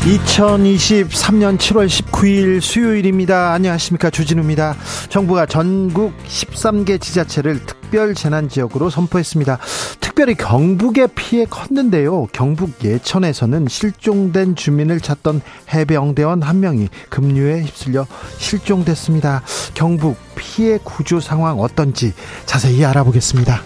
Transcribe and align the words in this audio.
2023년 0.00 1.58
7월 1.58 1.86
19일 1.86 2.62
수요일입니다. 2.62 3.52
안녕하십니까. 3.52 4.08
주진우입니다. 4.08 4.74
정부가 5.10 5.44
전국 5.44 6.16
13개 6.26 6.98
지자체를 6.98 7.66
특별 7.66 8.14
재난 8.14 8.48
지역으로 8.48 8.88
선포했습니다. 8.88 9.58
특별히 10.00 10.34
경북의 10.36 11.08
피해 11.14 11.44
컸는데요. 11.44 12.28
경북 12.32 12.82
예천에서는 12.82 13.68
실종된 13.68 14.56
주민을 14.56 15.00
찾던 15.00 15.42
해병대원 15.74 16.42
한 16.42 16.60
명이 16.60 16.88
급류에 17.10 17.64
휩쓸려 17.64 18.06
실종됐습니다. 18.38 19.42
경북 19.74 20.16
피해 20.34 20.78
구조 20.82 21.20
상황 21.20 21.60
어떤지 21.60 22.14
자세히 22.46 22.82
알아보겠습니다. 22.86 23.60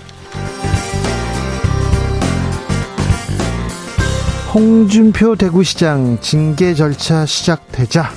홍준표 4.54 5.34
대구시장 5.34 6.18
징계 6.20 6.74
절차 6.74 7.26
시작되자 7.26 8.08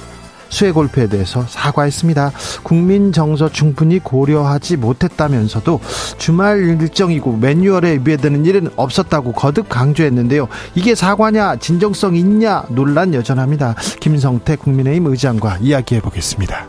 수해 0.49 0.71
골프에 0.71 1.07
대해서 1.07 1.41
사과했습니다. 1.47 2.31
국민 2.61 3.11
정서 3.11 3.49
충분히 3.49 3.97
고려하지 3.97 4.77
못했다면서도 4.77 5.79
주말 6.19 6.59
일정이고 6.59 7.37
매뉴얼에 7.37 7.93
위배되는 7.93 8.45
일은 8.45 8.69
없었다고 8.75 9.31
거듭 9.31 9.67
강조했는데요. 9.67 10.47
이게 10.75 10.93
사과냐 10.93 11.55
진정성 11.55 12.15
있냐 12.15 12.63
논란 12.69 13.15
여전합니다. 13.15 13.73
김성태 13.99 14.57
국민의힘 14.57 15.07
의장과 15.07 15.57
이야기해 15.61 16.01
보겠습니다. 16.01 16.67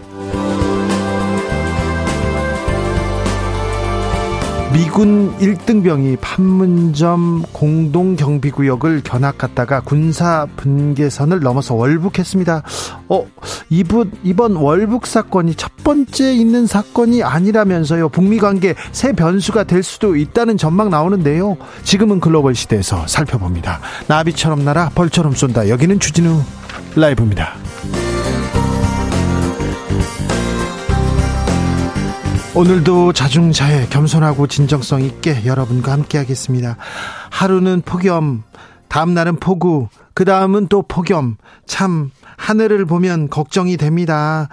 미군 4.73 5.35
1등병이 5.39 6.19
판문점 6.21 7.43
공동경비구역을 7.53 9.01
견학갔다가 9.03 9.81
군사 9.81 10.47
분계선을 10.57 11.41
넘어서 11.41 11.75
월북했습니다. 11.75 12.63
어, 13.09 13.27
이분, 13.71 14.13
이번 14.23 14.57
월북 14.57 15.07
사건이 15.07 15.55
첫 15.55 15.73
번째 15.83 16.35
있는 16.35 16.67
사건이 16.67 17.23
아니라면서요. 17.23 18.11
북미 18.11 18.39
관계 18.39 18.75
새 18.93 19.13
변수가 19.13 19.65
될 19.65 19.83
수도 19.83 20.17
있다는 20.17 20.59
전망 20.59 20.91
나오는데요. 20.91 21.57
지금은 21.83 22.21
글로벌 22.21 22.55
시대에서 22.55 23.07
살펴봅니다. 23.07 23.81
나비처럼 24.07 24.65
날아 24.65 24.91
벌처럼 24.95 25.33
쏜다. 25.33 25.71
여기는 25.71 25.99
주진우 25.99 26.43
라이브입니다. 26.95 27.55
오늘도 32.59 33.13
자중자애 33.13 33.87
겸손하고 33.87 34.49
진정성 34.49 35.03
있게 35.03 35.45
여러분과 35.45 35.93
함께 35.93 36.19
하겠습니다. 36.19 36.77
하루는 37.31 37.83
폭염, 37.83 38.43
다음 38.89 39.15
날은 39.15 39.37
폭우, 39.37 39.87
그 40.13 40.25
다음은 40.25 40.67
또 40.67 40.83
폭염. 40.83 41.37
참, 41.67 42.11
하늘을 42.37 42.85
보면 42.85 43.29
걱정이 43.29 43.77
됩니다. 43.77 44.49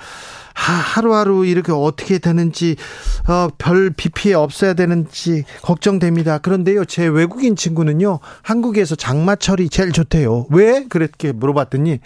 하, 0.53 0.74
하루하루 0.74 1.47
이렇게 1.47 1.72
어떻게 1.72 2.19
되는지, 2.19 2.75
어, 3.28 3.47
별 3.57 3.90
비 3.90 4.09
피해 4.09 4.35
없어야 4.35 4.75
되는지 4.75 5.44
걱정됩니다. 5.63 6.38
그런데요, 6.38 6.85
제 6.85 7.08
외국인 7.08 7.56
친구는요, 7.56 8.19
한국에서 8.44 8.94
장마철이 8.94 9.69
제일 9.69 9.91
좋대요. 9.91 10.46
왜? 10.52 10.85
그렇게 10.90 11.31
물어봤더니, 11.31 11.97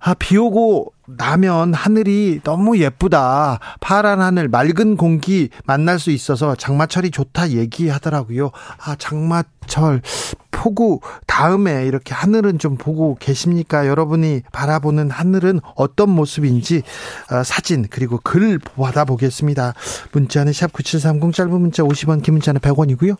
아, 0.00 0.14
비 0.14 0.36
오고 0.36 0.94
나면 1.16 1.72
하늘이 1.72 2.40
너무 2.44 2.78
예쁘다. 2.78 3.58
파란 3.80 4.20
하늘, 4.20 4.48
맑은 4.48 4.96
공기 4.96 5.48
만날 5.64 5.98
수 5.98 6.10
있어서 6.10 6.54
장마철이 6.54 7.10
좋다 7.10 7.50
얘기하더라고요. 7.50 8.50
아, 8.84 8.94
장마 8.96 9.42
철, 9.68 10.02
폭우, 10.50 11.00
다음에 11.26 11.86
이렇게 11.86 12.14
하늘은 12.14 12.58
좀 12.58 12.76
보고 12.76 13.16
계십니까? 13.20 13.86
여러분이 13.86 14.42
바라보는 14.50 15.10
하늘은 15.10 15.60
어떤 15.76 16.10
모습인지 16.10 16.82
어, 17.30 17.44
사진, 17.44 17.86
그리고 17.88 18.18
글 18.22 18.58
받아보겠습니다. 18.58 19.74
문자는 20.12 20.52
샵 20.52 20.72
9730 20.72 21.32
짧은 21.32 21.60
문자 21.60 21.84
50원, 21.84 22.22
긴 22.22 22.34
문자는 22.34 22.60
100원이고요. 22.60 23.16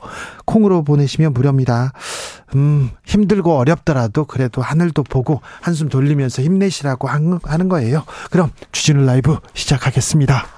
콩으로 0.47 0.82
보내시면 0.82 1.32
무료입니다. 1.32 1.92
음, 2.56 2.91
힘들고 3.04 3.56
어렵더라도 3.56 4.25
그래도 4.25 4.60
하늘도 4.60 5.04
보고 5.04 5.41
한숨 5.60 5.88
돌리면서 5.88 6.42
힘내시라고 6.42 7.09
하는 7.09 7.69
거예요. 7.69 8.04
그럼 8.30 8.50
주진우 8.72 9.04
라이브 9.04 9.38
시작하겠습니다. 9.54 10.57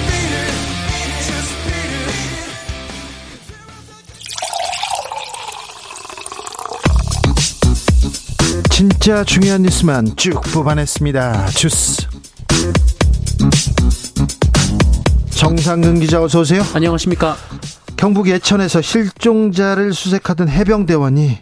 진짜 8.81 9.23
중요한 9.23 9.61
뉴스만 9.61 10.15
쭉 10.15 10.41
뽑아냈습니다. 10.55 11.49
주스. 11.49 12.07
정상근 15.29 15.99
기자 15.99 16.23
어서 16.23 16.39
오세요. 16.39 16.63
안녕하십니까. 16.73 17.37
경북 17.95 18.27
예천에서 18.27 18.81
실종자를 18.81 19.93
수색하던 19.93 20.49
해병대원이 20.49 21.37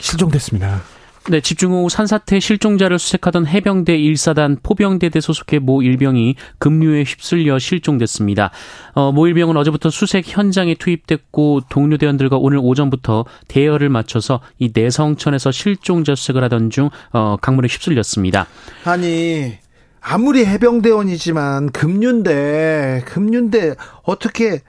실종됐습니다. 0.00 0.80
네, 1.30 1.42
집중 1.42 1.72
후 1.72 1.90
산사태 1.90 2.40
실종자를 2.40 2.98
수색하던 2.98 3.46
해병대 3.46 3.98
1사단 3.98 4.62
포병대대 4.62 5.20
소속의 5.20 5.60
모 5.60 5.82
일병이 5.82 6.36
급류에 6.56 7.02
휩쓸려 7.02 7.58
실종됐습니다. 7.58 8.50
어, 8.94 9.12
모 9.12 9.26
일병은 9.26 9.54
어제부터 9.58 9.90
수색 9.90 10.24
현장에 10.26 10.74
투입됐고 10.74 11.64
동료 11.68 11.98
대원들과 11.98 12.38
오늘 12.38 12.58
오전부터 12.62 13.26
대여를 13.46 13.90
맞춰서 13.90 14.40
이 14.58 14.70
내성천에서 14.72 15.52
실종자 15.52 16.14
수색을 16.14 16.42
하던 16.44 16.70
중 16.70 16.88
어, 17.12 17.36
강물에 17.42 17.68
휩쓸렸습니다. 17.68 18.46
아니 18.84 19.58
아무리 20.00 20.46
해병대원이지만 20.46 21.72
급류인데 21.72 23.02
급류인데 23.04 23.74
어떻게 24.04 24.62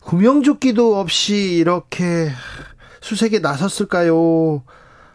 구명조끼도 0.00 0.98
없이 0.98 1.56
이렇게 1.56 2.30
수색에 3.02 3.40
나섰을까요? 3.40 4.62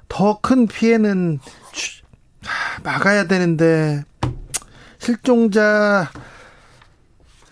더 0.07 0.39
큰 0.41 0.67
피해는 0.67 1.39
막아야 2.83 3.27
되는데 3.27 4.03
실종자 4.99 6.09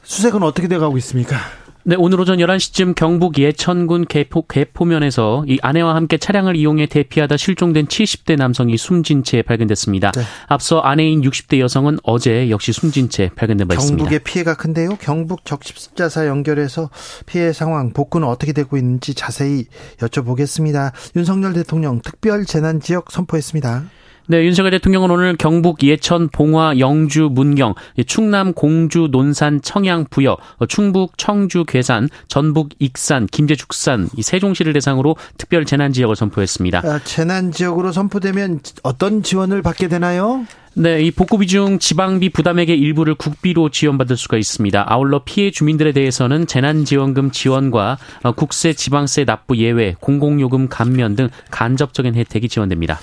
수색은 0.03 0.43
어떻게 0.43 0.67
돼가고 0.67 0.97
있습니까? 0.97 1.37
네, 1.85 1.97
오늘 1.99 2.17
오전 2.21 2.37
11시쯤 2.37 2.95
경북 2.95 3.37
예천군 3.37 4.05
개포, 4.05 4.47
개포면에서 4.47 5.43
이 5.49 5.59
아내와 5.61 5.95
함께 5.95 6.17
차량을 6.17 6.55
이용해 6.55 6.85
대피하다 6.85 7.35
실종된 7.35 7.87
70대 7.87 8.37
남성이 8.37 8.77
숨진 8.77 9.25
채 9.25 9.41
발견됐습니다. 9.41 10.11
네. 10.11 10.21
앞서 10.47 10.79
아내인 10.79 11.21
60대 11.21 11.59
여성은 11.59 11.97
어제 12.03 12.49
역시 12.49 12.71
숨진 12.71 13.09
채 13.09 13.29
발견된 13.35 13.67
바 13.67 13.73
있습니다. 13.73 13.97
경북의 13.97 14.19
피해가 14.19 14.55
큰데요. 14.55 14.95
경북 15.01 15.43
적십자사 15.43 16.25
연결해서 16.27 16.89
피해 17.25 17.51
상황, 17.51 17.91
복구는 17.91 18.29
어떻게 18.29 18.53
되고 18.53 18.77
있는지 18.77 19.13
자세히 19.13 19.65
여쭤보겠습니다. 19.97 20.93
윤석열 21.17 21.51
대통령 21.51 21.99
특별 22.01 22.45
재난 22.45 22.79
지역 22.79 23.11
선포했습니다. 23.11 23.83
네, 24.25 24.45
윤석열 24.45 24.71
대통령은 24.71 25.11
오늘 25.11 25.35
경북 25.35 25.83
예천, 25.83 26.29
봉화, 26.29 26.79
영주, 26.79 27.29
문경, 27.29 27.75
충남, 28.07 28.53
공주, 28.53 29.09
논산, 29.11 29.61
청양, 29.61 30.05
부여, 30.09 30.37
충북, 30.69 31.17
청주, 31.17 31.65
괴산, 31.65 32.07
전북, 32.29 32.69
익산, 32.79 33.27
김제, 33.27 33.55
죽산, 33.55 34.07
이 34.15 34.23
세종시를 34.23 34.71
대상으로 34.71 35.17
특별 35.37 35.65
재난 35.65 35.91
지역을 35.91 36.15
선포했습니다. 36.15 36.83
아, 36.85 36.99
재난 37.03 37.51
지역으로 37.51 37.91
선포되면 37.91 38.61
어떤 38.83 39.23
지원을 39.23 39.61
받게 39.61 39.89
되나요? 39.89 40.45
네, 40.75 41.01
이 41.01 41.11
복구비 41.11 41.47
중 41.47 41.77
지방비 41.77 42.29
부담액의 42.29 42.79
일부를 42.79 43.15
국비로 43.15 43.69
지원받을 43.69 44.15
수가 44.15 44.37
있습니다. 44.37 44.85
아울러 44.87 45.23
피해 45.25 45.51
주민들에 45.51 45.91
대해서는 45.91 46.47
재난지원금 46.47 47.31
지원과 47.31 47.97
국세, 48.37 48.71
지방세 48.71 49.25
납부 49.25 49.57
예외, 49.57 49.95
공공요금 49.99 50.69
감면 50.69 51.17
등 51.17 51.29
간접적인 51.51 52.15
혜택이 52.15 52.47
지원됩니다. 52.47 52.99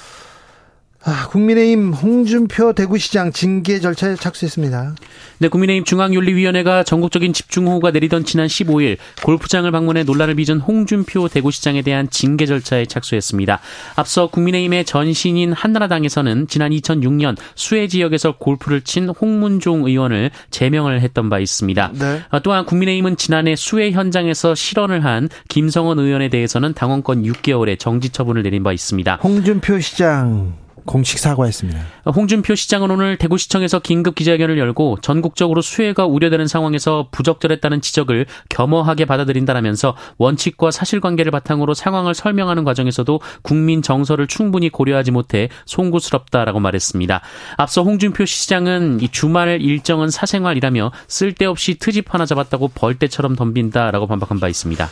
아, 1.02 1.28
국민의힘 1.28 1.94
홍준표 1.94 2.74
대구시장 2.74 3.32
징계 3.32 3.80
절차에 3.80 4.16
착수했습니다. 4.16 4.94
네, 5.38 5.48
국민의힘 5.48 5.84
중앙윤리위원회가 5.84 6.84
전국적인 6.84 7.32
집중호우가 7.32 7.90
내리던 7.90 8.24
지난 8.26 8.46
15일 8.46 8.98
골프장을 9.24 9.70
방문해 9.70 10.02
논란을 10.02 10.34
빚은 10.34 10.60
홍준표 10.60 11.28
대구시장에 11.28 11.80
대한 11.80 12.10
징계 12.10 12.44
절차에 12.44 12.84
착수했습니다. 12.84 13.60
앞서 13.96 14.26
국민의힘의 14.26 14.84
전신인 14.84 15.54
한나라당에서는 15.54 16.48
지난 16.48 16.70
2006년 16.70 17.36
수해 17.54 17.88
지역에서 17.88 18.32
골프를 18.32 18.82
친 18.82 19.08
홍문종 19.08 19.86
의원을 19.86 20.30
제명을 20.50 21.00
했던 21.00 21.30
바 21.30 21.38
있습니다. 21.38 21.92
네. 21.94 22.20
아, 22.28 22.40
또한 22.40 22.66
국민의힘은 22.66 23.16
지난해 23.16 23.56
수해 23.56 23.90
현장에서 23.90 24.54
실언을 24.54 25.02
한 25.06 25.30
김성원 25.48 25.98
의원에 25.98 26.28
대해서는 26.28 26.74
당원권 26.74 27.22
6개월의 27.22 27.78
정지 27.78 28.10
처분을 28.10 28.42
내린 28.42 28.62
바 28.62 28.74
있습니다. 28.74 29.20
홍준표 29.22 29.80
시장 29.80 30.52
공식 30.84 31.18
사과했습니다. 31.18 31.80
홍준표 32.14 32.54
시장은 32.54 32.90
오늘 32.90 33.16
대구시청에서 33.16 33.80
긴급 33.80 34.14
기자회견을 34.14 34.58
열고 34.58 34.98
전국적으로 35.02 35.60
수해가 35.62 36.06
우려되는 36.06 36.46
상황에서 36.46 37.08
부적절했다는 37.10 37.80
지적을 37.80 38.26
겸허하게 38.48 39.04
받아들인다라면서 39.04 39.96
원칙과 40.18 40.70
사실관계를 40.70 41.30
바탕으로 41.32 41.74
상황을 41.74 42.14
설명하는 42.14 42.64
과정에서도 42.64 43.20
국민 43.42 43.82
정서를 43.82 44.26
충분히 44.26 44.68
고려하지 44.68 45.10
못해 45.10 45.48
송구스럽다라고 45.66 46.60
말했습니다. 46.60 47.20
앞서 47.56 47.82
홍준표 47.82 48.24
시장은 48.24 49.00
이 49.00 49.08
주말 49.08 49.60
일정은 49.60 50.10
사생활이라며 50.10 50.92
쓸데없이 51.08 51.78
트집 51.78 52.12
하나 52.14 52.26
잡았다고 52.26 52.68
벌떼처럼 52.74 53.36
덤빈다라고 53.36 54.06
반박한 54.06 54.40
바 54.40 54.48
있습니다. 54.48 54.88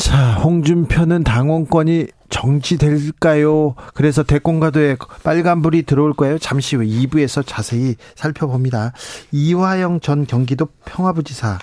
자, 0.00 0.32
홍준표는 0.32 1.24
당원권이 1.24 2.06
정지될까요? 2.30 3.74
그래서 3.92 4.22
대권가도에 4.22 4.96
빨간불이 5.22 5.82
들어올 5.82 6.14
거예요. 6.14 6.38
잠시 6.38 6.74
후 6.74 6.82
2부에서 6.82 7.42
자세히 7.46 7.96
살펴봅니다. 8.14 8.94
이화영 9.30 10.00
전 10.00 10.26
경기도 10.26 10.68
평화부지사 10.86 11.58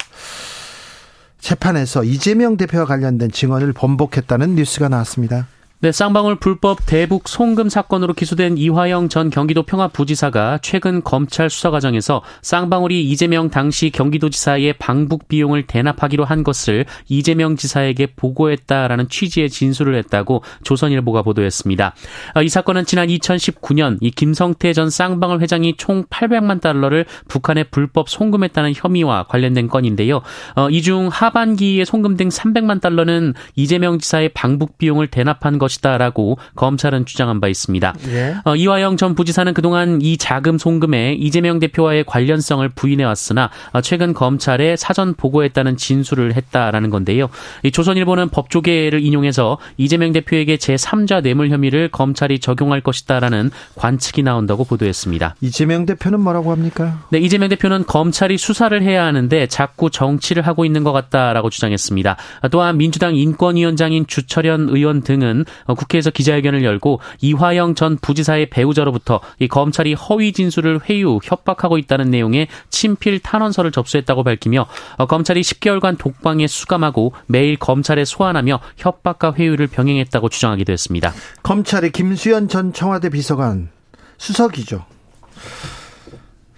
재판에서 1.39 2.03
이재명 2.03 2.57
대표와 2.57 2.85
관련된 2.85 3.31
증언을 3.31 3.73
번복했다는 3.73 4.53
뉴스가 4.53 4.87
나왔습니다. 4.87 5.47
네, 5.79 5.91
쌍방울 5.91 6.37
불법 6.37 6.79
대북 6.87 7.27
송금 7.27 7.69
사건으로 7.69 8.15
기소된 8.15 8.57
이화영 8.57 9.09
전 9.09 9.29
경기도 9.29 9.61
평화부지사가 9.61 10.57
최근 10.63 11.03
검찰 11.03 11.51
수사 11.51 11.69
과정에서 11.69 12.23
쌍방울이 12.41 13.07
이재명 13.07 13.51
당시 13.51 13.91
경기도지사의 13.91 14.73
방북 14.79 15.27
비용을 15.27 15.67
대납하기로 15.67 16.25
한 16.25 16.43
것을 16.43 16.85
이재명 17.09 17.57
지사에게 17.57 18.07
보고했다라는 18.15 19.07
취지의 19.07 19.51
진술을 19.51 19.93
했다고 19.97 20.41
조선일보가 20.63 21.21
보도했습니다. 21.21 21.93
아, 22.33 22.41
이 22.41 22.49
사건은 22.49 22.85
지난 22.85 23.09
2019년 23.09 23.99
이 24.01 24.09
김성태 24.09 24.73
전 24.73 24.89
쌍방울 24.89 25.41
회장이 25.41 25.77
총 25.77 26.05
800만 26.05 26.59
달러를 26.59 27.05
북한에 27.27 27.63
불법 27.65 28.09
송금했다는 28.09 28.73
혐의와 28.75 29.27
관련된 29.27 29.67
건인데요. 29.67 30.23
어, 30.55 30.71
이중 30.71 31.09
하반기에 31.11 31.85
송금된 31.85 32.29
300만 32.29 32.81
달러는 32.81 33.35
이재명 33.55 33.99
지사의 33.99 34.29
방북 34.29 34.79
비용을 34.79 35.05
대납한 35.05 35.59
것 35.59 35.66
것이다라고 35.67 36.37
검찰은 36.55 37.05
주장한 37.05 37.41
바 37.41 37.47
있습니다. 37.47 37.93
예. 38.09 38.35
어, 38.45 38.55
이화영 38.55 38.97
전 38.97 39.15
부지사는 39.15 39.53
그동안 39.53 39.99
이 40.01 40.17
자금 40.17 40.57
송금에 40.57 41.13
이재명 41.13 41.59
대표와의 41.59 42.05
관련성을 42.05 42.67
부인해 42.69 43.03
왔으나 43.03 43.49
어, 43.73 43.81
최근 43.81 44.13
검찰에 44.13 44.75
사전 44.75 45.13
보고했다는 45.13 45.77
진술을 45.77 46.35
했다라는 46.35 46.89
건데요. 46.89 47.29
이 47.63 47.71
조선일보는 47.71 48.29
법조계를 48.29 49.03
인용해서 49.03 49.57
이재명 49.77 50.11
대표에게 50.13 50.57
제3자 50.57 51.21
뇌물 51.21 51.49
혐의를 51.49 51.89
검찰이 51.89 52.39
적용할 52.39 52.81
것이다라는 52.81 53.51
관측이 53.75 54.23
나온다고 54.23 54.63
보도했습니다. 54.63 55.35
이재명 55.41 55.85
대표는 55.85 56.19
뭐라고 56.21 56.51
합니까? 56.51 57.03
네, 57.09 57.19
이재명 57.19 57.49
대표는 57.49 57.85
검찰이 57.85 58.37
수사를 58.37 58.81
해야 58.81 59.05
하는데 59.05 59.47
자꾸 59.47 59.89
정치를 59.89 60.45
하고 60.45 60.65
있는 60.65 60.83
것 60.83 60.91
같다라고 60.91 61.49
주장했습니다. 61.49 62.17
또한 62.51 62.77
민주당 62.77 63.15
인권위원장인 63.15 64.05
주철현 64.07 64.69
의원 64.69 65.01
등은 65.01 65.45
어, 65.56 65.56
국회에서 65.65 66.09
기자회견을 66.09 66.63
열고 66.63 66.99
이화영 67.21 67.75
전 67.75 67.97
부지사의 67.97 68.49
배우자로부터 68.49 69.19
이 69.39 69.47
검찰이 69.47 69.93
허위 69.93 70.31
진술을 70.31 70.81
회유, 70.89 71.19
협박하고 71.23 71.77
있다는 71.77 72.11
내용의 72.11 72.47
친필 72.69 73.19
탄원서를 73.19 73.71
접수했다고 73.71 74.23
밝히며 74.23 74.67
어, 74.97 75.05
검찰이 75.05 75.41
10개월간 75.41 75.97
독방에 75.97 76.47
수감하고 76.47 77.13
매일 77.25 77.57
검찰에 77.57 78.05
소환하며 78.05 78.59
협박과 78.77 79.33
회유를 79.33 79.67
병행했다고 79.67 80.29
주장하기도 80.29 80.71
했습니다. 80.71 81.13
검찰이 81.43 81.91
김수현 81.91 82.47
전 82.47 82.73
청와대 82.73 83.09
비서관 83.09 83.69
수석이죠. 84.17 84.85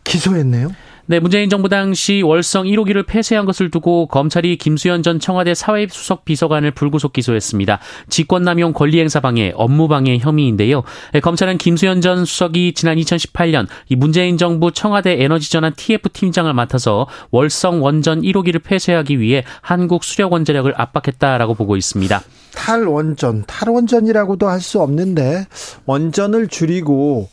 기소했네요. 0.04 0.70
네, 1.10 1.20
문재인 1.20 1.50
정부 1.50 1.70
당시 1.70 2.22
월성 2.22 2.66
1호기를 2.66 3.04
폐쇄한 3.08 3.48
것을 3.48 3.72
두고 3.72 4.06
검찰이 4.06 4.58
김수현 4.58 5.02
전 5.02 5.20
청와대 5.20 5.56
사회수석 5.56 6.24
비서관을 6.24 6.70
불구속 6.70 7.14
기소했습니다. 7.14 7.80
직권남용 8.10 8.74
권리행사 8.74 9.20
방해, 9.20 9.52
업무방해 9.56 10.20
혐의인데요. 10.20 10.84
네, 11.14 11.20
검찰은 11.20 11.58
김수현 11.58 12.02
전 12.02 12.26
수석이 12.26 12.74
지난 12.74 12.98
2018년 12.98 13.66
이 13.88 13.96
문재인 13.96 14.38
정부 14.38 14.72
청와대 14.72 15.24
에너지전환 15.24 15.74
TF 15.76 16.10
팀장을 16.10 16.54
맡아서 16.54 17.08
월성 17.32 17.82
원전 17.82 18.22
1호기를 18.22 18.62
폐쇄하기 18.62 19.20
위해 19.20 19.44
한국 19.62 20.04
수력 20.04 20.34
원자력을 20.34 20.72
압박했다라고 20.78 21.56
보고 21.56 21.76
있습니다. 21.76 22.22
탈원전, 22.54 23.46
탈원전이라고도 23.48 24.48
할 24.48 24.60
수 24.60 24.80
없는데 24.80 25.48
원전을 25.88 26.50
줄이고 26.50 27.30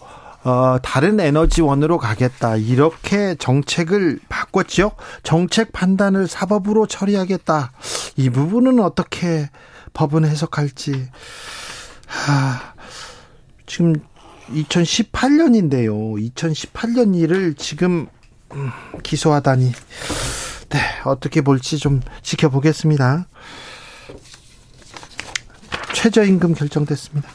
어, 0.47 0.79
다른 0.81 1.19
에너지원으로 1.19 1.99
가겠다. 1.99 2.55
이렇게 2.55 3.35
정책을 3.35 4.21
바꿨죠. 4.29 4.93
정책 5.25 5.73
판단을 5.73 6.29
사법으로 6.29 6.87
처리하겠다. 6.87 7.73
이 8.15 8.31
부분은 8.31 8.79
어떻게 8.79 9.51
법은 9.93 10.25
해석할지. 10.25 11.09
하, 12.07 12.75
지금 13.67 13.95
2018년인데요. 14.51 16.33
2018년 16.33 17.17
일을 17.17 17.55
지금 17.55 18.07
음, 18.55 18.71
기소하다니. 19.03 19.73
네, 20.69 20.81
어떻게 21.07 21.41
볼지 21.41 21.77
좀 21.79 22.01
지켜보겠습니다. 22.23 23.27
최저임금 25.93 26.55
결정됐습니다. 26.55 27.29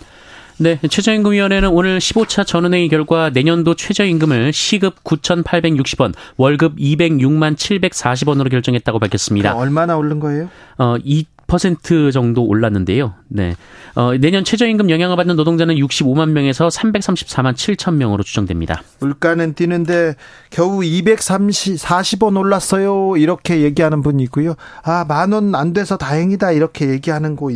네, 0.58 0.80
최저임금위원회는 0.88 1.70
오늘 1.70 1.98
15차 1.98 2.46
전원회의 2.46 2.88
결과 2.90 3.30
내년도 3.32 3.74
최저임금을 3.74 4.54
시급 4.54 5.04
9,860원, 5.04 6.14
월급 6.38 6.76
206만 6.78 7.56
740원으로 7.56 8.50
결정했다고 8.52 9.00
밝혔습니다. 9.00 9.56
얼마나 9.56 9.98
오른 9.98 10.20
거예요? 10.20 10.50
어, 10.78 10.96
2% 11.00 12.12
정도 12.12 12.44
올랐는데요. 12.46 13.16
네. 13.28 13.56
어, 13.96 14.12
내년 14.18 14.44
최저임금 14.44 14.90
영향을 14.92 15.16
받는 15.18 15.36
노동자는 15.36 15.76
65만 15.76 16.30
명에서 16.30 16.68
334만 16.68 17.54
7천 17.56 17.96
명으로 17.96 18.22
추정됩니다. 18.24 18.82
물가는 19.00 19.54
뛰는데 19.54 20.16
겨우 20.52 20.80
240원 20.82 22.38
올랐어요. 22.38 23.18
이렇게 23.18 23.62
얘기하는 23.62 24.02
분이 24.02 24.22
있고요. 24.24 24.54
아, 24.84 25.06
만 25.08 25.34
원 25.34 25.56
안 25.56 25.74
돼서 25.74 25.98
다행이다. 25.98 26.52
이렇게 26.52 26.90
얘기하는 26.90 27.36
곳 27.36 27.52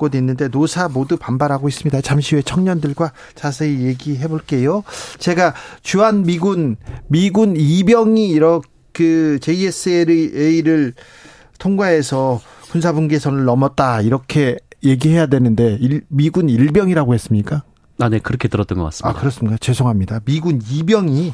곳 0.00 0.14
있는데 0.14 0.48
노사 0.48 0.88
모두 0.88 1.18
반발하고 1.18 1.68
있습니다. 1.68 2.00
잠시 2.00 2.34
후에 2.34 2.42
청년들과 2.42 3.12
자세히 3.34 3.82
얘기해 3.82 4.28
볼게요. 4.28 4.82
제가 5.18 5.54
주한 5.82 6.22
미군 6.22 6.76
미군 7.06 7.54
이병이 7.56 8.30
이렇게 8.30 8.66
그 8.92 9.38
JSLA를 9.40 10.94
통과해서 11.58 12.40
군사분계선을 12.70 13.44
넘었다 13.44 14.00
이렇게 14.00 14.56
얘기해야 14.82 15.26
되는데 15.26 15.76
일, 15.80 16.02
미군 16.08 16.48
일병이라고 16.48 17.14
했습니까? 17.14 17.62
아, 17.98 18.08
네, 18.08 18.18
그렇게 18.18 18.48
들었던 18.48 18.78
것 18.78 18.84
같습니다. 18.84 19.10
아, 19.10 19.20
그렇습니까? 19.20 19.58
죄송합니다. 19.58 20.20
미군 20.24 20.60
이병이 20.70 21.32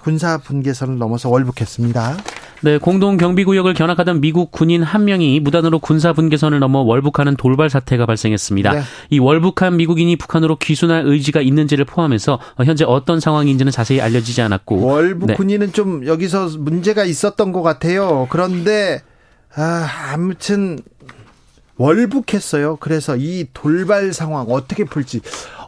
군사 0.00 0.36
분계선을 0.36 0.98
넘어서 0.98 1.30
월북했습니다. 1.30 2.16
네, 2.62 2.78
공동 2.78 3.16
경비구역을 3.16 3.74
견학하던 3.74 4.20
미국 4.20 4.52
군인 4.52 4.82
한 4.82 5.04
명이 5.04 5.40
무단으로 5.40 5.80
군사 5.80 6.12
분계선을 6.12 6.60
넘어 6.60 6.80
월북하는 6.80 7.36
돌발 7.36 7.68
사태가 7.68 8.06
발생했습니다. 8.06 8.72
네. 8.72 8.80
이 9.10 9.18
월북한 9.18 9.76
미국인이 9.76 10.14
북한으로 10.16 10.56
귀순할 10.56 11.04
의지가 11.06 11.40
있는지를 11.40 11.84
포함해서 11.84 12.38
현재 12.64 12.84
어떤 12.84 13.18
상황인지는 13.18 13.72
자세히 13.72 14.00
알려지지 14.00 14.42
않았고 14.42 14.80
월북 14.80 15.26
네. 15.26 15.34
군인은 15.34 15.72
좀 15.72 16.06
여기서 16.06 16.50
문제가 16.58 17.04
있었던 17.04 17.52
것 17.52 17.62
같아요. 17.62 18.28
그런데 18.30 19.02
아, 19.54 19.86
아무튼 20.12 20.78
월북했어요. 21.76 22.76
그래서 22.76 23.16
이 23.16 23.46
돌발 23.52 24.12
상황 24.12 24.46
어떻게 24.48 24.84
풀지 24.84 25.20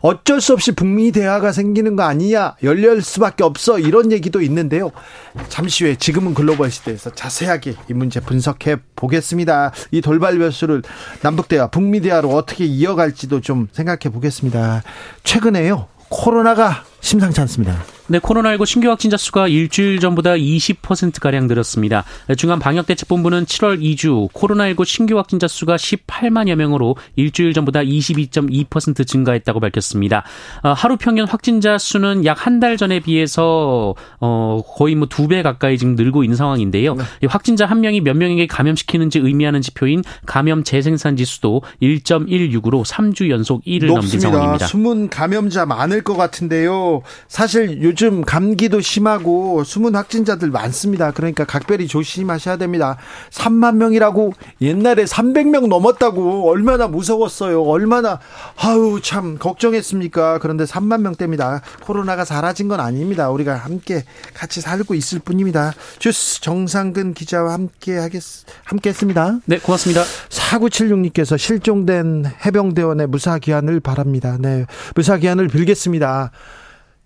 어쩔 0.02 0.40
수 0.40 0.52
없이 0.52 0.72
북미 0.72 1.12
대화가 1.12 1.50
생기는 1.50 1.96
거 1.96 2.02
아니냐 2.02 2.56
열릴 2.62 3.00
수밖에 3.00 3.42
없어 3.42 3.78
이런 3.78 4.12
얘기도 4.12 4.42
있는데요. 4.42 4.90
잠시 5.48 5.84
후에 5.84 5.96
지금은 5.96 6.34
글로벌 6.34 6.70
시대에서 6.70 7.10
자세하게 7.10 7.74
이 7.88 7.94
문제 7.94 8.20
분석해 8.20 8.76
보겠습니다. 8.96 9.72
이 9.92 10.02
돌발 10.02 10.38
변수를 10.38 10.82
남북 11.22 11.48
대화, 11.48 11.68
북미 11.68 12.00
대화로 12.00 12.30
어떻게 12.30 12.66
이어갈지도 12.66 13.40
좀 13.40 13.68
생각해 13.72 14.12
보겠습니다. 14.12 14.82
최근에요. 15.22 15.88
코로나가 16.10 16.84
심상치 17.04 17.38
않습니다. 17.42 17.84
네, 18.06 18.18
코로나19 18.18 18.66
신규 18.66 18.88
확진자 18.90 19.16
수가 19.16 19.48
일주일 19.48 19.98
전보다 19.98 20.34
20%가량 20.34 21.46
늘었습니다. 21.46 22.04
중앙 22.36 22.58
방역대책본부는 22.58 23.44
7월 23.46 23.80
2주 23.80 24.30
코로나19 24.32 24.84
신규 24.84 25.16
확진자 25.16 25.46
수가 25.48 25.76
18만여 25.76 26.54
명으로 26.54 26.96
일주일 27.16 27.52
전보다 27.54 27.80
22.2% 27.80 29.06
증가했다고 29.06 29.60
밝혔습니다. 29.60 30.22
어, 30.62 30.72
하루 30.72 30.96
평균 30.98 31.26
확진자 31.26 31.78
수는 31.78 32.24
약 32.24 32.36
한 32.46 32.60
달 32.60 32.76
전에 32.76 33.00
비해서 33.00 33.94
어, 34.20 34.62
거의 34.76 34.94
뭐 34.94 35.06
두 35.08 35.28
배 35.28 35.42
가까이 35.42 35.76
지금 35.78 35.94
늘고 35.96 36.24
있는 36.24 36.36
상황인데요. 36.36 36.94
네. 36.94 37.04
확진자 37.28 37.66
한 37.66 37.80
명이 37.80 38.00
몇 38.02 38.16
명에게 38.16 38.46
감염시키는지 38.46 39.18
의미하는 39.18 39.60
지표인 39.62 40.02
감염 40.26 40.62
재생산 40.62 41.16
지수도 41.16 41.62
1.16으로 41.82 42.84
3주 42.84 43.30
연속 43.30 43.64
1을 43.64 43.86
넘긴 43.86 44.20
상황입니다. 44.20 44.66
숨은 44.66 45.08
감염자 45.10 45.66
많을 45.66 46.02
것 46.02 46.16
같은데요. 46.16 46.93
사실 47.28 47.82
요 47.82 47.94
요즘 47.94 48.22
감기도 48.22 48.80
심하고 48.80 49.62
숨은 49.62 49.94
확진자들 49.94 50.50
많습니다. 50.50 51.12
그러니까 51.12 51.44
각별히 51.44 51.86
조심하셔야 51.86 52.56
됩니다. 52.56 52.96
3만 53.30 53.76
명이라고 53.76 54.32
옛날에 54.62 55.04
300명 55.04 55.68
넘었다고 55.68 56.50
얼마나 56.50 56.88
무서웠어요. 56.88 57.62
얼마나 57.62 58.18
아우 58.56 59.00
참 59.00 59.38
걱정했습니까? 59.38 60.40
그런데 60.40 60.64
3만 60.64 61.02
명대입니다. 61.02 61.62
코로나가 61.84 62.24
사라진 62.24 62.66
건 62.66 62.80
아닙니다. 62.80 63.30
우리가 63.30 63.54
함께 63.54 64.02
같이 64.34 64.60
살고 64.60 64.94
있을 64.96 65.20
뿐입니다. 65.20 65.72
주스 66.00 66.40
정상근 66.40 67.14
기자와 67.14 67.52
함께 67.52 67.96
하겠 67.96 68.24
함께 68.64 68.90
했습니다. 68.90 69.38
네, 69.44 69.58
고맙습니다. 69.60 70.02
4976님께서 70.30 71.38
실종된 71.38 72.24
해병대원의 72.44 73.06
무사 73.06 73.38
기한을 73.38 73.78
바랍니다. 73.78 74.36
네. 74.40 74.66
무사 74.96 75.16
기한을 75.16 75.46
빌겠습니다. 75.46 76.32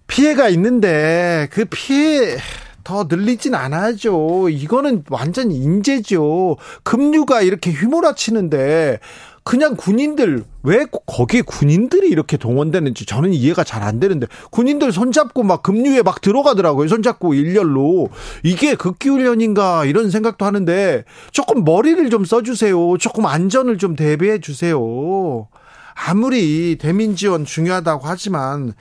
피해가 0.09 0.49
있는데 0.51 1.49
그 1.53 1.65
피해 1.67 2.37
더 2.83 3.07
늘리진 3.09 3.55
않아죠. 3.55 4.49
이거는 4.49 5.05
완전 5.11 5.53
인재죠. 5.53 6.57
급류가 6.83 7.43
이렇게 7.43 7.71
휘몰아치는데 7.71 8.99
그냥 9.45 9.77
군인들 9.77 10.45
왜 10.63 10.87
거기에 11.07 11.43
군인들이 11.43 12.09
이렇게 12.09 12.37
동원되는지 12.37 13.07
저는 13.07 13.33
이해가 13.33 13.65
잘 13.65 13.83
안 13.83 14.01
되는데 14.01 14.27
군인들 14.51 14.93
손잡고 14.93 15.43
막 15.43 15.63
급류에 15.63 16.03
막 16.03 16.21
들어가더라고요. 16.21 16.89
손잡고 16.89 17.35
일렬로 17.35 18.09
이게 18.43 18.75
극기훈련인가 18.75 19.85
이런 19.85 20.11
생각도 20.11 20.45
하는데 20.45 21.05
조금 21.31 21.65
머리를 21.65 22.11
좀 22.11 22.25
써주세요. 22.25 22.99
조금 22.99 23.25
안전을 23.27 23.79
좀 23.79 23.97
대비해 23.97 24.41
주세요. 24.41 25.49
아무리 25.95 26.77
대민 26.79 27.17
지원 27.17 27.45
중요하다고 27.45 28.03
하지만 28.07 28.75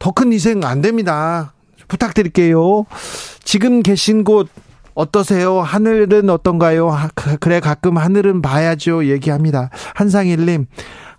더 0.00 0.10
큰 0.10 0.32
희생 0.32 0.64
안 0.64 0.80
됩니다. 0.80 1.52
부탁드릴게요. 1.86 2.86
지금 3.44 3.82
계신 3.82 4.24
곳 4.24 4.48
어떠세요? 4.94 5.60
하늘은 5.60 6.28
어떤가요? 6.30 6.90
그래 7.40 7.60
가끔 7.60 7.96
하늘은 7.98 8.42
봐야죠. 8.42 9.04
얘기합니다. 9.06 9.70
한상일님 9.94 10.66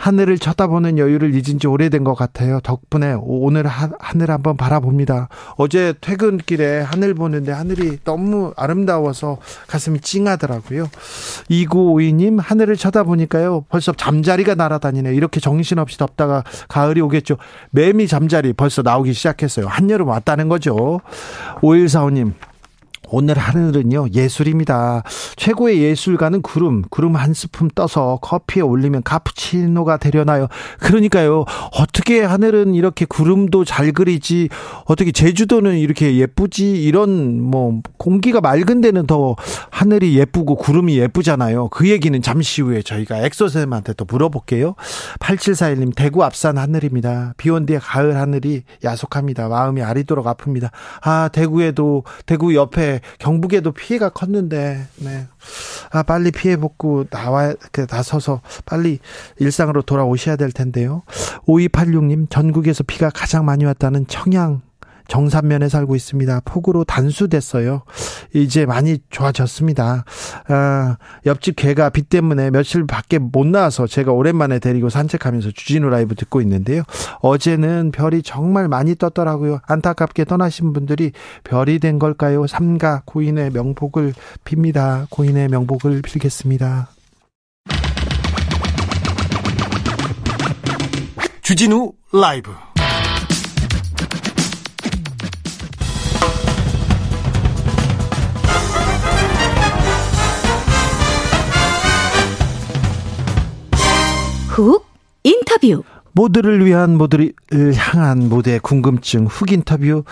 하늘을 0.02 0.40
쳐다보는 0.40 0.98
여유를 0.98 1.36
잊은 1.36 1.60
지 1.60 1.68
오래된 1.68 2.04
것 2.04 2.16
같아요. 2.16 2.60
덕분에 2.62 3.16
오늘 3.22 3.68
하, 3.68 3.88
늘 4.16 4.32
한번 4.32 4.58
바라봅니다. 4.58 5.30
어제 5.58 5.94
퇴근길에 6.02 6.82
하늘 6.82 7.14
보는데 7.14 7.52
하늘이 7.52 8.00
너무 8.04 8.52
아름다워서 8.58 9.38
가슴이 9.68 10.00
찡하더라고요. 10.00 10.90
2952님, 11.52 12.40
하늘을 12.42 12.78
쳐다보니까요. 12.78 13.66
벌써 13.70 13.92
잠자리가 13.92 14.56
날아다니네. 14.56 15.14
이렇게 15.14 15.40
정신없이 15.40 16.00
덥다가 16.00 16.44
가을이 16.68 17.00
오겠죠. 17.02 17.38
매미 17.70 18.08
잠자리 18.08 18.54
벌써 18.54 18.82
나오기 18.82 19.14
시작했어요. 19.14 19.68
한여름 19.68 20.08
왔다는 20.08 20.50
거죠. 20.50 21.02
5145님, 21.62 22.34
오늘 23.12 23.38
하늘은요 23.38 24.08
예술입니다. 24.14 25.04
최고의 25.36 25.82
예술가는 25.84 26.42
구름, 26.42 26.82
구름 26.90 27.16
한 27.16 27.34
스푼 27.34 27.70
떠서 27.76 28.20
커피에 28.22 28.64
올리면 28.64 29.04
카푸치노가 29.04 29.98
되려나요? 29.98 30.48
그러니까요. 30.80 31.46
어떻게 31.74 32.22
하늘은 32.22 32.74
이렇게 32.74 33.06
구름도 33.06 33.66
잘 33.66 33.92
그리지? 33.92 34.50
어떻게 34.86 35.12
제주도는 35.12 35.78
이렇게 35.78 36.16
예쁘지? 36.16 36.82
이런 36.82 37.42
뭐 37.42 37.82
공기가 37.98 38.40
맑은 38.42 38.82
데는 38.82 39.06
더 39.08 39.36
하늘이 39.70 40.18
예쁘고 40.18 40.56
구름이 40.56 40.98
예쁘잖아요. 40.98 41.68
그 41.70 41.90
얘기는 41.90 42.20
잠시 42.22 42.62
후에 42.62 42.82
저희가 42.82 43.18
엑소쌤한테 43.26 43.94
또 43.94 44.06
물어볼게요. 44.06 44.76
8741님 45.20 45.96
대구 45.96 46.24
앞산 46.24 46.58
하늘입니다. 46.58 47.34
비 47.38 47.52
온 47.52 47.66
뒤에 47.66 47.80
가을 47.80 48.16
하늘이 48.16 48.64
야속합니다. 48.82 49.50
마음이 49.50 49.82
아리도록 49.82 50.26
아픕니다. 50.26 50.70
아 51.02 51.30
대구에도 51.34 52.06
대구 52.26 52.56
옆에 52.56 53.01
경북에도 53.20 53.72
피해가 53.72 54.10
컸는데, 54.10 54.88
네. 54.98 55.28
아, 55.92 56.04
빨리 56.04 56.32
피해 56.32 56.58
복구 56.58 57.06
나와, 57.10 57.54
그, 57.72 57.86
나서서 57.90 58.42
빨리 58.66 59.00
일상으로 59.40 59.82
돌아오셔야 59.82 60.36
될 60.36 60.52
텐데요. 60.52 61.04
5286님, 61.48 62.30
전국에서 62.30 62.84
비가 62.84 63.10
가장 63.10 63.46
많이 63.46 63.66
왔다는 63.66 64.08
청양, 64.08 64.62
정산면에 65.12 65.68
살고 65.68 65.98
있습니다. 65.98 66.42
폭우로 66.46 66.86
단수됐어요. 66.86 67.84
이제 68.34 68.66
많이 68.66 69.00
좋아졌습니다. 69.10 70.06
아, 70.48 70.98
옆집 71.26 71.58
개가 71.58 71.90
비 71.90 72.04
때문에 72.04 72.50
며칠 72.50 72.88
밖에 72.88 73.20
못 73.20 73.46
나와서 73.46 73.88
제가 73.88 74.14
오랜만에 74.14 74.60
데리고 74.60 74.88
산책하면서 74.88 75.52
주진우 75.52 75.90
라이브 75.90 76.16
듣고 76.16 76.40
있는데요. 76.40 76.84
어제는 77.20 77.92
별이 77.92 78.24
정말 78.24 78.70
많이 78.70 78.96
떴더라고요. 78.96 79.60
안타깝게 79.68 80.24
떠나신 80.24 80.72
분들이 80.72 81.12
별이 81.44 81.80
된 81.80 82.00
걸까요? 82.00 82.48
삼가 82.48 83.02
고인의 83.06 83.52
명복을 83.52 84.14
빕니다. 84.46 85.08
고인의 85.10 85.50
명복을 85.50 86.04
빌겠습니다. 86.04 86.88
주진우 91.42 91.92
라이브 92.14 92.52
훅 104.62 104.86
인터뷰 105.24 105.84
모두를 106.14 106.66
위한 106.66 106.98
모두를 106.98 107.34
향한 107.76 108.30
모두의 108.30 108.60
궁금증 108.60 109.26
훅 109.26 109.52
인터뷰 109.52 110.04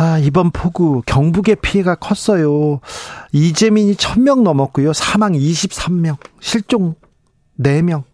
아, 0.00 0.18
이번 0.18 0.52
폭우 0.52 1.02
경북의 1.06 1.56
피해가 1.56 1.96
컸어요. 1.96 2.78
이재민이 3.32 3.94
1000명 3.94 4.42
넘었고요. 4.42 4.92
사망 4.92 5.32
23명, 5.32 6.18
실종 6.38 6.94
4명. 7.58 8.04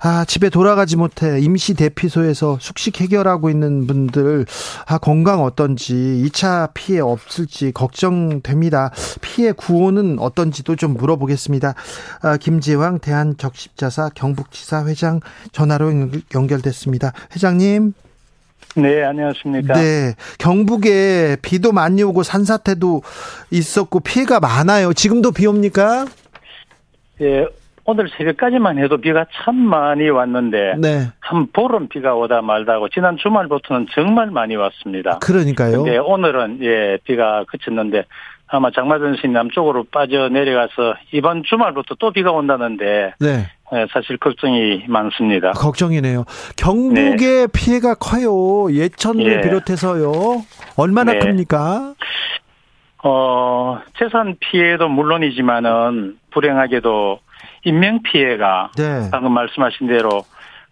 아, 0.00 0.24
집에 0.24 0.48
돌아가지 0.48 0.96
못해 0.96 1.40
임시 1.40 1.74
대피소에서 1.74 2.58
숙식 2.60 3.00
해결하고 3.00 3.50
있는 3.50 3.86
분들, 3.86 4.46
아, 4.86 4.98
건강 4.98 5.42
어떤지, 5.42 5.94
2차 5.94 6.70
피해 6.74 7.00
없을지 7.00 7.72
걱정됩니다. 7.72 8.92
피해 9.20 9.52
구호는 9.52 10.18
어떤지도 10.18 10.76
좀 10.76 10.94
물어보겠습니다. 10.94 11.74
아, 12.22 12.36
김재왕 12.36 13.00
대한적십자사 13.00 14.10
경북지사 14.14 14.86
회장 14.86 15.20
전화로 15.52 16.10
연결됐습니다. 16.34 17.12
회장님. 17.34 17.92
네, 18.76 19.02
안녕하십니까. 19.02 19.74
네. 19.74 20.14
경북에 20.38 21.36
비도 21.42 21.72
많이 21.72 22.02
오고 22.02 22.22
산사태도 22.22 23.02
있었고 23.50 24.00
피해가 24.00 24.38
많아요. 24.38 24.92
지금도 24.92 25.32
비 25.32 25.46
옵니까? 25.46 26.06
예, 27.20 27.46
오늘 27.90 28.10
새벽까지만 28.18 28.76
해도 28.78 28.98
비가 28.98 29.24
참 29.32 29.56
많이 29.56 30.10
왔는데 30.10 30.74
네. 30.76 31.06
한 31.20 31.46
보름 31.50 31.88
비가 31.88 32.14
오다 32.14 32.42
말다고 32.42 32.90
지난 32.90 33.16
주말부터는 33.16 33.86
정말 33.94 34.30
많이 34.30 34.56
왔습니다. 34.56 35.20
그러니까요. 35.20 35.84
네, 35.84 35.96
오늘은 35.96 36.58
예 36.60 36.98
비가 37.04 37.44
그쳤는데 37.48 38.04
아마 38.46 38.70
장마전선이 38.70 39.32
남쪽으로 39.32 39.84
빠져 39.90 40.28
내려가서 40.28 40.96
이번 41.12 41.44
주말부터 41.44 41.94
또 41.98 42.10
비가 42.10 42.30
온다는데 42.30 43.14
네. 43.20 43.46
네 43.72 43.86
사실 43.90 44.18
걱정이 44.18 44.84
많습니다. 44.86 45.52
걱정이네요. 45.52 46.26
경북의 46.58 47.16
네. 47.16 47.46
피해가 47.46 47.94
커요. 47.94 48.70
예천을 48.70 49.32
예. 49.32 49.40
비롯해서요. 49.40 50.12
얼마나 50.76 51.12
네. 51.14 51.20
큽니까? 51.20 51.94
어, 53.02 53.78
재산 53.98 54.36
피해도 54.40 54.90
물론이지만은 54.90 56.18
불행하게도 56.32 57.20
인명 57.64 58.02
피해가 58.02 58.70
네. 58.76 59.08
방금 59.10 59.32
말씀하신 59.32 59.86
대로 59.86 60.22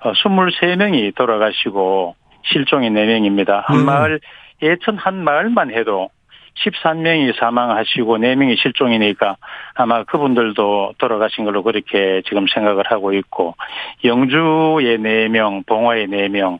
23명이 0.00 1.08
어, 1.08 1.12
돌아가시고 1.16 2.14
실종이 2.44 2.90
4명입니다. 2.90 3.62
한 3.64 3.78
네. 3.78 3.84
마을 3.84 4.20
예천 4.62 4.96
한 4.96 5.24
마을만 5.24 5.72
해도 5.72 6.10
13명이 6.64 7.38
사망하시고 7.38 8.18
4명이 8.18 8.56
실종이니까 8.58 9.36
아마 9.74 10.04
그분들도 10.04 10.94
돌아가신 10.98 11.44
걸로 11.44 11.62
그렇게 11.62 12.22
지금 12.26 12.46
생각을 12.46 12.84
하고 12.90 13.12
있고 13.12 13.56
영주의 14.04 14.98
4명, 14.98 15.66
봉화의 15.66 16.08
4명, 16.08 16.58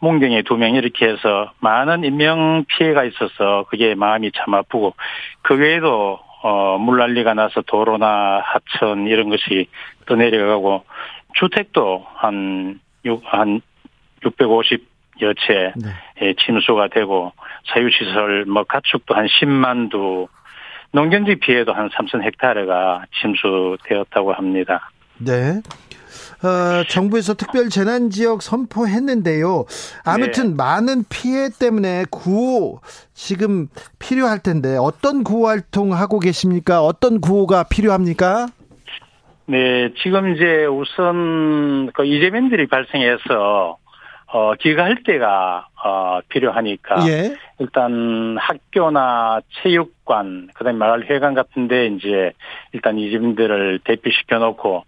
문경에 0.00 0.42
2명 0.42 0.74
이렇게 0.74 1.06
해서 1.08 1.52
많은 1.60 2.04
인명 2.04 2.64
피해가 2.66 3.04
있어서 3.04 3.64
그게 3.70 3.94
마음이 3.94 4.32
참 4.34 4.52
아프고 4.54 4.94
그 5.42 5.54
외에도 5.56 6.18
어, 6.42 6.76
물난리가 6.78 7.34
나서 7.34 7.62
도로나 7.62 8.42
하천 8.44 9.06
이런 9.06 9.30
것이 9.30 9.68
또 10.06 10.16
내려가고 10.16 10.84
주택도 11.34 12.04
한 12.14 12.80
6, 13.04 13.22
한 13.24 13.60
650여 14.22 15.36
채 15.46 15.72
네. 15.76 16.34
침수가 16.44 16.88
되고 16.88 17.32
사유시설 17.72 18.44
뭐 18.46 18.64
가축도 18.64 19.14
한 19.14 19.26
10만 19.26 19.90
두 19.90 20.28
농경지 20.92 21.36
피해도 21.36 21.72
한 21.72 21.88
3천 21.88 22.22
헥타르가 22.22 23.04
침수되었다고 23.20 24.32
합니다. 24.34 24.90
네. 25.18 25.60
어, 26.42 26.84
정부에서 26.88 27.34
특별 27.34 27.68
재난 27.68 28.10
지역 28.10 28.42
선포했는데요. 28.42 29.64
아무튼 30.04 30.50
네. 30.50 30.54
많은 30.56 31.04
피해 31.08 31.48
때문에 31.48 32.04
구호 32.10 32.80
지금 33.14 33.68
필요할 33.98 34.40
텐데 34.40 34.76
어떤 34.78 35.24
구호 35.24 35.48
활동 35.48 35.92
하고 35.92 36.18
계십니까? 36.18 36.82
어떤 36.82 37.20
구호가 37.20 37.64
필요합니까? 37.64 38.48
네, 39.46 39.92
지금 40.02 40.34
이제 40.34 40.64
우선 40.66 41.90
그 41.92 42.04
이재민들이 42.04 42.66
발생해서 42.68 43.76
어 44.34 44.54
귀가할 44.54 45.02
때가 45.04 45.66
어 45.84 46.20
필요하니까 46.28 47.06
예. 47.06 47.36
일단 47.58 48.36
학교나 48.38 49.40
체육관 49.62 50.48
그 50.54 50.64
다음에 50.64 50.78
마을 50.78 51.10
회관 51.10 51.34
같은 51.34 51.68
데 51.68 51.88
이제 51.88 52.32
일단 52.72 52.98
이재민들을 52.98 53.80
대피시켜 53.84 54.38
놓고 54.38 54.84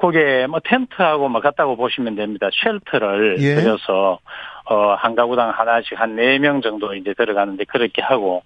거기에 0.00 0.46
뭐 0.46 0.60
텐트하고 0.64 1.28
뭐 1.28 1.40
같다고 1.42 1.76
보시면 1.76 2.14
됩니다. 2.16 2.48
쉘터를 2.52 3.36
예. 3.40 3.54
들여서 3.56 4.18
어 4.64 4.94
한 4.94 5.14
가구당 5.14 5.50
하나씩 5.50 5.98
한 6.00 6.14
네 6.16 6.38
명 6.38 6.62
정도 6.62 6.94
이제 6.94 7.12
들어가는데 7.14 7.64
그렇게 7.64 8.00
하고 8.02 8.42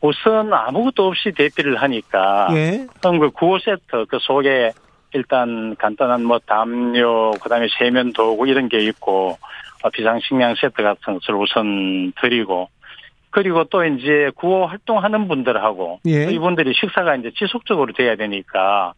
우선 0.00 0.52
아무것도 0.52 1.06
없이 1.06 1.32
대피를 1.32 1.76
하니까 1.76 2.48
예. 2.52 2.86
그 3.02 3.30
구호 3.30 3.58
세트 3.58 4.06
그 4.08 4.18
속에 4.20 4.72
일단 5.14 5.76
간단한 5.78 6.24
뭐 6.24 6.38
담요 6.44 7.30
그다음에 7.42 7.68
세면 7.78 8.12
도구 8.12 8.46
이런 8.48 8.68
게 8.68 8.80
있고 8.80 9.38
어, 9.82 9.90
비상식량 9.90 10.56
세트 10.56 10.82
같은 10.82 11.14
것을 11.14 11.34
우선 11.36 12.12
드리고 12.20 12.68
그리고 13.30 13.64
또 13.64 13.84
이제 13.84 14.30
구호 14.36 14.66
활동하는 14.66 15.28
분들하고 15.28 16.00
예. 16.06 16.30
이분들이 16.32 16.72
식사가 16.74 17.16
이제 17.16 17.30
지속적으로 17.36 17.92
돼야 17.92 18.16
되니까 18.16 18.92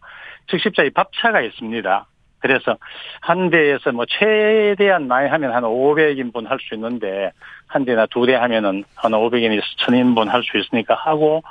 즉십자의 0.48 0.90
밥차가 0.90 1.40
있습니다. 1.40 2.06
그래서 2.38 2.76
한 3.20 3.50
대에서 3.50 3.92
뭐 3.92 4.04
최대한 4.06 5.08
많이 5.08 5.28
하면 5.28 5.52
한 5.52 5.62
500인분 5.64 6.46
할 6.46 6.58
수 6.60 6.74
있는데 6.74 7.32
한 7.66 7.84
대나 7.84 8.06
두 8.06 8.26
대 8.26 8.34
하면은 8.34 8.84
한 8.94 9.12
500인에서 9.12 9.62
1000인분 9.80 10.26
할 10.28 10.42
수 10.42 10.58
있으니까 10.58 10.94
하고 10.94 11.42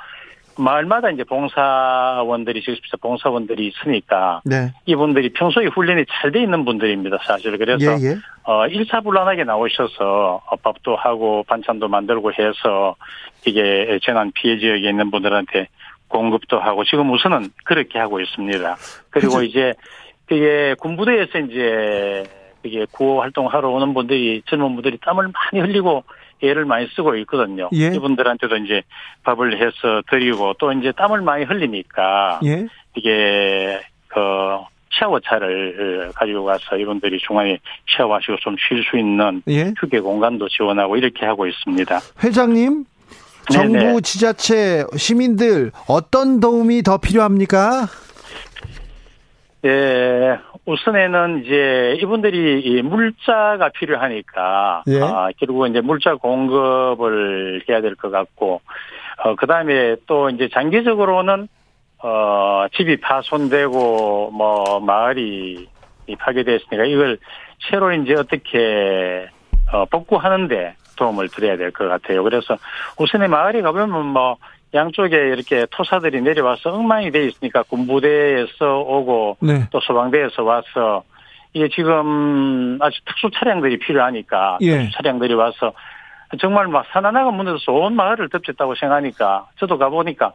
마을마다 0.58 1.10
이제 1.10 1.22
봉사원들이 1.24 2.62
직접 2.62 2.98
봉사원들이 3.02 3.66
있으니까 3.66 4.40
네. 4.44 4.72
이분들이 4.86 5.30
평소에 5.34 5.66
훈련이 5.66 6.06
잘 6.08 6.32
돼 6.32 6.40
있는 6.40 6.64
분들입니다 6.64 7.18
사실 7.26 7.58
그래서 7.58 7.92
예, 8.00 8.10
예. 8.12 8.16
어 8.44 8.66
일사불란하게 8.66 9.44
나오셔서 9.44 10.40
밥도 10.62 10.96
하고 10.96 11.44
반찬도 11.46 11.88
만들고 11.88 12.32
해서 12.32 12.96
이게 13.44 13.98
재난 14.02 14.32
피해 14.32 14.58
지역에 14.58 14.88
있는 14.88 15.10
분들한테 15.10 15.68
공급도 16.08 16.58
하고 16.58 16.84
지금 16.84 17.10
우선은 17.12 17.50
그렇게 17.64 17.98
하고 17.98 18.20
있습니다. 18.20 18.76
그리고 19.10 19.36
그치. 19.36 19.46
이제 19.48 19.74
그게 20.26 20.74
군부대에서 20.80 21.38
이제 21.38 22.24
그게 22.62 22.86
구호 22.90 23.20
활동하러 23.22 23.68
오는 23.70 23.94
분들이 23.94 24.42
젊은 24.46 24.74
분들이 24.74 24.98
땀을 25.04 25.28
많이 25.32 25.64
흘리고 25.64 26.04
애를 26.42 26.64
많이 26.64 26.86
쓰고 26.88 27.16
있거든요. 27.18 27.70
예. 27.74 27.86
이분들한테도 27.94 28.56
이제 28.58 28.82
밥을 29.24 29.56
해서 29.58 30.02
드리고 30.10 30.54
또 30.58 30.72
이제 30.72 30.92
땀을 30.92 31.20
많이 31.22 31.44
흘리니까 31.44 32.40
예. 32.44 32.66
이게 32.94 33.80
그 34.08 34.20
샤워차를 34.98 36.12
가지고 36.14 36.44
가서 36.44 36.76
이분들이 36.76 37.18
중간에 37.18 37.58
샤워하시고 37.96 38.36
좀 38.38 38.56
쉴 38.58 38.82
수 38.84 38.98
있는 38.98 39.42
예. 39.48 39.72
휴게 39.78 40.00
공간도 40.00 40.48
지원하고 40.48 40.96
이렇게 40.96 41.24
하고 41.26 41.46
있습니다. 41.46 41.98
회장님 42.24 42.84
정부, 43.52 43.78
네네. 43.78 44.00
지자체, 44.00 44.84
시민들 44.96 45.70
어떤 45.88 46.40
도움이 46.40 46.82
더 46.82 46.98
필요합니까? 46.98 47.86
예, 49.64 50.38
우선에는 50.64 51.42
이제 51.44 51.98
이분들이 52.00 52.82
물자가 52.82 53.70
필요하니까 53.70 54.84
예. 54.88 55.00
아, 55.02 55.28
결국 55.38 55.66
이제 55.68 55.80
물자 55.80 56.14
공급을 56.16 57.62
해야 57.68 57.80
될 57.80 57.96
것 57.96 58.10
같고 58.10 58.60
어 59.24 59.34
그 59.36 59.46
다음에 59.46 59.96
또 60.06 60.28
이제 60.30 60.48
장기적으로는 60.52 61.48
어 62.02 62.66
집이 62.76 63.00
파손되고 63.00 64.30
뭐 64.32 64.80
마을이 64.80 65.66
파괴됐으니까 66.18 66.84
이걸 66.84 67.18
새로 67.70 67.92
이제 67.92 68.14
어떻게 68.14 69.26
어 69.72 69.84
복구하는데 69.86 70.76
도움을 70.96 71.28
드려야 71.28 71.56
될 71.56 71.70
것 71.70 71.88
같아요. 71.88 72.22
그래서 72.22 72.56
우선에 72.98 73.28
마을에 73.28 73.62
가보면 73.62 74.06
뭐 74.06 74.36
양쪽에 74.74 75.16
이렇게 75.16 75.66
토사들이 75.70 76.20
내려와서 76.22 76.70
엉망이 76.72 77.10
돼 77.10 77.26
있으니까 77.26 77.62
군부대에서 77.64 78.80
오고 78.80 79.38
네. 79.40 79.66
또 79.70 79.80
소방대에서 79.80 80.42
와서 80.42 81.04
이게 81.52 81.68
지금 81.68 82.78
아주 82.82 82.98
특수 83.06 83.30
차량들이 83.32 83.78
필요하니까 83.78 84.58
예. 84.62 84.78
특수 84.78 84.92
차량들이 84.98 85.34
와서 85.34 85.72
정말 86.40 86.66
막 86.66 86.84
산하나가 86.90 87.30
무너져서 87.30 87.72
온 87.72 87.94
마을을 87.94 88.28
덮쳤다고 88.28 88.74
생각하니까 88.74 89.46
저도 89.58 89.78
가보니까 89.78 90.32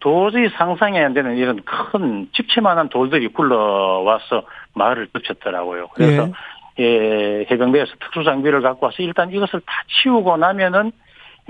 도저히 0.00 0.48
상상이 0.56 0.98
안 0.98 1.14
되는 1.14 1.36
이런 1.36 1.60
큰 1.64 2.28
집채만한 2.34 2.88
돌들이 2.88 3.28
굴러와서 3.28 4.42
마을을 4.74 5.08
덮쳤더라고요. 5.12 5.88
그래서 5.94 6.26
예. 6.26 6.32
예, 6.78 7.46
해병대에서 7.50 7.92
특수 8.00 8.24
장비를 8.24 8.62
갖고 8.62 8.86
와서 8.86 8.96
일단 8.98 9.30
이것을 9.30 9.60
다 9.60 9.84
치우고 9.88 10.36
나면은 10.36 10.92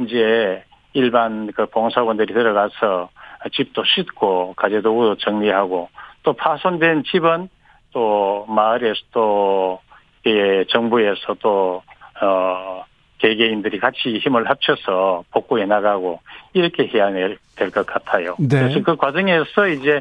이제 0.01 0.65
일반 0.93 1.51
그 1.53 1.67
봉사원들이 1.67 2.35
들어가서 2.35 3.09
집도 3.53 3.85
씻고 3.85 4.55
가재도구 4.57 5.17
정리하고 5.19 5.89
또 6.23 6.33
파손된 6.33 7.05
집은 7.05 7.49
또 7.93 8.45
마을에서 8.49 9.01
또 9.13 9.81
예, 10.27 10.65
정부에서 10.69 11.35
또 11.35 11.83
어 12.23 12.85
개개인들이 13.19 13.79
같이 13.79 14.19
힘을 14.19 14.49
합쳐서 14.49 15.25
복구해 15.31 15.65
나가고 15.67 16.21
이렇게 16.53 16.87
해야 16.87 17.11
될 17.13 17.39
것 17.57 17.87
같아요. 17.87 18.35
네. 18.41 18.49
그래서 18.49 18.83
그 18.83 18.97
과정에서 18.97 19.69
이제 19.69 20.01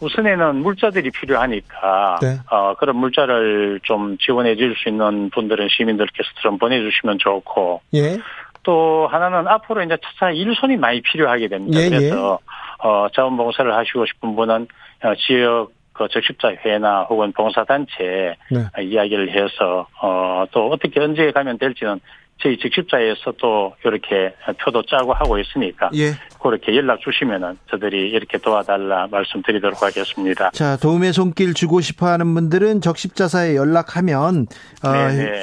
우선에는 0.00 0.56
물자들이 0.56 1.10
필요하니까 1.10 2.18
네. 2.22 2.38
어, 2.50 2.74
그런 2.74 2.96
물자를 2.96 3.80
좀 3.82 4.16
지원해 4.18 4.54
줄 4.54 4.76
수 4.76 4.88
있는 4.88 5.28
분들은 5.30 5.68
시민들께서 5.70 6.28
좀 6.40 6.56
보내주시면 6.58 7.18
좋고 7.18 7.80
예. 7.94 8.18
또 8.62 9.08
하나는 9.10 9.48
앞으로 9.48 9.82
이제 9.82 9.96
차차 10.02 10.30
일손이 10.30 10.76
많이 10.76 11.00
필요하게 11.00 11.48
됩니다. 11.48 11.80
예, 11.80 11.86
예. 11.86 11.88
그래서 11.90 12.38
예. 12.40 12.88
어, 12.88 13.08
자원봉사를 13.12 13.74
하시고 13.74 14.06
싶은 14.06 14.36
분은 14.36 14.68
어, 15.02 15.14
지역 15.16 15.72
그 15.92 16.08
적십자 16.08 16.54
회나 16.64 17.02
혹은 17.02 17.32
봉사단체 17.32 18.36
네. 18.50 18.82
이야기를 18.82 19.30
해서 19.30 19.86
어, 20.00 20.44
또 20.50 20.70
어떻게 20.70 21.00
언제 21.00 21.30
가면 21.30 21.58
될지는 21.58 22.00
저희 22.42 22.58
직집자에서 22.58 23.32
또 23.38 23.74
이렇게 23.84 24.34
표도 24.62 24.82
짜고 24.82 25.12
하고 25.14 25.38
있으니까 25.38 25.90
예. 25.94 26.12
그렇게 26.42 26.76
연락 26.76 27.00
주시면은 27.00 27.56
저들이 27.70 28.10
이렇게 28.10 28.38
도와달라 28.38 29.06
말씀드리도록 29.10 29.82
하겠습니다. 29.82 30.50
자 30.50 30.76
도움의 30.76 31.12
손길 31.12 31.54
주고 31.54 31.80
싶어하는 31.80 32.34
분들은 32.34 32.82
적십자사에 32.82 33.56
연락하면 33.56 34.46
어, 34.84 34.90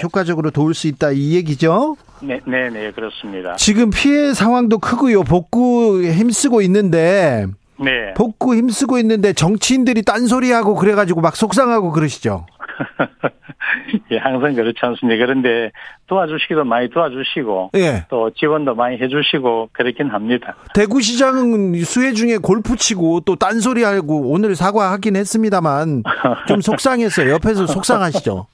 효과적으로 0.03 0.51
도울 0.51 0.73
수 0.73 0.87
있다 0.87 1.11
이 1.11 1.35
얘기죠. 1.35 1.95
네, 2.21 2.39
네, 2.45 2.69
네 2.69 2.91
그렇습니다. 2.91 3.55
지금 3.55 3.89
피해 3.89 4.33
상황도 4.33 4.79
크고요. 4.79 5.23
복구 5.23 6.03
힘쓰고 6.03 6.61
있는데. 6.61 7.47
네. 7.83 8.13
복구 8.13 8.55
힘쓰고 8.55 8.99
있는데 8.99 9.33
정치인들이 9.33 10.03
딴소리하고 10.03 10.75
그래가지고 10.75 11.21
막 11.21 11.35
속상하고 11.35 11.91
그러시죠. 11.91 12.45
예, 14.11 14.17
항상 14.17 14.53
그렇지 14.53 14.77
않습니까? 14.81 15.25
그런데 15.25 15.71
도와주시기도 16.07 16.63
많이 16.63 16.89
도와주시고 16.89 17.71
예. 17.75 18.05
또 18.09 18.29
지원도 18.31 18.75
많이 18.75 18.97
해주시고 18.97 19.69
그렇긴 19.71 20.09
합니다. 20.09 20.55
대구시장은 20.73 21.75
수해 21.83 22.13
중에 22.13 22.37
골프 22.37 22.75
치고 22.75 23.21
또 23.21 23.35
딴소리하고 23.35 24.31
오늘 24.31 24.55
사과하긴 24.55 25.15
했습니다만 25.15 26.03
좀 26.47 26.61
속상했어요. 26.61 27.31
옆에서 27.33 27.67
속상하시죠? 27.67 28.47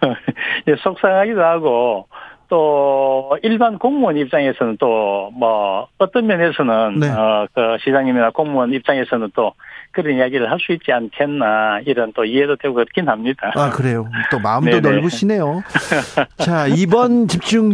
예, 0.68 0.76
속상하기도 0.82 1.42
하고 1.42 2.06
또 2.48 3.36
일반 3.42 3.78
공무원 3.78 4.16
입장에서는 4.16 4.76
또 4.78 5.14
뭐 5.32 5.88
어떤 5.98 6.26
면에서는 6.26 7.00
네. 7.00 7.08
어그 7.10 7.78
시장님이나 7.82 8.30
공무원 8.30 8.72
입장에서는 8.72 9.30
또 9.34 9.52
그런 9.92 10.16
이야기를 10.16 10.50
할 10.50 10.58
수 10.58 10.72
있지 10.72 10.92
않겠나 10.92 11.80
이런 11.86 12.12
또 12.14 12.24
이해도 12.24 12.56
되고 12.56 12.74
그렇긴 12.74 13.08
합니다. 13.08 13.52
아 13.56 13.70
그래요. 13.70 14.06
또 14.30 14.38
마음도 14.38 14.80
네네. 14.80 14.96
넓으시네요. 14.96 15.62
자 16.38 16.66
이번 16.66 17.26
집중 17.28 17.70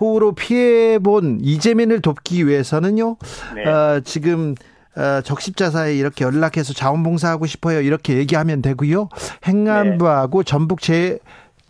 호우로 0.00 0.32
피해 0.32 0.98
본 0.98 1.38
이재민을 1.42 2.00
돕기 2.00 2.46
위해서는요. 2.46 3.16
네. 3.56 3.64
어, 3.66 4.00
지금 4.04 4.54
어, 4.96 5.20
적십자사에 5.22 5.94
이렇게 5.96 6.24
연락해서 6.24 6.72
자원봉사하고 6.72 7.46
싶어요. 7.46 7.80
이렇게 7.80 8.16
얘기하면 8.18 8.62
되고요. 8.62 9.08
행안부하고 9.46 10.42
네. 10.42 10.50
전북 10.50 10.80
재 10.80 11.18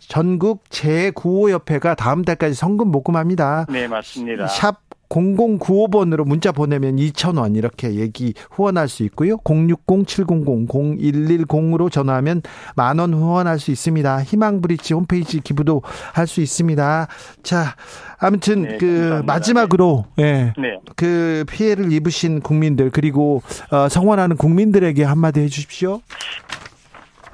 전국 0.09 0.63
재구호협회가 0.69 1.95
다음 1.95 2.25
달까지 2.25 2.55
성금 2.55 2.89
모금합니다. 2.89 3.67
네, 3.69 3.87
맞습니다. 3.87 4.47
샵 4.47 4.81
0095번으로 5.09 6.23
문자 6.25 6.51
보내면 6.51 6.97
2,000원 6.97 7.55
이렇게 7.55 7.95
얘기 7.95 8.33
후원할 8.51 8.87
수 8.87 9.01
있고요. 9.03 9.37
060-700-0110으로 9.37 11.91
전화하면 11.91 12.43
만원 12.75 13.13
후원할 13.15 13.57
수 13.59 13.71
있습니다. 13.71 14.21
희망브릿지 14.23 14.93
홈페이지 14.93 15.39
기부도 15.41 15.81
할 16.13 16.27
수 16.27 16.41
있습니다. 16.41 17.07
자, 17.41 17.75
아무튼 18.19 18.61
네, 18.63 18.77
그 18.77 18.85
감사합니다. 18.85 19.33
마지막으로 19.33 20.05
예. 20.19 20.53
네. 20.59 20.77
그 20.95 21.43
피해를 21.49 21.91
입으신 21.91 22.41
국민들 22.41 22.91
그리고 22.91 23.41
어, 23.71 23.89
성원하는 23.89 24.37
국민들에게 24.37 25.03
한마디 25.03 25.39
해 25.39 25.47
주십시오. 25.47 26.01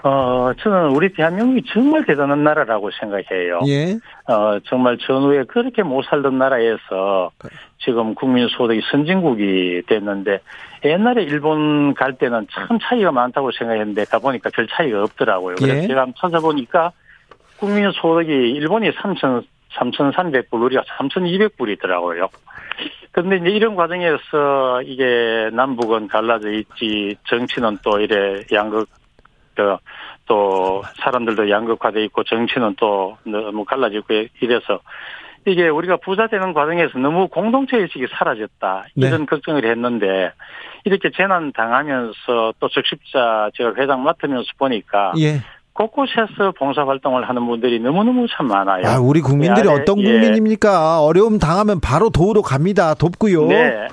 어, 0.05 0.53
저는 0.59 0.91
우리 0.95 1.11
대한민국이 1.11 1.63
정말 1.73 2.05
대단한 2.05 2.43
나라라고 2.43 2.91
생각해요. 2.91 3.61
예. 3.65 3.95
어, 4.31 4.59
정말 4.65 4.99
전후에 4.99 5.45
그렇게 5.45 5.81
못 5.81 6.03
살던 6.03 6.37
나라에서 6.37 7.31
지금 7.79 8.13
국민 8.13 8.47
소득이 8.47 8.81
선진국이 8.91 9.81
됐는데 9.87 10.41
옛날에 10.83 11.23
일본 11.23 11.95
갈 11.95 12.13
때는 12.13 12.45
참 12.51 12.77
차이가 12.83 13.11
많다고 13.11 13.51
생각했는데 13.51 14.05
가보니까 14.05 14.51
별 14.53 14.67
차이가 14.67 15.01
없더라고요. 15.01 15.55
그래서 15.55 15.75
예. 15.75 15.87
제가 15.87 16.01
한번 16.01 16.13
찾아보니까 16.19 16.91
국민 17.57 17.91
소득이 17.91 18.31
일본이 18.31 18.91
3천 18.91 19.43
3,300불, 19.73 20.61
우리가 20.61 20.83
3,200불이더라고요. 20.83 22.29
그런데 23.11 23.37
이제 23.37 23.49
이런 23.49 23.75
과정에서 23.75 24.83
이게 24.83 25.49
남북은 25.51 26.07
갈라져 26.07 26.51
있지, 26.51 27.15
정치는 27.27 27.79
또 27.83 27.99
이래 27.99 28.41
양극 28.53 28.87
또 30.25 30.83
사람들도 31.01 31.49
양극화돼 31.49 32.03
있고 32.05 32.23
정치는 32.23 32.75
또 32.77 33.17
너무 33.23 33.63
갈라지고 33.65 34.05
이래서 34.41 34.79
이게 35.45 35.67
우리가 35.67 35.97
부자 35.97 36.27
되는 36.27 36.53
과정에서 36.53 36.97
너무 36.97 37.27
공동체 37.27 37.77
의식이 37.77 38.07
사라졌다 38.17 38.85
이런 38.95 39.19
네. 39.21 39.25
걱정을 39.25 39.65
했는데 39.65 40.31
이렇게 40.83 41.11
재난 41.15 41.51
당하면서 41.51 42.53
또 42.59 42.69
적십자 42.69 43.51
제가 43.55 43.73
회장 43.77 44.03
맡으면서 44.03 44.47
보니까 44.57 45.13
예. 45.19 45.41
곳곳에서 45.73 46.53
봉사 46.57 46.85
활동을 46.85 47.27
하는 47.27 47.45
분들이 47.45 47.79
너무너무 47.79 48.25
참 48.29 48.47
많아요. 48.47 48.87
아, 48.87 48.97
우리 48.99 49.19
국민들이 49.19 49.67
어떤 49.67 49.99
예. 49.99 50.03
국민입니까? 50.05 51.01
어려움 51.01 51.37
당하면 51.37 51.81
바로 51.81 52.09
도우러 52.09 52.41
갑니다. 52.41 52.93
돕고요. 52.93 53.47
네. 53.47 53.87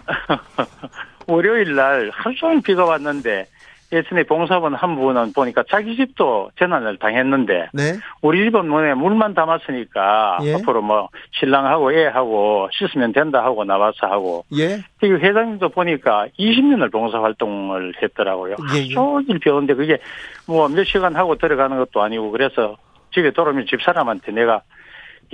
월요일 1.26 1.74
날 1.74 2.10
하루 2.12 2.34
종일 2.36 2.62
비가 2.62 2.84
왔는데 2.84 3.46
예전에 3.92 4.24
봉사원 4.24 4.74
한 4.74 4.96
분은 4.96 5.32
보니까 5.34 5.62
자기 5.70 5.94
집도 5.96 6.50
재난을 6.58 6.96
당했는데 6.98 7.68
네. 7.72 7.92
우리 8.22 8.44
집은 8.44 8.66
문에 8.66 8.94
물만 8.94 9.34
담았으니까 9.34 10.38
예. 10.42 10.54
앞으로 10.54 10.82
뭐 10.82 11.08
신랑하고 11.32 11.92
애하고 11.92 12.68
씻으면 12.72 13.12
된다 13.12 13.44
하고 13.44 13.64
나와서 13.64 14.06
하고 14.06 14.44
예. 14.56 14.78
그 14.98 15.18
회장님도 15.18 15.68
보니까 15.68 16.26
20년을 16.38 16.90
봉사 16.90 17.22
활동을 17.22 17.94
했더라고요. 18.02 18.56
예. 18.74 18.78
예. 18.78 18.88
종일 18.88 19.38
배우는데 19.38 19.74
그게 19.74 19.98
뭐 20.46 20.72
몇 20.72 20.84
시간 20.84 21.14
하고 21.16 21.36
들어가는 21.36 21.76
것도 21.78 22.02
아니고 22.02 22.30
그래서 22.30 22.76
집에 23.12 23.30
돌아오면 23.30 23.66
집 23.68 23.82
사람한테 23.82 24.32
내가 24.32 24.62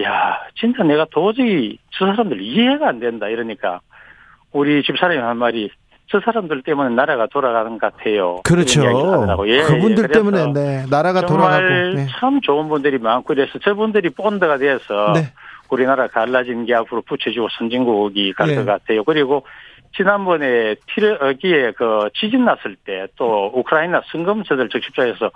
야 0.02 0.40
진짜 0.58 0.82
내가 0.82 1.06
도저히 1.10 1.78
저 1.92 2.06
사람들 2.06 2.40
이해가 2.40 2.88
안 2.88 2.98
된다 2.98 3.28
이러니까 3.28 3.80
우리 4.52 4.82
집 4.82 4.98
사람이 4.98 5.20
한 5.20 5.36
말이 5.36 5.70
저 6.10 6.20
사람들 6.20 6.62
때문에 6.62 6.94
나라가 6.94 7.26
돌아가는 7.26 7.78
것 7.78 7.92
같아요. 7.92 8.40
그렇죠. 8.44 8.82
예, 9.46 9.62
그분들 9.62 10.04
예. 10.04 10.08
때문에 10.12 10.52
네, 10.52 10.84
나라가 10.90 11.20
돌아가고 11.26 11.64
네. 11.94 12.06
참 12.18 12.40
좋은 12.40 12.68
분들이 12.68 12.98
많고 12.98 13.24
그래서 13.26 13.58
저분들이 13.58 14.10
본드가 14.10 14.56
돼서 14.58 15.12
네. 15.14 15.32
우리나라 15.70 16.06
갈라진 16.08 16.64
게 16.64 16.74
앞으로 16.74 17.02
붙여지고 17.02 17.48
선진국이 17.58 18.32
갈것 18.32 18.56
네. 18.56 18.64
같아요. 18.64 19.04
그리고 19.04 19.44
지난번에 19.96 20.76
티르기에 20.94 21.72
그 21.72 22.08
지진 22.14 22.44
났을 22.44 22.76
때 22.84 23.06
또 23.16 23.50
우크라이나 23.54 24.02
성검서들 24.12 24.68
적십자에서 24.68 25.30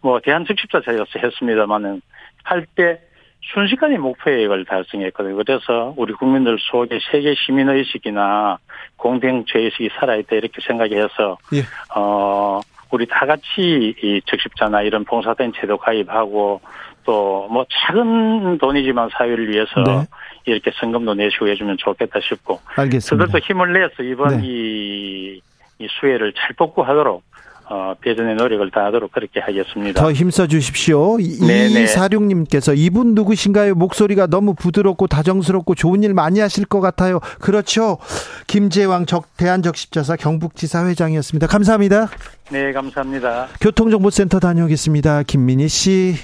뭐 0.00 0.20
대한 0.20 0.44
적십자에서 0.46 1.04
했습니다만은 1.22 2.00
할 2.44 2.66
때 2.74 3.00
순식간에 3.42 3.98
목표액을 3.98 4.64
달성했거든요. 4.66 5.36
그래서 5.36 5.94
우리 5.96 6.12
국민들 6.12 6.58
속에 6.58 6.98
세계 7.10 7.34
시민의식이나 7.34 8.58
공동체의식이 8.96 9.90
살아있다 9.98 10.36
이렇게 10.36 10.60
생각해서, 10.66 11.38
예. 11.54 11.62
어, 11.96 12.60
우리 12.90 13.06
다 13.06 13.26
같이 13.26 13.94
이 14.02 14.20
적십자나 14.26 14.82
이런 14.82 15.04
봉사단체도 15.04 15.78
가입하고 15.78 16.60
또 17.04 17.48
뭐 17.48 17.64
작은 17.70 18.58
돈이지만 18.58 19.08
사회를 19.16 19.48
위해서 19.50 19.82
네. 19.82 20.04
이렇게 20.44 20.70
성금도 20.78 21.14
내시고 21.14 21.48
해주면 21.48 21.78
좋겠다 21.78 22.20
싶고. 22.20 22.60
알겠습니다. 22.76 23.26
저들도 23.26 23.38
힘을 23.46 23.72
내서 23.72 24.02
이번 24.02 24.40
네. 24.40 24.46
이, 24.46 25.40
이 25.78 25.88
수혜를 25.88 26.34
잘 26.34 26.52
복구하도록 26.56 27.22
어, 27.70 27.94
배전의 28.00 28.36
노력을 28.36 28.70
다하도록 28.70 29.12
그렇게 29.12 29.40
하겠습니다. 29.40 30.00
더 30.00 30.10
힘써 30.12 30.46
주십시오. 30.46 31.18
이사룡님께서 31.20 32.72
이분 32.74 33.14
누구신가요? 33.14 33.74
목소리가 33.74 34.26
너무 34.26 34.54
부드럽고 34.54 35.06
다정스럽고 35.06 35.74
좋은 35.74 36.02
일 36.02 36.14
많이 36.14 36.40
하실 36.40 36.64
것 36.64 36.80
같아요. 36.80 37.20
그렇죠. 37.40 37.98
김재왕 38.46 39.04
적 39.04 39.36
대한적십자사 39.36 40.16
경북지사 40.16 40.86
회장이었습니다. 40.86 41.46
감사합니다. 41.46 42.08
네, 42.50 42.72
감사합니다. 42.72 43.48
교통정보센터 43.60 44.40
다녀오겠습니다. 44.40 45.24
김민희 45.24 45.68
씨. 45.68 46.14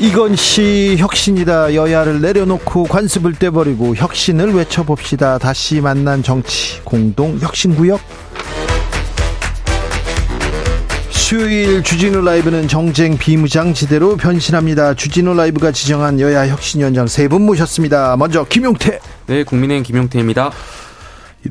이건 0.00 0.36
시 0.36 0.96
혁신이다. 0.98 1.74
여야를 1.74 2.20
내려놓고 2.20 2.84
관습을 2.84 3.34
떼버리고 3.34 3.96
혁신을 3.96 4.54
외쳐봅시다. 4.54 5.38
다시 5.38 5.80
만난 5.80 6.22
정치 6.22 6.80
공동 6.84 7.36
혁신구역. 7.40 8.00
수요일 11.10 11.82
주진우 11.82 12.22
라이브는 12.22 12.68
정쟁 12.68 13.18
비무장지대로 13.18 14.16
변신합니다. 14.16 14.94
주진우 14.94 15.34
라이브가 15.34 15.72
지정한 15.72 16.20
여야 16.20 16.48
혁신위원장 16.48 17.06
세 17.06 17.28
분 17.28 17.42
모셨습니다. 17.44 18.16
먼저 18.16 18.44
김용태. 18.44 19.00
네, 19.26 19.42
국민의힘 19.44 19.82
김용태입니다. 19.82 20.52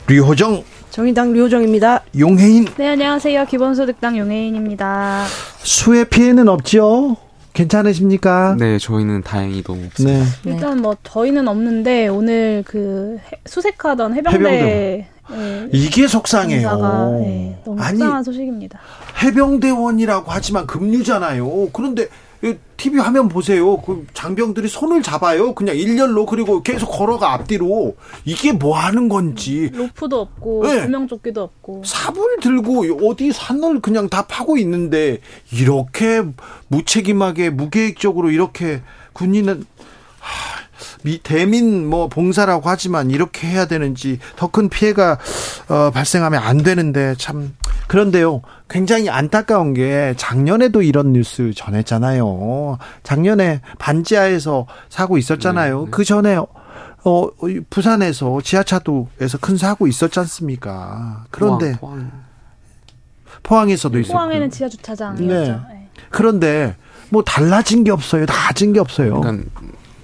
류호정. 0.07 0.63
정의당 0.89 1.33
류호정입니다. 1.33 2.01
용혜인. 2.17 2.65
네, 2.77 2.87
안녕하세요. 2.87 3.45
기본소득당 3.45 4.17
용혜인입니다. 4.17 5.25
수해 5.59 6.05
피해는 6.05 6.47
없죠? 6.47 7.17
괜찮으십니까? 7.57 8.55
네, 8.59 8.77
저희는 8.77 9.23
다행히 9.23 9.63
너무 9.63 9.85
없습니다. 9.87 10.19
네. 10.43 10.51
일단 10.51 10.79
뭐 10.81 10.95
저희는 11.03 11.47
없는데 11.47 12.07
오늘 12.07 12.63
그 12.65 13.17
수색하던 13.45 14.13
해병대, 14.15 14.37
해병대. 14.37 15.07
네, 15.29 15.69
이게 15.73 16.07
속상해요. 16.07 17.19
네, 17.19 17.61
너무 17.65 17.81
속상한 17.83 18.23
소식입니다. 18.23 18.79
해병대원이라고 19.23 20.25
하지만 20.31 20.67
급류잖아요. 20.67 21.69
그런데 21.73 22.07
TV 22.77 22.99
화면 22.99 23.27
보세요. 23.27 23.77
그 23.81 24.05
장병들이 24.13 24.67
손을 24.67 25.01
잡아요. 25.01 25.55
그냥 25.55 25.75
일렬로 25.75 26.27
그리고 26.27 26.61
계속 26.61 26.87
걸어가 26.87 27.33
앞뒤로 27.33 27.95
이게 28.23 28.51
뭐 28.51 28.77
하는 28.77 29.09
건지. 29.09 29.71
로프도 29.73 30.21
없고 30.21 30.63
네. 30.67 30.81
구명조끼도 30.83 31.41
없고. 31.41 31.81
삽을 31.83 32.37
들고 32.41 33.07
어디 33.09 33.31
산을 33.31 33.81
그냥 33.81 34.09
다 34.09 34.27
파고 34.27 34.57
있는데 34.57 35.19
이렇게 35.51 36.23
무책임하게 36.67 37.49
무계획적으로 37.49 38.29
이렇게 38.29 38.81
군인은 39.13 39.65
하, 40.19 40.66
미, 41.03 41.19
대민 41.23 41.87
뭐 41.87 42.07
봉사라고 42.07 42.69
하지만 42.69 43.11
이렇게 43.11 43.47
해야 43.47 43.65
되는지 43.65 44.19
더 44.35 44.47
큰 44.47 44.69
피해가 44.69 45.17
어, 45.69 45.91
발생하면 45.91 46.41
안 46.41 46.57
되는데 46.57 47.15
참 47.17 47.53
그런데요 47.87 48.41
굉장히 48.69 49.09
안타까운 49.09 49.73
게 49.73 50.13
작년에도 50.17 50.81
이런 50.81 51.13
뉴스 51.13 51.53
전했잖아요 51.55 52.77
작년에 53.03 53.61
반지하에서 53.77 54.65
사고 54.89 55.17
있었잖아요 55.17 55.79
네, 55.79 55.85
네. 55.85 55.91
그 55.91 56.03
전에 56.03 56.37
어 56.37 57.29
부산에서 57.69 58.41
지하차도에서 58.41 59.37
큰 59.39 59.57
사고 59.57 59.85
있었지 59.85 60.19
않습니까 60.19 61.25
그런데 61.29 61.77
포항, 61.79 62.11
포항. 63.43 63.69
에서도 63.69 63.99
있었고 63.99 64.13
포항에는 64.17 64.49
지하 64.49 64.69
주차장이었죠 64.69 65.51
네. 65.51 65.59
네. 65.69 65.89
그런데 66.09 66.75
뭐 67.09 67.23
달라진 67.23 67.83
게 67.83 67.91
없어요. 67.91 68.25
나아진 68.25 68.73
게 68.73 68.79
없어요. 68.79 69.21
그러니까 69.21 69.45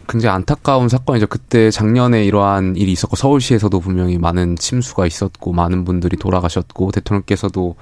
굉장히 0.08 0.36
안타까운 0.36 0.90
사건이죠. 0.90 1.28
그때 1.28 1.72
작년에 1.72 2.24
이러한 2.26 2.76
일이 2.76 2.92
있었고 2.92 3.16
서울시에서도 3.16 3.80
분명히 3.80 4.18
많은 4.18 4.56
침수가 4.56 5.06
있었고 5.06 5.54
많은 5.54 5.86
분들이 5.86 6.18
돌아가셨고 6.18 6.92
대통령께서도 6.92 7.76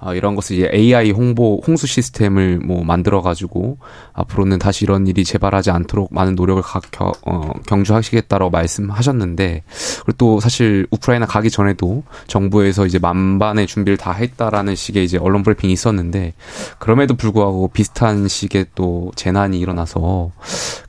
아, 0.00 0.14
이런 0.14 0.36
것을 0.36 0.56
이제 0.56 0.70
AI 0.72 1.10
홍보 1.10 1.60
홍수 1.66 1.88
시스템을 1.88 2.60
뭐 2.64 2.84
만들어 2.84 3.20
가지고 3.20 3.78
앞으로는 4.12 4.60
다시 4.60 4.84
이런 4.84 5.08
일이 5.08 5.24
재발하지 5.24 5.72
않도록 5.72 6.14
많은 6.14 6.36
노력을 6.36 6.62
가, 6.62 6.80
겨, 6.92 7.12
어, 7.26 7.50
경주하시겠다라고 7.66 8.50
말씀하셨는데 8.50 9.64
그리고 10.04 10.12
또 10.16 10.38
사실 10.38 10.86
우크라이나 10.92 11.26
가기 11.26 11.50
전에도 11.50 12.04
정부에서 12.28 12.86
이제 12.86 13.00
만반의 13.00 13.66
준비를 13.66 13.96
다 13.96 14.12
했다라는 14.12 14.76
식의 14.76 15.04
이제 15.04 15.18
언론 15.18 15.42
브리핑이 15.42 15.72
있었는데 15.72 16.34
그럼에도 16.78 17.16
불구하고 17.16 17.68
비슷한 17.68 18.28
식의 18.28 18.66
또 18.76 19.10
재난이 19.16 19.58
일어나서 19.58 20.30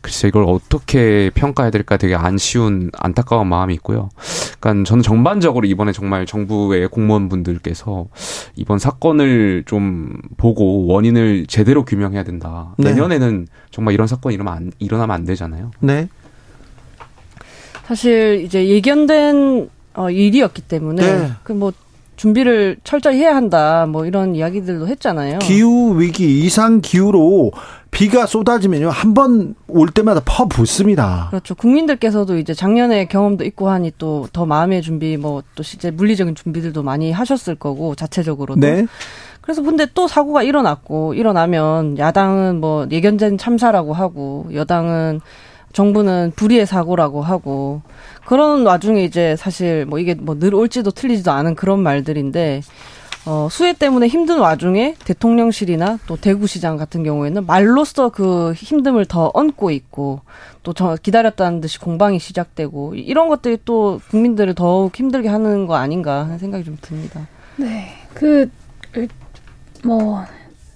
글쎄 0.02 0.28
이걸 0.28 0.44
어떻게 0.48 1.32
평가해야 1.34 1.72
될까 1.72 1.98
되게 1.98 2.14
안 2.14 2.38
쉬운 2.38 2.92
안타까운 2.96 3.48
마음이 3.48 3.74
있고요. 3.76 4.10
그러니까 4.60 4.88
저는 4.88 5.02
전반적으로 5.02 5.66
이번에 5.66 5.94
정말 5.94 6.28
정부의 6.28 6.90
공무원분들께서 6.90 8.06
이번 8.56 8.78
사건 8.78 8.99
사건을 9.00 9.64
좀 9.66 10.18
보고 10.38 10.86
원인을 10.88 11.46
제대로 11.48 11.84
규명해야 11.86 12.24
된다. 12.24 12.76
네. 12.78 12.90
내년에는 12.90 13.48
정말 13.72 13.94
이런 13.94 14.08
사건이 14.08 14.36
일어나면 14.36 14.58
안, 14.58 14.72
일어나면 14.78 15.16
안 15.16 15.26
되잖아요. 15.26 15.72
네. 15.80 16.10
사실 17.86 18.44
이제 18.46 18.68
예견된 18.68 19.70
어, 19.96 20.12
일이었기 20.12 20.62
때문에 20.64 21.02
네. 21.02 21.32
그뭐 21.44 21.72
준비를 22.18 22.78
철저히 22.84 23.20
해야 23.20 23.36
한다. 23.36 23.86
뭐 23.88 24.06
이런 24.06 24.36
이야기들도 24.36 24.88
했잖아요. 24.88 25.40
기후 25.40 26.00
위기 26.00 26.44
이상 26.44 26.82
기후로 26.82 27.52
비가 27.92 28.26
쏟아지면요 28.26 28.90
한 28.90 29.14
번 29.14 29.56
올 29.68 29.90
때마다 29.90 30.22
퍼 30.26 30.48
붓습니다. 30.48 31.28
그렇죠. 31.30 31.56
국민들께서도 31.56 32.38
이제 32.38 32.54
작년에 32.54 33.06
경험도 33.06 33.44
있고 33.46 33.70
하니 33.70 33.92
또 33.98 34.28
더 34.32 34.46
마음의 34.46 34.82
준비 34.82 35.18
뭐또 35.18 35.64
실제 35.64 35.92
물리적인 35.92 36.36
준비들도 36.36 36.84
많이 36.84 37.12
하셨을 37.12 37.56
거고 37.56 37.96
자체적으로도. 37.96 38.60
네. 38.60 38.86
그래서 39.42 39.62
근데 39.64 39.88
또 39.94 40.08
사고가 40.08 40.44
일어났고 40.44 41.14
일어나면 41.16 41.98
야당은 41.98 42.60
뭐 42.60 42.88
예견된 42.92 43.38
참사라고 43.38 43.94
하고 43.94 44.48
여당은 44.54 45.22
정부는 45.74 46.34
불의의 46.36 46.66
사고라고 46.66 47.22
하고 47.22 47.82
그런 48.26 48.66
와중에 48.66 49.04
이제 49.04 49.36
사실 49.36 49.86
뭐 49.86 50.00
이게 50.00 50.14
뭐늘 50.16 50.54
옳지도 50.54 50.92
틀리지도 50.92 51.32
않은 51.32 51.56
그런 51.56 51.80
말들인데 51.80 52.62
어, 53.26 53.48
수해 53.52 53.74
때문에 53.74 54.08
힘든 54.08 54.40
와중에 54.40 54.96
대통령실이나 55.06 56.00
또 56.08 56.16
대구시장 56.16 56.78
같은 56.78 57.04
경우에는 57.04 57.46
말로써 57.46 58.10
그 58.10 58.54
힘듦을 58.56 59.08
더 59.08 59.32
얹고 59.34 59.72
있고 59.72 60.22
또 60.64 60.74
저 60.74 60.96
기다렸다는 60.96 61.62
듯이 61.62 61.80
공방이 61.80 62.20
시작되고 62.20 62.96
이런 62.96 63.28
것들이 63.28 63.58
또 63.66 64.00
국민들을 64.12 64.56
더욱 64.56 64.98
힘들게 64.98 65.28
하는 65.28 65.68
거 65.68 65.76
아닌가 65.76 66.22
하는 66.22 66.38
생각이 66.38 66.64
좀 66.64 66.78
듭니다. 66.80 67.28
네. 67.58 67.90
그, 68.14 68.50
뭐, 69.84 70.24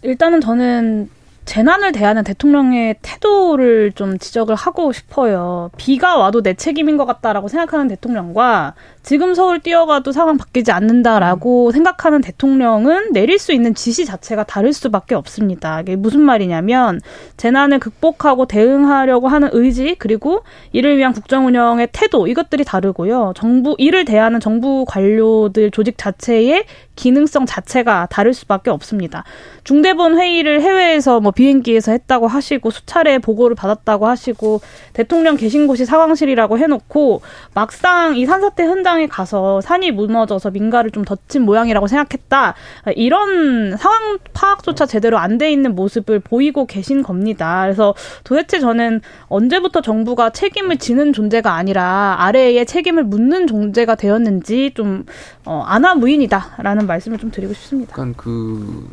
일단은 0.01 0.41
저는 0.41 1.10
재난을 1.45 1.91
대하는 1.91 2.23
대통령의 2.23 2.95
태도를 3.01 3.91
좀 3.93 4.17
지적을 4.17 4.56
하고 4.56 4.91
싶어요. 4.91 5.69
비가 5.77 6.17
와도 6.17 6.41
내 6.41 6.53
책임인 6.53 6.97
것 6.97 7.06
같다라고 7.06 7.47
생각하는 7.47 7.88
대통령과 7.88 8.73
지금 9.04 9.34
서울 9.34 9.60
뛰어가도 9.60 10.13
상황 10.13 10.38
바뀌지 10.38 10.72
않는다라고 10.72 11.68
음. 11.68 11.72
생각하는 11.72 12.22
대통령은 12.22 13.12
내릴 13.12 13.38
수 13.38 13.52
있는 13.52 13.76
지시 13.76 14.06
자체가 14.06 14.46
다를 14.46 14.72
수밖에 14.72 15.13
없습니다. 15.13 15.82
이게 15.82 15.98
무슨 15.98 16.22
말이냐면 16.22 17.02
재난을 17.36 17.80
극복하고 17.80 18.46
대응하려고 18.46 19.28
하는 19.28 19.50
의지 19.52 19.96
그리고 20.00 20.44
이를 20.72 20.98
위한 20.98 21.12
국정 21.12 21.46
운영의 21.48 21.89
태도 21.92 22.28
이것들이 22.28 22.63
다르고요. 22.63 23.34
정부 23.36 23.76
이를 23.78 24.06
대하는 24.06 24.39
정부 24.39 24.86
관료들 24.88 25.72
조직 25.72 25.98
자체의 25.98 26.63
기능성 26.96 27.46
자체가 27.46 28.08
다를 28.10 28.34
수밖에 28.34 28.70
없습니다. 28.70 29.26
중대본 29.66 30.18
회의를 30.18 30.62
해외에서 30.62 31.20
뭐 31.20 31.32
비행기에서 31.32 31.92
했다고 31.92 32.28
하시고 32.28 32.70
수차례 32.70 33.18
보고를 33.18 33.56
받았다고 33.56 34.08
하시고 34.08 34.62
대통령 34.94 35.36
계신 35.36 35.68
곳이 35.68 35.86
상황실이라고 35.86 36.58
해놓고 36.58 37.22
막상 37.54 38.16
이 38.16 38.26
산사태 38.26 38.63
현장 38.63 38.92
에 38.99 39.08
가서 39.08 39.60
산이 39.62 39.91
무너져서 39.91 40.51
민가를 40.51 40.91
좀 40.91 41.03
덧친 41.03 41.41
모양이라고 41.41 41.88
생각했다 41.88 42.53
이런 42.95 43.75
상황 43.75 44.19
파악조차 44.34 44.86
제대로 44.86 45.17
안 45.17 45.34
돼 45.38 45.51
있는 45.51 45.73
모습을 45.73 46.19
보이고 46.19 46.67
계신 46.67 47.01
겁니다. 47.01 47.63
그래서 47.63 47.95
도대체 48.23 48.60
저는 48.60 49.01
언제부터 49.27 49.82
정부가 49.82 50.29
책임을 50.29 50.77
지는 50.77 51.12
존재가 51.12 51.53
아니라 51.56 52.17
아래에 52.19 52.65
책임을 52.65 53.03
묻는 53.03 53.47
존재가 53.47 53.95
되었는지 53.95 54.73
좀 54.75 55.06
어, 55.45 55.63
아나무인이다라는 55.65 56.86
말씀을 56.86 57.17
좀 57.17 57.32
드리고 57.32 57.53
싶습니다. 57.53 57.93
약간 57.93 58.13
그 58.15 58.88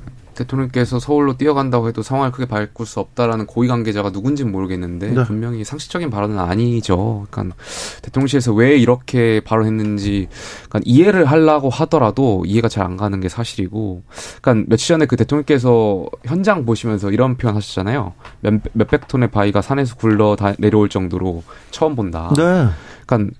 대통령께서 0.44 0.98
서울로 0.98 1.36
뛰어간다고 1.36 1.88
해도 1.88 2.02
상황을 2.02 2.32
크게 2.32 2.46
바꿀 2.46 2.86
수 2.86 3.00
없다라는 3.00 3.46
고위 3.46 3.68
관계자가 3.68 4.10
누군지는 4.10 4.52
모르겠는데 4.52 5.10
네. 5.10 5.24
분명히 5.24 5.64
상식적인 5.64 6.10
발언은 6.10 6.38
아니죠. 6.38 7.26
그러니까 7.30 7.56
대통령실에서 8.02 8.52
왜 8.52 8.76
이렇게 8.76 9.40
발언했는지 9.40 10.28
그러니까 10.68 10.80
이해를 10.84 11.24
하려고 11.24 11.70
하더라도 11.70 12.44
이해가 12.46 12.68
잘 12.68 12.80
안 12.80 12.96
가는 12.96 13.20
게 13.20 13.28
사실이고 13.28 14.02
그러니까 14.40 14.66
며칠 14.68 14.88
전에 14.88 15.04
그 15.06 15.16
대통령께서 15.16 16.06
현장 16.24 16.64
보시면서 16.64 17.10
이런 17.10 17.36
표현 17.36 17.54
하셨잖아요. 17.56 18.14
몇, 18.40 18.54
몇백 18.72 19.06
톤의 19.06 19.30
바위가 19.30 19.60
산에서 19.60 19.96
굴러 19.96 20.34
다 20.34 20.54
내려올 20.58 20.88
정도로 20.88 21.42
처음 21.70 21.94
본다. 21.94 22.32
네. 22.36 22.68
그러니까, 23.06 23.34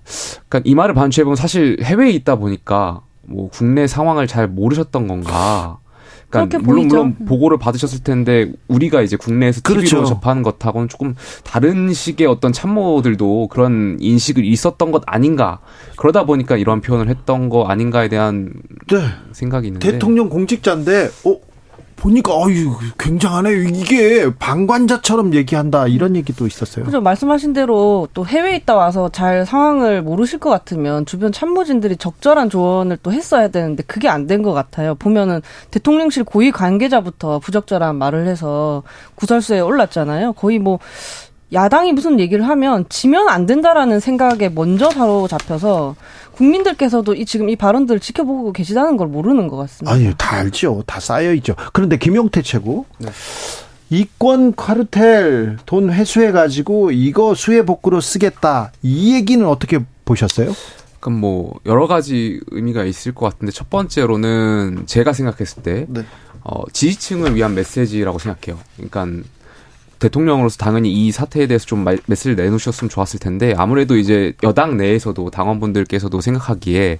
그러니까 0.49 0.61
이 0.65 0.75
말을 0.75 0.95
반추해 0.95 1.25
보면 1.25 1.37
사실 1.37 1.79
해외에 1.83 2.11
있다 2.11 2.37
보니까 2.37 3.01
뭐 3.23 3.49
국내 3.51 3.87
상황을 3.87 4.27
잘 4.27 4.47
모르셨던 4.47 5.09
건가. 5.09 5.79
그러니까 6.31 6.59
물론 6.59 6.75
보이죠. 6.83 6.97
물론 6.97 7.17
보고를 7.27 7.59
받으셨을 7.59 8.05
텐데 8.05 8.53
우리가 8.69 9.03
이제 9.03 9.17
국내에서 9.17 9.61
TV로 9.63 9.81
그렇죠. 9.81 10.05
접하는 10.05 10.43
것하고는 10.43 10.89
조금 10.89 11.15
다른 11.45 11.93
식의 11.93 12.27
어떤 12.27 12.53
참모들도 12.53 13.49
그런 13.49 13.97
인식을 14.01 14.45
있었던 14.45 14.93
것 14.93 15.03
아닌가 15.07 15.59
그러다 15.97 16.25
보니까 16.25 16.57
이런 16.57 16.81
표현을 16.81 17.09
했던 17.09 17.49
거 17.49 17.65
아닌가에 17.65 18.09
대한 18.09 18.53
네. 18.91 18.99
생각이 19.33 19.67
있는데 19.67 19.91
대통령 19.91 20.29
공직자인데 20.29 21.11
어 21.25 21.50
보니까 22.01 22.33
어유 22.35 22.73
굉장하네. 22.99 23.51
이게 23.75 24.33
방관자처럼 24.39 25.35
얘기한다 25.35 25.87
이런 25.87 26.17
얘기도 26.17 26.47
있었어요. 26.47 26.85
그죠 26.85 27.01
말씀하신 27.01 27.53
대로 27.53 28.09
또 28.15 28.27
해외에 28.27 28.57
있다 28.57 28.75
와서 28.75 29.09
잘 29.11 29.45
상황을 29.47 30.03
모르실 30.03 30.39
것 30.39 30.51
같으면 30.51 31.07
주변 31.07 31.31
참모진들이 31.33 31.97
적절한 31.97 32.51
조언을 32.51 32.99
또 33.03 33.13
했어야 33.13 33.49
되는데 33.49 33.83
그게 33.85 34.09
안 34.09 34.27
된 34.27 34.43
것 34.43 34.53
같아요. 34.53 34.95
보면은 34.95 35.43
대통령실 35.71 36.25
고위 36.25 36.51
관계자부터 36.51 37.39
부적절한 37.41 37.97
말을 37.97 38.27
해서 38.27 38.83
구설수에 39.17 39.61
올랐잖아요. 39.61 40.33
거의 40.33 40.59
뭐 40.59 40.79
야당이 41.53 41.93
무슨 41.93 42.21
얘기를 42.21 42.47
하면 42.49 42.85
지면 42.89 43.29
안 43.29 43.45
된다라는 43.45 43.99
생각에 43.99 44.49
먼저 44.49 44.89
바로 44.89 45.27
잡혀서 45.27 45.97
국민들께서도 46.33 47.15
이 47.15 47.25
지금 47.27 47.49
이 47.49 47.57
발언들을 47.57 48.01
지켜보고 48.01 48.53
계시다는 48.53 48.97
걸 48.97 49.09
모르는 49.09 49.49
것 49.49 49.57
같습니다. 49.57 49.95
아니, 49.95 50.13
다 50.17 50.37
알죠. 50.37 50.83
다 50.87 51.01
쌓여 51.01 51.35
있죠. 51.35 51.55
그런데 51.73 51.97
김용태 51.97 52.43
최고 52.43 52.87
네. 52.99 53.11
이권 53.91 54.55
카르텔 54.55 55.59
돈 55.67 55.93
회수해 55.93 56.31
가지고 56.31 56.93
이거 56.93 57.35
수해 57.35 57.65
복구로 57.65 58.01
쓰겠다. 58.01 58.73
이 58.83 59.15
얘기는 59.15 59.45
어떻게 59.47 59.81
보셨어요? 60.05 60.55
그럼 61.01 61.19
뭐 61.19 61.59
여러 61.67 61.87
가지 61.87 62.41
의미가 62.49 62.85
있을 62.85 63.13
것 63.15 63.31
같은데 63.31 63.53
첫 63.53 63.69
번째로는 63.69 64.85
제가 64.87 65.13
생각했을 65.13 65.63
때 65.63 65.87
네. 65.89 66.05
어, 66.45 66.63
지지층을 66.73 67.35
위한 67.35 67.55
메시지라고 67.55 68.19
생각해요. 68.19 68.61
그러니까 68.77 69.27
대통령으로서 70.01 70.57
당연히 70.57 70.93
이 70.93 71.11
사태에 71.13 71.47
대해서 71.47 71.67
좀 71.67 71.85
메시지를 72.07 72.37
내놓으셨으면 72.37 72.89
좋았을 72.89 73.21
텐데 73.21 73.55
아무래도 73.57 73.97
이제 73.97 74.35
여당 74.43 74.77
내에서도 74.77 75.31
당원분들께서도 75.31 76.21
생각하기에 76.21 76.99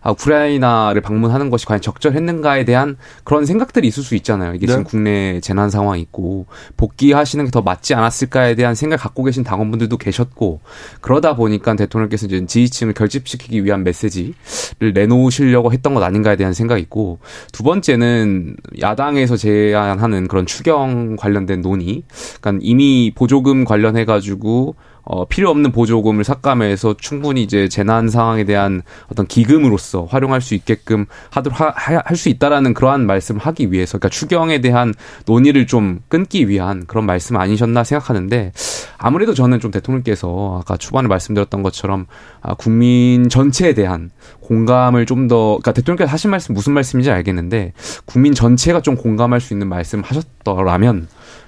아, 0.00 0.10
우크라이나를 0.10 1.00
방문하는 1.00 1.48
것이 1.50 1.64
과연 1.64 1.80
적절했는가에 1.80 2.64
대한 2.64 2.96
그런 3.24 3.46
생각들이 3.46 3.86
있을 3.86 4.02
수 4.02 4.16
있잖아요. 4.16 4.54
이게 4.54 4.66
네. 4.66 4.72
지금 4.72 4.84
국내 4.84 5.40
재난 5.40 5.70
상황이 5.70 6.00
있고 6.02 6.46
복귀하시는 6.76 7.44
게 7.46 7.52
더 7.52 7.60
맞지 7.60 7.94
않았을까에 7.94 8.56
대한 8.56 8.74
생각을 8.74 8.98
갖고 8.98 9.22
계신 9.22 9.44
당원분들도 9.44 9.96
계셨고 9.98 10.60
그러다 11.00 11.36
보니까 11.36 11.76
대통령께서 11.76 12.26
이제 12.26 12.44
지지층을 12.44 12.94
결집시키기 12.94 13.64
위한 13.64 13.84
메시지를 13.84 14.92
내놓으시려고 14.94 15.72
했던 15.72 15.94
것 15.94 16.02
아닌가에 16.02 16.34
대한 16.36 16.54
생각이 16.54 16.80
있고 16.82 17.20
두 17.52 17.62
번째는 17.62 18.56
야당에서 18.80 19.36
제안하는 19.36 20.26
그런 20.28 20.46
추경 20.46 21.16
관련된 21.16 21.60
논의 21.60 22.02
그러니까 22.42 22.60
이미 22.62 23.12
보조금 23.14 23.64
관련해 23.64 24.04
가지고 24.04 24.74
어, 25.04 25.24
필요 25.24 25.50
없는 25.50 25.72
보조금을 25.72 26.22
삭감해서 26.22 26.94
충분히 26.96 27.42
이제 27.42 27.68
재난 27.68 28.08
상황에 28.08 28.44
대한 28.44 28.82
어떤 29.10 29.26
기금으로서 29.26 30.04
활용할 30.04 30.40
수 30.40 30.54
있게끔 30.54 31.06
하도록 31.30 31.58
할 31.60 32.14
수 32.14 32.28
있다라는 32.28 32.74
그러한 32.74 33.06
말씀을 33.06 33.40
하기 33.40 33.72
위해서 33.72 33.98
그러니까 33.98 34.10
추경에 34.10 34.60
대한 34.60 34.94
논의를 35.26 35.66
좀 35.66 36.00
끊기 36.08 36.48
위한 36.48 36.84
그런 36.86 37.04
말씀 37.04 37.36
아니셨나 37.36 37.82
생각하는데 37.84 38.52
아무래도 38.98 39.34
저는 39.34 39.58
좀 39.58 39.70
대통령께서 39.72 40.60
아까 40.60 40.76
초반에 40.76 41.08
말씀드렸던 41.08 41.62
것처럼 41.64 42.06
아, 42.42 42.54
국민 42.54 43.28
전체에 43.28 43.74
대한 43.74 44.10
공감을 44.40 45.06
좀 45.06 45.22
더 45.28 45.58
그러니까 45.62 45.72
대통령께서 45.72 46.10
하신 46.10 46.30
말씀 46.30 46.52
무슨 46.52 46.72
말씀인지 46.74 47.10
알겠는데 47.10 47.72
국민 48.04 48.34
전체가 48.34 48.80
좀 48.82 48.96
공감할 48.96 49.40
수 49.40 49.54
있는 49.54 49.68
말씀 49.68 50.02
하셨더라면 50.02 51.06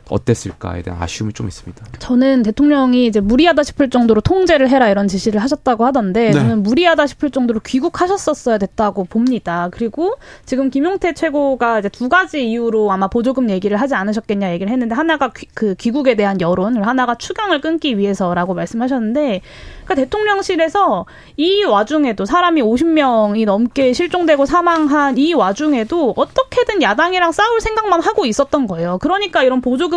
어땠을까에 0.09 0.83
대한 0.83 1.03
아쉬움이 1.03 1.33
좀 1.33 1.49
있습니다. 1.49 1.85
저는 1.99 2.43
대통령이 2.43 3.07
이제 3.07 3.21
무리하다 3.21 3.63
싶을 3.63 3.91
정도로 3.91 4.21
통제를 4.21 4.69
해라 4.69 4.89
이런 4.89 5.09
지시를 5.09 5.43
하셨다고 5.43 5.85
하던데 5.87 6.27
네. 6.27 6.33
저는 6.33 6.63
무리하다 6.63 7.07
싶을 7.07 7.31
정도로 7.31 7.61
귀국하셨었어야 7.61 8.59
됐다고 8.59 9.05
봅니다. 9.05 9.69
그리고 9.73 10.15
지금 10.45 10.71
김용태 10.71 11.15
최고가 11.15 11.81
이제 11.81 11.89
두 11.89 12.09
가지 12.09 12.49
이유로 12.49 12.93
아마 12.93 13.09
보조금 13.09 13.51
얘기를 13.51 13.81
하지 13.81 13.95
않으셨겠냐 13.95 14.53
얘기를 14.53 14.71
했는데 14.71 14.95
하나가 14.95 15.33
귀, 15.33 15.47
그 15.55 15.75
귀국에 15.75 16.15
대한 16.15 16.41
여론을 16.41 16.87
하나가 16.87 17.15
추경을 17.15 17.61
끊기 17.61 17.97
위해서라고 17.99 18.55
말씀하셨는데 18.55 19.41
그러니까 19.85 19.95
대통령실에서 19.95 21.07
이 21.37 21.65
와중에도 21.65 22.25
사람이 22.25 22.63
50명이 22.63 23.45
넘게 23.45 23.93
실종되고 23.93 24.47
사망한 24.47 25.19
이 25.19 25.35
와중에도 25.35 26.15
어떻게든 26.17 26.83
야당이랑 26.83 27.33
싸울 27.33 27.61
생각만 27.61 28.03
하고 28.03 28.27
있었던 28.27 28.67
거예요. 28.67 28.99
그러니까 28.99 29.43
이런 29.43 29.61
보조금 29.61 29.94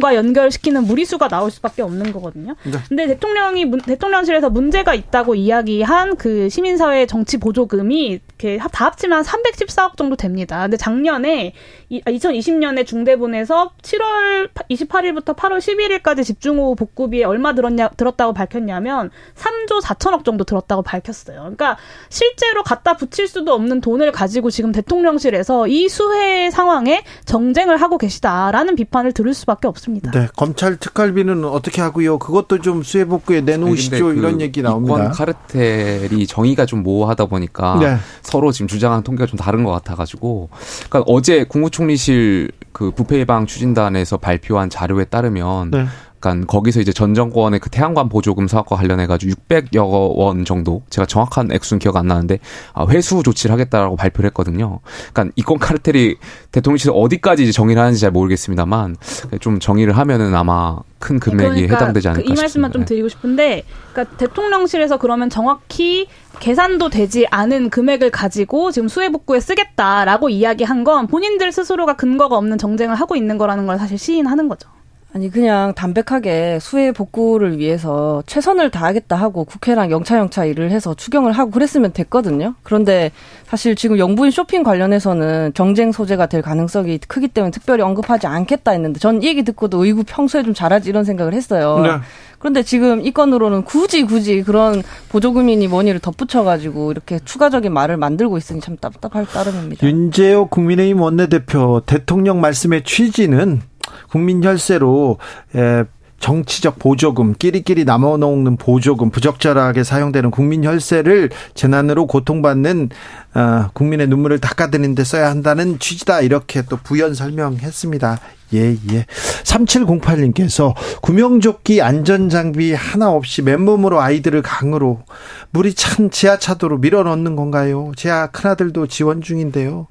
과 0.00 0.14
연결시키는 0.14 0.84
무리수가 0.84 1.28
나올 1.28 1.50
수밖에 1.50 1.82
없는 1.82 2.12
거거든요. 2.12 2.54
네. 2.64 2.78
근데 2.88 3.06
대통령이 3.08 3.70
대통령실에서 3.80 4.50
문제가 4.50 4.94
있다고 4.94 5.34
이야기한 5.34 6.16
그 6.16 6.48
시민사회 6.48 7.06
정치 7.06 7.38
보조금이 7.38 8.06
이렇게 8.06 8.58
다 8.58 8.86
합치면 8.86 9.22
314억 9.22 9.96
정도 9.96 10.16
됩니다. 10.16 10.62
근데 10.62 10.76
작년에 10.76 11.54
2020년에 11.90 12.80
아, 12.80 12.84
중대본에서 12.84 13.72
7월 13.82 14.48
28일부터 14.70 15.34
8월 15.34 15.58
11일까지 15.58 16.24
집중호우 16.24 16.76
복구비에 16.76 17.24
얼마 17.24 17.52
들었냐 17.54 17.88
들었다고 17.88 18.32
밝혔냐면 18.32 19.10
3조 19.34 19.82
4천억 19.82 20.24
정도 20.24 20.44
들었다고 20.44 20.82
밝혔어요. 20.82 21.40
그러니까 21.40 21.76
실제로 22.08 22.62
갖다 22.62 22.96
붙일 22.96 23.26
수도 23.26 23.52
없는 23.52 23.80
돈을 23.80 24.12
가지고 24.12 24.50
지금 24.50 24.70
대통령실에서 24.72 25.66
이 25.66 25.88
수해 25.88 26.50
상황에 26.50 27.02
정쟁을 27.24 27.78
하고 27.78 27.98
계시다라는 27.98 28.76
비판을 28.76 29.12
들을 29.12 29.34
수밖에 29.34 29.66
없습니다. 29.66 30.12
네, 30.12 30.28
검찰 30.36 30.76
특활비는 30.76 31.44
어떻게 31.44 31.82
하고요? 31.82 32.18
그것도 32.18 32.60
좀 32.60 32.82
수해 32.82 33.04
복구에 33.04 33.40
내놓으시죠. 33.40 34.04
그 34.04 34.14
이런 34.14 34.40
얘기 34.40 34.62
나옵니다. 34.62 34.94
이권 34.94 35.12
카르텔이 35.12 36.26
정의가 36.26 36.66
좀 36.66 36.82
모호하다 36.82 37.26
보니까 37.26 37.78
네. 37.80 37.96
서로 38.22 38.52
지금 38.52 38.68
주장하는 38.68 39.02
통계가 39.02 39.26
좀 39.26 39.38
다른 39.38 39.64
것 39.64 39.72
같아가지고, 39.72 40.50
그러니까 40.88 41.12
어제 41.12 41.44
국무총 41.44 41.79
리실 41.86 42.50
그 42.72 42.90
부패 42.90 43.18
예방 43.18 43.46
추진단에서 43.46 44.16
발표한 44.16 44.70
자료에 44.70 45.04
따르면 45.04 45.70
네. 45.70 45.86
약간 46.20 46.46
거기서 46.46 46.80
이제 46.80 46.92
전 46.92 47.14
정권의 47.14 47.60
그 47.60 47.70
태양광 47.70 48.10
보조금 48.10 48.46
사업과 48.46 48.76
관련해가지고 48.76 49.32
600여 49.32 50.16
원 50.16 50.44
정도 50.44 50.82
제가 50.90 51.06
정확한 51.06 51.50
액수는 51.50 51.78
기억 51.78 51.96
안 51.96 52.08
나는데 52.08 52.40
아, 52.74 52.84
회수 52.90 53.22
조치를 53.22 53.54
하겠다라고 53.54 53.96
발표를 53.96 54.28
했거든요. 54.28 54.80
그러니까 55.14 55.32
이권 55.36 55.58
카르텔이 55.58 56.16
대통령실에서 56.52 56.92
어디까지 56.92 57.44
이제 57.44 57.52
정의를 57.52 57.80
하는지 57.80 58.00
잘 58.02 58.10
모르겠습니다만 58.10 58.96
좀 59.40 59.60
정의를 59.60 59.96
하면은 59.96 60.34
아마 60.34 60.76
큰 60.98 61.18
금액이 61.18 61.48
그러니까 61.52 61.76
해당되지 61.76 62.08
않을까 62.08 62.26
그 62.26 62.30
이 62.30 62.34
말씀만 62.36 62.70
좀 62.72 62.84
드리고 62.84 63.08
싶은데 63.08 63.64
그러니까 63.92 64.14
대통령실에서 64.18 64.98
그러면 64.98 65.30
정확히 65.30 66.06
계산도 66.38 66.90
되지 66.90 67.26
않은 67.30 67.70
금액을 67.70 68.10
가지고 68.10 68.72
지금 68.72 68.88
수해 68.88 69.08
복구에 69.10 69.40
쓰겠다라고 69.40 70.28
이야기한 70.28 70.84
건 70.84 71.06
본인들 71.06 71.50
스스로가 71.50 71.94
근거가 71.96 72.36
없는 72.36 72.58
정쟁을 72.58 72.94
하고 72.94 73.16
있는 73.16 73.38
거라는 73.38 73.66
걸 73.66 73.78
사실 73.78 73.96
시인하는 73.96 74.48
거죠. 74.48 74.68
아니 75.12 75.30
그냥 75.30 75.74
담백하게 75.74 76.58
수해 76.60 76.92
복구를 76.92 77.58
위해서 77.58 78.22
최선을 78.26 78.70
다하겠다 78.70 79.16
하고 79.16 79.44
국회랑 79.44 79.90
영차영차 79.90 80.44
일을 80.44 80.70
해서 80.70 80.94
추경을 80.94 81.32
하고 81.32 81.50
그랬으면 81.50 81.92
됐거든요. 81.92 82.54
그런데 82.62 83.10
사실 83.46 83.74
지금 83.74 83.98
영부인 83.98 84.30
쇼핑 84.30 84.62
관련해서는 84.62 85.52
정쟁 85.54 85.92
소재가 85.92 86.26
될 86.26 86.42
가능성이 86.42 86.98
크기 87.08 87.28
때문에 87.28 87.50
특별히 87.50 87.82
언급하지 87.82 88.26
않겠다 88.26 88.72
했는데 88.72 88.98
전 88.98 89.20
이 89.20 89.26
얘기 89.26 89.42
듣고도 89.42 89.84
의구 89.84 90.04
평소에 90.06 90.42
좀 90.42 90.54
잘하지 90.54 90.88
이런 90.88 91.04
생각을 91.04 91.34
했어요. 91.34 91.80
네. 91.80 91.90
그런데 92.38 92.62
지금 92.62 93.04
이 93.04 93.10
건으로는 93.10 93.64
굳이 93.64 94.04
굳이 94.04 94.42
그런 94.42 94.82
보조금이니 95.10 95.68
뭐니를 95.68 96.00
덧붙여가지고 96.00 96.90
이렇게 96.90 97.18
추가적인 97.22 97.70
말을 97.70 97.98
만들고 97.98 98.38
있으니 98.38 98.60
참 98.60 98.78
답답할 98.78 99.26
따름입니다. 99.26 99.86
윤재호 99.86 100.46
국민의힘 100.46 101.00
원내대표 101.00 101.82
대통령 101.84 102.40
말씀의 102.40 102.84
취지는 102.84 103.60
국민 104.08 104.42
혈세로 104.42 105.18
에, 105.54 105.84
정치적 106.20 106.78
보조금, 106.78 107.34
끼리끼리 107.34 107.84
남아놓는 107.84 108.58
보조금, 108.58 109.10
부적절하게 109.10 109.82
사용되는 109.82 110.30
국민 110.30 110.62
혈세를 110.64 111.30
재난으로 111.54 112.06
고통받는 112.06 112.90
어, 113.34 113.70
국민의 113.72 114.06
눈물을 114.08 114.38
닦아드는 114.38 114.94
데 114.94 115.02
써야 115.02 115.30
한다는 115.30 115.78
취지다. 115.78 116.20
이렇게 116.20 116.62
또 116.62 116.76
부연 116.76 117.14
설명했습니다. 117.14 118.18
예, 118.52 118.76
예. 118.90 119.06
3708님께서 119.44 120.74
구명조끼 121.00 121.80
안전장비 121.80 122.74
하나 122.74 123.10
없이 123.10 123.42
맨몸으로 123.42 124.00
아이들을 124.00 124.42
강으로 124.42 125.04
물이 125.50 125.74
찬 125.74 126.10
지하차도로 126.10 126.78
밀어 126.78 127.04
넣는 127.04 127.36
건가요? 127.36 127.92
제 127.96 128.10
큰아들도 128.32 128.88
지원 128.88 129.22
중인데요. 129.22 129.86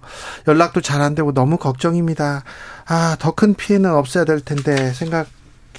연락도 0.48 0.82
잘 0.82 1.00
안 1.00 1.16
되고 1.16 1.34
너무 1.34 1.56
걱정입니다. 1.58 2.44
아, 2.90 3.16
더 3.20 3.32
큰 3.32 3.54
피해는 3.54 3.92
없어야 3.92 4.26
될 4.26 4.40
텐데 4.42 4.92
생각 4.94 5.28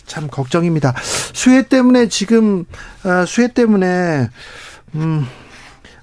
참 0.07 0.29
걱정입니다. 0.29 0.95
수해 1.33 1.63
때문에 1.63 2.09
지금 2.09 2.65
어, 3.05 3.27
수해 3.27 3.49
때문에 3.49 4.29
음 4.95 5.27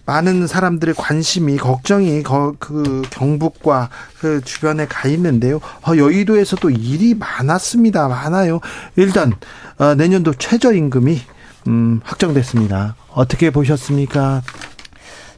많은 0.06 0.48
사람들의 0.48 0.96
관심이 0.96 1.58
걱정이 1.58 2.24
그 2.60 3.02
경북과 3.10 3.89
그 4.20 4.41
주변에 4.41 4.86
가 4.86 5.10
있는데요. 5.10 5.60
어, 5.86 5.98
여의도에서도 5.98 6.70
일이 6.70 7.13
많았습니다. 7.13 8.08
많아요. 8.08 8.60
일단 8.96 9.34
어, 9.80 9.96
내년도 9.96 10.34
최저임금이 10.34 11.22
음, 11.67 12.00
확정됐습니다. 12.04 12.96
어떻게 13.10 13.50
보셨습니까? 13.50 14.43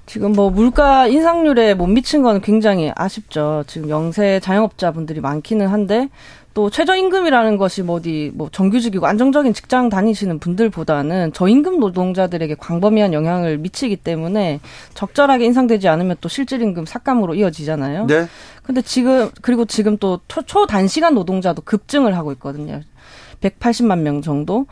지금 0.10 0.32
뭐 0.32 0.50
물가 0.50 1.06
인상률에 1.06 1.76
못 1.76 1.86
미친 1.86 2.24
건 2.24 2.42
굉장히 2.42 2.92
아쉽죠. 2.96 3.64
지금 3.68 3.90
영세 3.90 4.40
자영업자분들이 4.40 5.22
많기는 5.22 5.68
한데 5.68 6.10
또 6.56 6.72
최저임금이라는 6.72 7.58
것이 7.58 7.84
뭐 7.84 7.98
어디 7.98 8.32
뭐 8.34 8.50
정규직이고 8.52 9.06
안정적인 9.06 9.54
직장 9.54 9.88
다니시는 9.88 10.40
분들보다는 10.40 11.34
저임금 11.34 11.80
노동자들에게 11.80 12.56
광범위한 12.56 13.14
영향을 13.14 13.60
미치기 13.60 13.98
때문에 13.98 14.62
적절하게 14.96 15.46
인상되지 15.46 15.88
않으면 15.88 16.16
또 16.22 16.28
실질임금 16.28 16.88
삭감으로 16.88 17.36
이어지잖아요. 17.36 18.08
네. 18.08 18.26
근데 18.64 18.82
지금 18.82 19.30
그리고 19.44 19.66
지금 19.66 19.98
또 20.00 20.22
초, 20.28 20.42
초단시간 20.42 21.14
노동자도 21.14 21.62
급증을 21.62 22.18
하고 22.18 22.32
있거든요. 22.32 22.82
180만 23.42 24.00
명 24.00 24.22
정도. 24.22 24.66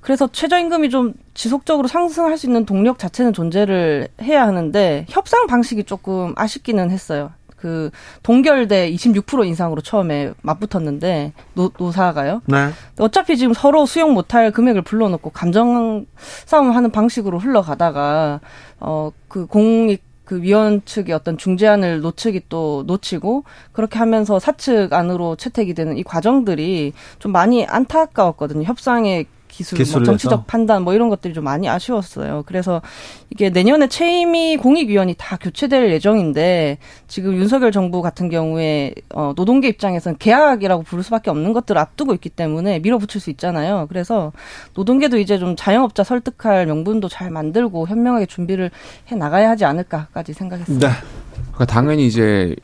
그래서 0.00 0.28
최저임금이 0.30 0.90
좀 0.90 1.14
지속적으로 1.34 1.88
상승할 1.88 2.38
수 2.38 2.46
있는 2.46 2.64
동력 2.64 2.98
자체는 2.98 3.32
존재를 3.32 4.08
해야 4.22 4.46
하는데 4.46 5.06
협상 5.08 5.46
방식이 5.46 5.84
조금 5.84 6.32
아쉽기는 6.36 6.90
했어요. 6.90 7.32
그 7.56 7.90
동결대 8.22 8.92
26% 8.92 9.46
인상으로 9.46 9.80
처음에 9.80 10.34
맞붙었는데 10.42 11.32
노, 11.54 11.70
노사가요. 11.78 12.42
네. 12.44 12.68
어차피 12.98 13.38
지금 13.38 13.54
서로 13.54 13.86
수용 13.86 14.12
못할 14.12 14.50
금액을 14.50 14.82
불러놓고 14.82 15.30
감정 15.30 16.04
싸움하는 16.44 16.90
방식으로 16.90 17.38
흘러가다가 17.38 18.40
어 18.80 19.12
그 19.34 19.46
공익 19.46 20.00
그 20.24 20.42
위원 20.42 20.84
측의 20.84 21.14
어떤 21.14 21.36
중재안을 21.36 22.00
노측이 22.00 22.42
또 22.48 22.84
놓치고 22.86 23.44
그렇게 23.72 23.98
하면서 23.98 24.38
사측 24.38 24.92
안으로 24.92 25.36
채택이 25.36 25.74
되는 25.74 25.96
이 25.96 26.02
과정들이 26.02 26.92
좀 27.18 27.32
많이 27.32 27.66
안타까웠거든요. 27.66 28.64
협상의 28.64 29.26
기술, 29.56 29.78
뭐 29.98 30.04
정치적 30.04 30.46
판단 30.48 30.82
뭐 30.82 30.94
이런 30.94 31.08
것들이 31.08 31.32
좀 31.32 31.44
많이 31.44 31.68
아쉬웠어요. 31.68 32.42
그래서 32.46 32.82
이게 33.30 33.50
내년에 33.50 33.86
최임이 33.88 34.56
공익위원이 34.56 35.14
다 35.16 35.36
교체될 35.40 35.92
예정인데 35.92 36.78
지금 37.06 37.34
윤석열 37.36 37.70
정부 37.70 38.02
같은 38.02 38.28
경우에 38.28 38.94
어, 39.14 39.32
노동계 39.36 39.68
입장에서는 39.68 40.18
계약이라고 40.18 40.82
부를 40.82 41.04
수밖에 41.04 41.30
없는 41.30 41.52
것들을 41.52 41.80
앞두고 41.80 42.14
있기 42.14 42.30
때문에 42.30 42.80
밀어붙일 42.80 43.20
수 43.20 43.30
있잖아요. 43.30 43.86
그래서 43.88 44.32
노동계도 44.74 45.18
이제 45.18 45.38
좀 45.38 45.54
자영업자 45.54 46.02
설득할 46.02 46.66
명분도 46.66 47.08
잘 47.08 47.30
만들고 47.30 47.86
현명하게 47.86 48.26
준비를 48.26 48.72
해 49.12 49.14
나가야 49.14 49.50
하지 49.50 49.64
않을까까지 49.64 50.32
생각했습니다. 50.32 50.88
네. 50.88 50.94
그러니까 51.52 51.64
당연히 51.66 52.06
이제 52.06 52.56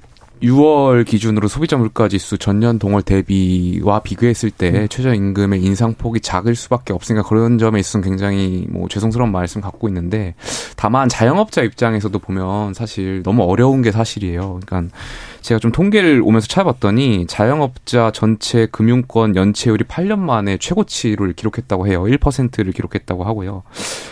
6월 0.43 1.05
기준으로 1.07 1.49
소비자 1.49 1.77
물가 1.77 2.09
지수 2.09 2.39
전년 2.39 2.79
동월 2.79 3.03
대비와 3.03 4.01
비교했을 4.01 4.51
때 4.51 4.71
음. 4.71 4.89
최저 4.89 5.15
임금의 5.15 5.63
인상 5.63 5.95
폭이 5.95 6.21
작을 6.21 6.55
수밖에 6.55 6.93
없으니까 6.93 7.27
그런 7.29 7.59
점에 7.59 7.79
있어서는 7.81 8.09
굉장히 8.09 8.67
뭐 8.71 8.89
죄송스러운 8.89 9.31
말씀 9.33 9.61
갖고 9.61 9.89
있는데 9.89 10.35
다만 10.77 11.09
자영업자 11.09 11.63
입장에서도 11.63 12.19
보면 12.19 12.75
사실 12.75 13.23
너무 13.23 13.43
어려운 13.43 13.83
게 13.83 13.93
사실이에요. 13.93 14.61
그러니까 14.65 14.97
제가 15.43 15.59
좀 15.59 15.73
통계를 15.73 16.23
오면서 16.25 16.47
찾아봤더니 16.47 17.27
자영업자 17.27 18.11
전체 18.13 18.67
금융권 18.67 19.37
연체율이 19.37 19.85
8년 19.85 20.19
만에 20.19 20.59
최고치를 20.59 21.33
기록했다고 21.33 21.87
해요. 21.87 22.03
1%를 22.05 22.73
기록했다고 22.73 23.25
하고요. 23.25 23.63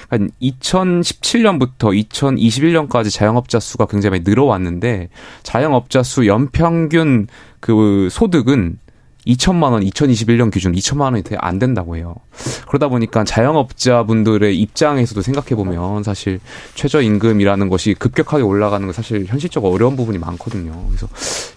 그러니까 0.09 0.35
2017년부터 0.43 2.09
2021년까지 2.11 3.13
자영업자 3.13 3.61
수가 3.61 3.87
굉장히 3.87 4.21
늘어왔는데 4.25 5.09
자영업자 5.43 6.03
수 6.03 6.27
연평균 6.27 7.27
그 7.61 8.09
소득은 8.11 8.79
2천만 9.29 9.73
원, 9.73 9.83
2021년 9.85 10.51
기준 10.51 10.73
2천만 10.73 11.13
원이 11.13 11.23
안 11.37 11.59
된다고 11.59 11.97
해요. 11.97 12.15
그러다 12.67 12.89
보니까 12.89 13.25
자영업자분들의 13.25 14.59
입장에서도 14.59 15.21
생각해 15.21 15.55
보면 15.55 16.03
사실 16.03 16.41
최저 16.75 17.03
임금이라는 17.03 17.69
것이 17.69 17.95
급격하게 17.95 18.43
올라가는 18.43 18.87
건 18.87 18.93
사실 18.93 19.27
현실적으로 19.27 19.73
어려운 19.73 19.97
부분이 19.97 20.19
많거든요. 20.19 20.73
그래서 20.89 21.09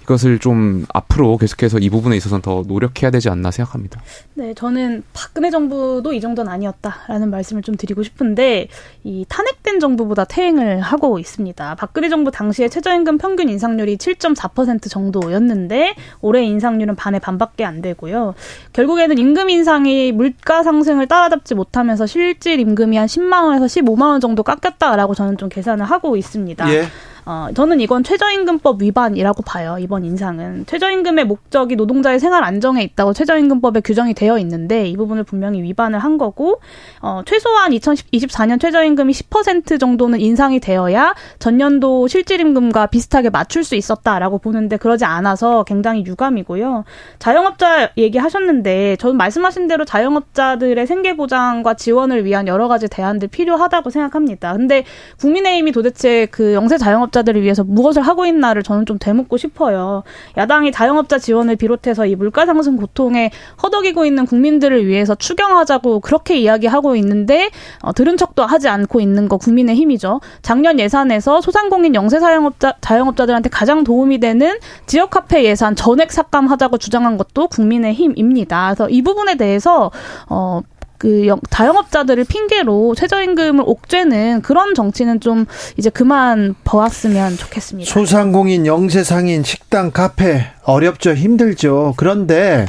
이것을 0.04 0.40
좀 0.40 0.86
앞으로 0.94 1.38
계속해서 1.38 1.80
이 1.80 1.90
부분에 1.90 2.18
있어서는 2.18 2.42
더 2.42 2.64
노력해야 2.68 3.12
되지 3.12 3.30
않나 3.30 3.52
생각합니다. 3.52 4.02
네, 4.34 4.54
저는 4.54 5.04
박근혜 5.14 5.50
정부도 5.50 6.12
이 6.14 6.20
정도는 6.20 6.52
아니었다라는 6.52 7.30
말씀을 7.30 7.62
좀 7.62 7.76
드리고 7.76 8.04
싶은데 8.04 8.68
이 9.04 9.26
탄핵된 9.30 9.80
정부보다 9.80 10.26
퇴행을 10.26 10.82
하고 10.82 11.20
있습니다. 11.20 11.76
박근혜 11.76 12.10
정부 12.10 12.32
당시에 12.32 12.68
최저임금 12.68 13.18
평균 13.18 13.48
인상률이 13.48 13.98
7.4% 13.98 14.90
정도였는데 14.90 15.96
올해 16.22 16.44
인상률은 16.44 16.96
반에 16.96 17.20
반밖에 17.20 17.61
밖에 17.62 17.66
안 17.66 17.82
되고요. 17.82 18.34
결국에는 18.74 19.18
임금 19.18 19.50
인상이 19.50 20.12
물가 20.12 20.64
상승을 20.64 21.08
따라잡지 21.08 21.56
못하면서 21.56 22.06
실질 22.06 22.60
임금이 22.60 22.98
한 22.98 23.08
10만 23.08 23.44
원에서 23.44 23.66
15만 23.66 24.02
원 24.08 24.20
정도 24.20 24.44
깎였다라고 24.44 25.14
저는 25.14 25.38
좀 25.38 25.48
계산을 25.48 25.86
하고 25.86 26.18
있습니다. 26.18 26.74
예. 26.74 26.84
어, 27.26 27.50
저는 27.54 27.80
이건 27.82 28.04
최저임금법 28.04 28.82
위반이라고 28.82 29.44
봐요. 29.44 29.78
이번 29.80 30.06
인상은 30.06 30.66
최저임금의 30.66 31.26
목적이 31.26 31.76
노동자의 31.76 32.20
생활 32.20 32.44
안정에 32.44 32.82
있다고 32.82 33.14
최저임금법에 33.14 33.82
규정이 33.82 34.14
되어 34.14 34.40
있는데 34.40 34.88
이 34.88 34.98
부분을 34.98 35.24
분명히 35.24 35.62
위반을 35.62 36.00
한 36.00 36.18
거고 36.18 36.62
어, 37.02 37.22
최소한 37.26 37.72
2024년 37.72 38.60
최저임금이 38.60 39.14
10% 39.14 39.80
정도는 39.80 40.20
인상이 40.20 40.60
되어야 40.60 41.14
전년도 41.40 42.08
실질임금과 42.08 42.88
비슷하게 42.88 43.30
맞출 43.30 43.64
수 43.64 43.76
있었다라고 43.76 44.40
보는데 44.40 44.78
그러지 44.78 45.06
않아서 45.06 45.64
굉장히 45.64 46.04
유감이고요. 46.06 46.86
자영업자 47.20 47.92
얘기하셨는데 47.98 48.96
저는 48.98 49.18
말씀하신 49.18 49.68
대로 49.68 49.86
자영업자들의 49.86 50.88
생계 50.88 51.16
보장과 51.16 51.76
지원을 51.76 52.26
위한 52.26 52.48
여러 52.48 52.68
가지 52.68 52.88
대안들 52.88 53.28
필요하다고 53.28 53.92
생각합니다. 53.92 54.54
근데 54.54 54.86
국민의힘이 55.20 55.72
도대체 55.72 56.26
그 56.32 56.54
영세 56.54 56.78
자영업 56.78 57.11
자영업자들을 57.12 57.44
위해서 57.44 57.64
무엇을 57.64 58.02
하고 58.02 58.26
있나를 58.26 58.64
저는 58.64 58.86
좀 58.86 58.98
되묻고 58.98 59.38
싶어요. 59.38 60.04
야당이 60.38 60.72
자영업자 60.72 61.20
지원을 61.20 61.58
비롯해서 61.58 62.06
이 62.06 62.16
물가 62.16 62.46
상승 62.46 62.78
고통에 62.78 63.30
허덕이고 63.62 64.06
있는 64.06 64.26
국민들을 64.26 64.88
위해서 64.88 65.14
추경하자고 65.14 66.00
그렇게 66.00 66.38
이야기하고 66.38 66.96
있는데 66.96 67.52
어, 67.82 67.94
들은 67.94 68.18
척도 68.18 68.46
하지 68.46 68.68
않고 68.68 69.00
있는 69.00 69.28
거 69.28 69.38
국민의 69.38 69.76
힘이죠. 69.76 70.22
작년 70.42 70.80
예산에서 70.80 71.42
소상공인 71.42 71.94
영세 71.94 72.20
자영업자 72.20 72.76
자영업자들한테 72.82 73.50
가장 73.50 73.84
도움이 73.84 74.20
되는 74.20 74.58
지역 74.88 75.12
카페 75.12 75.44
예산 75.44 75.76
전액 75.76 76.12
삭감하자고 76.12 76.78
주장한 76.78 77.18
것도 77.18 77.48
국민의 77.48 77.94
힘입니다. 77.94 78.74
그래서 78.74 78.90
이 78.90 79.02
부분에 79.02 79.36
대해서 79.36 79.92
어 80.30 80.62
그 81.02 81.36
자영업자들을 81.50 82.26
핑계로 82.26 82.94
최저임금을 82.94 83.64
옥죄는 83.66 84.44
그런 84.44 84.76
정치는 84.76 85.20
좀 85.20 85.48
이제 85.76 85.90
그만 85.90 86.54
보았으면 86.64 87.38
좋겠습니다. 87.38 87.92
소상공인, 87.92 88.68
영세상인, 88.68 89.44
식당, 89.44 89.90
카페 89.90 90.46
어렵죠, 90.64 91.16
힘들죠. 91.16 91.96
그런데 91.98 92.68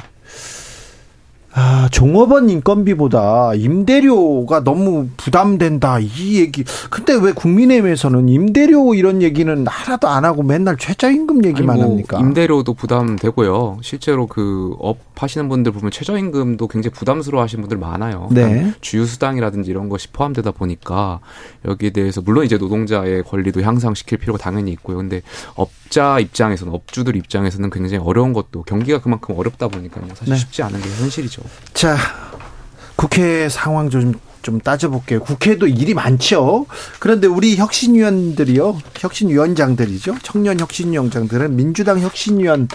아, 1.55 1.89
종업원 1.91 2.49
인건비보다 2.49 3.55
임대료가 3.55 4.65
너무 4.65 5.09
부담된다. 5.17 5.99
이 6.01 6.41
얘기. 6.41 6.65
근데 6.91 7.15
왜 7.15 7.33
국민의힘에서는 7.33 8.29
임대료 8.29 8.95
이런 8.95 9.21
얘기는 9.23 9.67
하나도 9.67 10.09
안 10.09 10.25
하고 10.25 10.43
맨날 10.43 10.77
최저임금 10.79 11.45
얘기만 11.45 11.77
뭐 11.77 11.85
합니까? 11.87 12.19
임대료도 12.19 12.75
부담되고요. 12.75 13.79
실제로 13.83 14.27
그 14.27 14.75
업 14.79 14.99
하시는 15.23 15.49
분들 15.49 15.71
보면 15.73 15.91
최저임금도 15.93 16.67
굉장히 16.67 16.93
부담스러워 16.95 17.45
하시는 17.45 17.63
분들 17.63 17.77
많아요. 17.79 18.29
네. 18.33 18.73
주휴수당이라든지 18.81 19.71
이런 19.71 19.89
것이 19.89 20.09
포함되다 20.09 20.51
보니까 20.51 21.21
여기에 21.65 21.91
대해서 21.91 22.21
물론 22.21 22.45
이제 22.45 22.57
노동자의 22.59 23.23
권리도 23.23 23.63
향상시킬 23.63 24.19
필요가 24.19 24.39
당연히 24.39 24.73
있고요. 24.73 24.97
근데 24.97 25.23
업자 25.55 26.19
입장에서는 26.19 26.73
업주들 26.73 27.15
입장에서는 27.15 27.71
굉장히 27.71 28.03
어려운 28.05 28.33
것도 28.33 28.65
경기가 28.65 29.01
그만큼 29.01 29.37
어렵다 29.39 29.69
보니까요. 29.69 30.07
사실 30.15 30.33
네. 30.35 30.39
쉽지 30.41 30.63
않은 30.65 30.81
게 30.81 30.89
현실이죠. 30.89 31.42
자, 31.75 31.97
국회 32.97 33.49
상황 33.49 33.91
좀, 33.91 34.15
좀 34.43 34.61
따져볼게요. 34.61 35.21
국회도 35.21 35.67
일이 35.69 35.95
많죠. 35.95 36.67
그런데 36.99 37.27
우리 37.27 37.57
혁신위원들이요, 37.57 38.79
혁신위원장들이죠. 38.99 40.17
청년 40.23 40.61
혁신위원장들은 40.61 41.57
민주당 41.57 42.01
혁신위원, 42.01 42.69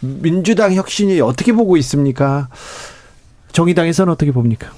민주당 0.00 0.74
혁신이 0.74 1.20
어떻게 1.20 1.52
보고 1.52 1.76
있습니까? 1.76 2.48
정의당에서는 3.52 4.12
어떻게 4.12 4.30
봅니까? 4.32 4.70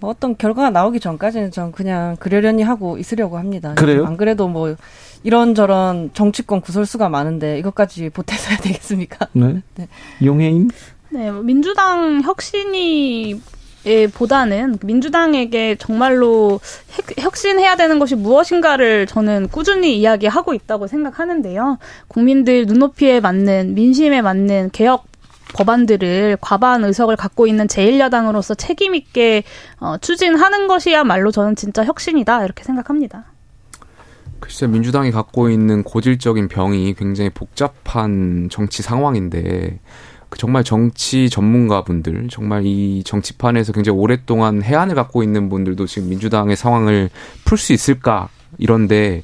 뭐 0.00 0.10
어떤 0.10 0.36
결과가 0.36 0.70
나오기 0.70 0.98
전까지는 0.98 1.52
전 1.52 1.70
그냥 1.70 2.16
그러려니 2.18 2.62
하고 2.62 2.98
있으려고 2.98 3.38
합니다. 3.38 3.74
그래요? 3.74 4.04
안 4.04 4.16
그래도 4.16 4.48
뭐 4.48 4.74
이런저런 5.22 6.10
정치권 6.12 6.60
구설수가 6.60 7.08
많은데 7.08 7.58
이것까지 7.60 8.10
보태서 8.10 8.50
해야 8.50 8.58
되겠습니까? 8.62 9.28
네. 9.32 9.62
네. 9.76 9.88
용해인? 10.24 10.70
네, 11.12 11.30
민주당 11.30 12.22
혁신이 12.22 13.38
보다는 14.14 14.78
민주당에게 14.82 15.76
정말로 15.76 16.58
혁신해야 17.18 17.76
되는 17.76 17.98
것이 17.98 18.14
무엇인가를 18.14 19.06
저는 19.06 19.48
꾸준히 19.48 19.98
이야기하고 19.98 20.54
있다고 20.54 20.86
생각하는데요. 20.86 21.78
국민들 22.08 22.64
눈높이에 22.64 23.20
맞는 23.20 23.74
민심에 23.74 24.22
맞는 24.22 24.70
개혁 24.72 25.04
법안들을 25.54 26.38
과반 26.40 26.82
의석을 26.82 27.16
갖고 27.16 27.46
있는 27.46 27.66
제1야당으로서 27.66 28.56
책임 28.56 28.94
있게 28.94 29.42
어, 29.80 29.98
추진하는 29.98 30.66
것이야말로 30.66 31.30
저는 31.30 31.56
진짜 31.56 31.84
혁신이다 31.84 32.42
이렇게 32.44 32.64
생각합니다. 32.64 33.26
글쎄 34.40 34.66
민주당이 34.66 35.10
갖고 35.10 35.50
있는 35.50 35.82
고질적인 35.82 36.48
병이 36.48 36.94
굉장히 36.94 37.28
복잡한 37.30 38.48
정치 38.50 38.82
상황인데 38.82 39.78
그 39.80 40.11
정말 40.38 40.64
정치 40.64 41.28
전문가분들, 41.30 42.28
정말 42.30 42.64
이 42.64 43.02
정치판에서 43.04 43.72
굉장히 43.72 43.98
오랫동안 43.98 44.62
혜안을 44.62 44.94
갖고 44.94 45.22
있는 45.22 45.48
분들도 45.48 45.86
지금 45.86 46.08
민주당의 46.08 46.56
상황을 46.56 47.10
풀 47.44 47.58
수 47.58 47.72
있을까? 47.72 48.28
이런데 48.58 49.22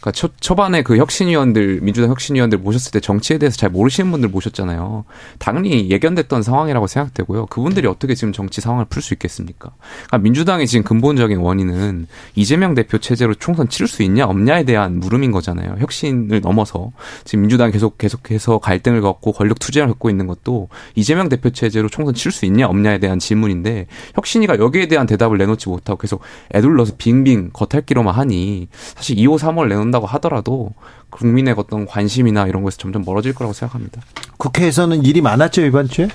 그러니까 0.00 0.12
초, 0.12 0.28
초반에 0.40 0.82
그 0.82 0.96
혁신위원들 0.96 1.80
민주당 1.82 2.10
혁신위원들 2.10 2.58
모셨을 2.58 2.90
때 2.92 3.00
정치에 3.00 3.38
대해서 3.38 3.56
잘 3.56 3.70
모르시는 3.70 4.10
분들 4.10 4.30
모셨잖아요. 4.30 5.04
당연히 5.38 5.90
예견됐던 5.90 6.42
상황이라고 6.42 6.86
생각되고요. 6.86 7.46
그분들이 7.46 7.86
어떻게 7.86 8.14
지금 8.14 8.32
정치 8.32 8.60
상황을 8.60 8.86
풀 8.86 9.02
수 9.02 9.14
있겠습니까? 9.14 9.70
그러니까 10.06 10.18
민주당의 10.18 10.66
지금 10.66 10.84
근본적인 10.84 11.38
원인은 11.38 12.06
이재명 12.34 12.74
대표 12.74 12.98
체제로 12.98 13.34
총선 13.34 13.68
치를 13.68 13.88
수 13.88 14.02
있냐 14.02 14.26
없냐에 14.26 14.64
대한 14.64 15.00
물음인 15.00 15.32
거잖아요. 15.32 15.76
혁신을 15.78 16.40
넘어서 16.40 16.92
지금 17.24 17.42
민주당이 17.42 17.72
계속 17.72 17.98
계속해서 17.98 18.58
갈등을 18.58 19.00
갖고 19.02 19.32
권력 19.32 19.58
투쟁을 19.58 19.88
갖고 19.88 20.10
있는 20.10 20.26
것도 20.26 20.68
이재명 20.94 21.28
대표 21.28 21.50
체제로 21.50 21.88
총선 21.88 22.14
칠 22.14 22.30
수 22.30 22.46
있냐 22.46 22.68
없냐에 22.68 22.98
대한 22.98 23.18
질문인데 23.18 23.86
혁신이가 24.14 24.58
여기에 24.58 24.86
대한 24.86 25.06
대답을 25.06 25.36
내놓지 25.38 25.68
못하고 25.68 25.98
계속 25.98 26.22
애둘러서 26.54 26.94
빙빙 26.96 27.50
겉핥기로만 27.52 28.14
하니 28.14 28.68
사실 28.70 29.16
2호 29.16 29.36
3월 29.36 29.68
내놓는 29.68 29.89
나온다고 29.90 30.06
하더라도 30.06 30.72
국민의 31.10 31.54
어떤 31.56 31.86
관심이나 31.86 32.46
이런 32.46 32.62
것에서 32.62 32.78
점점 32.78 33.02
멀어질 33.04 33.34
거라고 33.34 33.52
생각합니다. 33.52 34.00
국회에서는 34.38 35.04
일이 35.04 35.20
많았죠 35.20 35.62
이번 35.62 35.88
주에? 35.88 36.08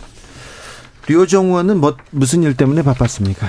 류호정 1.07 1.47
의원은 1.47 1.79
뭐 1.79 1.95
무슨 2.09 2.41
일 2.41 2.57
때문에 2.57 2.81
바빴습니까? 2.81 3.47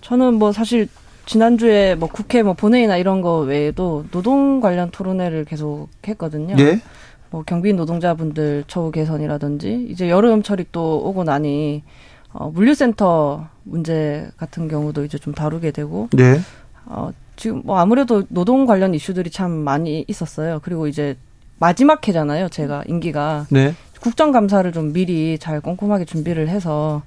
저는 0.00 0.34
뭐 0.34 0.52
사실 0.52 0.88
지난주에 1.26 1.94
뭐 1.94 2.08
국회 2.08 2.42
뭐 2.42 2.54
본회의나 2.54 2.96
이런 2.96 3.20
거 3.20 3.38
외에도 3.38 4.04
노동 4.10 4.60
관련 4.60 4.90
토론회를 4.90 5.44
계속 5.44 5.88
했거든요. 6.06 6.56
예? 6.58 6.80
뭐 7.30 7.42
경비인 7.44 7.76
노동자분들 7.76 8.64
처우 8.66 8.90
개선이라든지 8.90 9.86
이제 9.88 10.10
여름철이 10.10 10.66
또 10.72 10.98
오고 11.06 11.24
나니 11.24 11.84
어 12.32 12.50
물류센터 12.50 13.48
문제 13.62 14.28
같은 14.36 14.68
경우도 14.68 15.04
이제 15.04 15.18
좀 15.18 15.32
다루게 15.32 15.70
되고 15.70 16.08
네. 16.12 16.40
어 16.86 17.10
지금 17.36 17.62
뭐 17.64 17.78
아무래도 17.78 18.22
노동 18.28 18.66
관련 18.66 18.94
이슈들이 18.94 19.30
참 19.30 19.50
많이 19.50 20.04
있었어요. 20.08 20.60
그리고 20.62 20.86
이제 20.86 21.16
마지막 21.58 22.06
해잖아요. 22.06 22.48
제가 22.48 22.84
임기가 22.86 23.46
네. 23.50 23.74
국정감사를 24.00 24.70
좀 24.72 24.92
미리 24.92 25.38
잘 25.38 25.60
꼼꼼하게 25.60 26.04
준비를 26.04 26.48
해서 26.48 27.02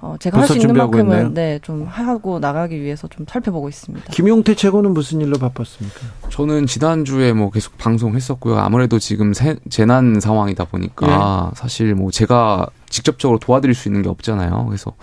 어, 0.00 0.14
제가 0.20 0.40
할 0.40 0.46
수 0.46 0.58
있는 0.58 0.74
만큼은 0.76 1.32
네, 1.34 1.58
좀 1.62 1.86
하고 1.86 2.38
나가기 2.38 2.80
위해서 2.82 3.08
좀 3.08 3.24
살펴보고 3.28 3.68
있습니다. 3.68 4.12
김용태 4.12 4.54
최고는 4.54 4.92
무슨 4.92 5.22
일로 5.22 5.38
바빴습니까? 5.38 6.00
저는 6.28 6.66
지난주에 6.66 7.32
뭐 7.32 7.50
계속 7.50 7.78
방송했었고요. 7.78 8.58
아무래도 8.58 8.98
지금 8.98 9.32
세, 9.32 9.56
재난 9.70 10.20
상황이다 10.20 10.66
보니까 10.66 11.50
네. 11.54 11.58
사실 11.60 11.94
뭐 11.94 12.10
제가 12.10 12.66
직접적으로 12.88 13.38
도와드릴 13.38 13.74
수 13.74 13.88
있는 13.88 14.02
게 14.02 14.08
없잖아요. 14.08 14.66
그래서 14.66 14.94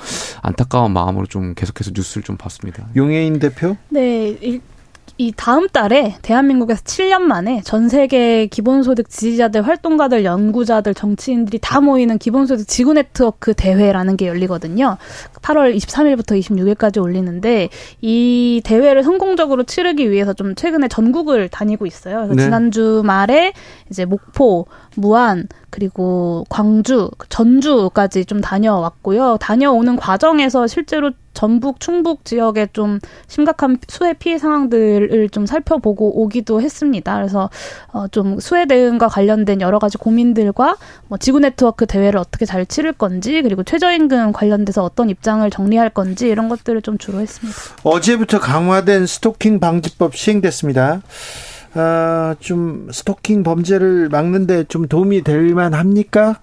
안타까운 0.41 0.91
마음으로 0.93 1.25
좀 1.25 1.53
계속해서 1.55 1.91
뉴스를 1.93 2.23
좀 2.23 2.37
봤습니다. 2.37 2.87
용혜인 2.95 3.39
대표? 3.39 3.77
네, 3.89 4.37
이 5.19 5.31
다음 5.35 5.67
달에 5.69 6.15
대한민국에서 6.23 6.81
7년 6.81 7.21
만에 7.21 7.61
전 7.63 7.87
세계 7.87 8.47
기본소득 8.47 9.09
지지자들, 9.09 9.61
활동가들, 9.61 10.25
연구자들, 10.25 10.95
정치인들이 10.95 11.59
다 11.61 11.81
모이는 11.81 12.17
기본소득 12.17 12.67
지구 12.67 12.93
네트워크 12.93 13.53
대회라는 13.53 14.17
게 14.17 14.27
열리거든요. 14.27 14.97
8월 15.43 15.75
23일부터 15.75 16.39
26일까지 16.39 16.99
올리는데 16.99 17.69
이 18.01 18.61
대회를 18.63 19.03
성공적으로 19.03 19.63
치르기 19.63 20.09
위해서 20.09 20.33
좀 20.33 20.55
최근에 20.55 20.87
전국을 20.87 21.47
다니고 21.47 21.85
있어요. 21.85 22.15
그래서 22.15 22.33
네. 22.33 22.43
지난주 22.45 23.03
말에 23.05 23.53
이제 23.91 24.05
목포, 24.05 24.65
무안, 24.95 25.47
그리고 25.69 26.45
광주, 26.49 27.09
전주까지 27.29 28.25
좀 28.25 28.41
다녀왔고요. 28.41 29.37
다녀오는 29.39 29.95
과정에서 29.95 30.67
실제로 30.67 31.11
전북, 31.33 31.79
충북 31.79 32.25
지역에 32.25 32.67
좀 32.73 32.99
심각한 33.27 33.77
수해 33.87 34.13
피해 34.13 34.37
상황들을 34.37 35.29
좀 35.29 35.45
살펴보고 35.45 36.21
오기도 36.21 36.61
했습니다. 36.61 37.15
그래서 37.15 37.49
어좀 37.87 38.39
수해 38.39 38.67
대응과 38.67 39.07
관련된 39.07 39.61
여러 39.61 39.79
가지 39.79 39.97
고민들과 39.97 40.75
뭐 41.07 41.17
지구 41.17 41.39
네트워크 41.39 41.87
대회를 41.87 42.19
어떻게 42.19 42.45
잘 42.45 42.65
치를 42.65 42.93
건지 42.93 43.41
그리고 43.41 43.63
최저임금 43.63 44.31
관련돼서 44.31 44.83
어떤 44.83 45.09
입장을 45.09 45.49
정리할 45.49 45.89
건지 45.89 46.27
이런 46.27 46.49
것들을 46.49 46.81
좀 46.83 46.99
주로 46.99 47.19
했습니다. 47.19 47.57
어제부터 47.83 48.39
강화된 48.39 49.07
스토킹 49.07 49.59
방지법 49.59 50.15
시행됐습니다. 50.15 51.01
아, 51.75 52.35
좀 52.39 52.87
스토킹 52.91 53.43
범죄를 53.43 54.09
막는데 54.09 54.65
좀 54.65 54.87
도움이 54.87 55.23
될 55.23 55.53
만합니까? 55.53 56.39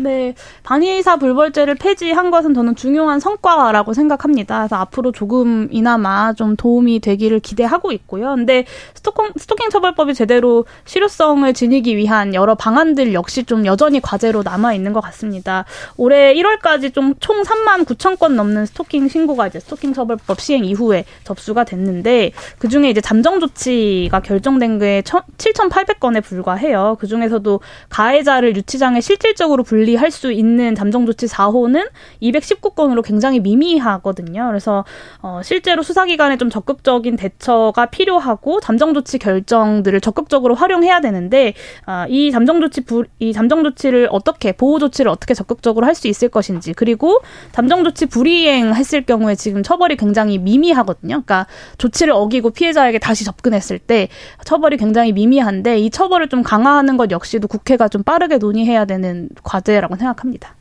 네, 0.00 0.34
반의사 0.62 1.16
불벌죄를 1.16 1.74
폐지한 1.74 2.30
것은 2.30 2.54
저는 2.54 2.76
중요한 2.76 3.18
성과라고 3.18 3.94
생각합니다. 3.94 4.58
그래서 4.58 4.76
앞으로 4.76 5.10
조금이나마 5.10 6.32
좀 6.34 6.54
도움이 6.54 7.00
되기를 7.00 7.40
기대하고 7.40 7.90
있고요. 7.92 8.34
근데 8.36 8.64
스토킹, 8.94 9.32
스토킹 9.36 9.70
처벌법이 9.70 10.14
제대로 10.14 10.66
실효성을 10.84 11.52
지니기 11.52 11.96
위한 11.96 12.32
여러 12.32 12.54
방안들 12.54 13.12
역시 13.12 13.42
좀 13.42 13.66
여전히 13.66 14.00
과제로 14.00 14.44
남아 14.44 14.72
있는 14.74 14.92
것 14.92 15.00
같습니다. 15.00 15.64
올해 15.96 16.32
1월까지 16.34 16.94
좀 16.94 17.14
총 17.20 17.42
3만 17.42 17.84
9천 17.84 18.18
건 18.18 18.36
넘는 18.36 18.66
스토킹 18.66 19.08
신고가 19.08 19.48
이제 19.48 19.60
스토킹 19.60 19.92
처벌법 19.92 20.40
시행 20.40 20.64
이후에 20.64 21.04
접수가 21.24 21.64
됐는데 21.64 22.32
그 22.58 22.68
중에 22.68 22.90
이제 22.90 23.00
잠정 23.00 23.40
조치가 23.40 24.20
결정된 24.20 24.78
게 24.78 25.02
7,800건에 25.02 26.22
불과해요. 26.22 26.96
그 27.00 27.06
중에서도 27.06 27.60
가해자를 27.88 28.56
유치장에 28.56 29.00
실질적으로 29.00 29.62
분리 29.62 29.87
분리할 29.88 30.10
수 30.10 30.32
있는 30.32 30.74
잠정조치 30.74 31.26
4호는 31.26 31.88
219건으로 32.22 33.02
굉장히 33.02 33.40
미미하거든요. 33.40 34.46
그래서 34.48 34.84
어, 35.22 35.40
실제로 35.42 35.82
수사기관에 35.82 36.36
좀 36.36 36.50
적극적인 36.50 37.16
대처가 37.16 37.86
필요하고 37.86 38.60
잠정조치 38.60 39.18
결정들을 39.18 40.00
적극적으로 40.00 40.54
활용해야 40.54 41.00
되는데 41.00 41.54
어, 41.86 42.04
이 42.08 42.30
잠정조치 42.30 42.82
부, 42.82 43.04
이 43.18 43.32
잠정조치를 43.32 44.08
어떻게 44.10 44.52
보호조치를 44.52 45.10
어떻게 45.10 45.34
적극적으로 45.34 45.86
할 45.86 45.98
수 45.98 46.06
있을 46.06 46.28
것인지 46.28 46.74
그리고 46.74 47.20
잠정조치 47.50 48.06
불이행했을 48.06 49.02
경우에 49.02 49.34
지금 49.34 49.64
처벌이 49.64 49.96
굉장히 49.96 50.38
미미하거든요. 50.38 51.22
그러니까 51.24 51.48
조치를 51.78 52.12
어기고 52.12 52.50
피해자에게 52.50 53.00
다시 53.00 53.24
접근했을 53.24 53.80
때 53.80 54.08
처벌이 54.44 54.76
굉장히 54.76 55.12
미미한데 55.12 55.80
이 55.80 55.90
처벌을 55.90 56.28
좀 56.28 56.44
강화하는 56.44 56.96
것 56.96 57.10
역시도 57.10 57.48
국회가 57.48 57.88
좀 57.88 58.04
빠르게 58.04 58.38
논의해야 58.38 58.84
되는 58.84 59.28
과제 59.42 59.77
문제라고 59.78 59.96
생각합니다. 59.96 60.54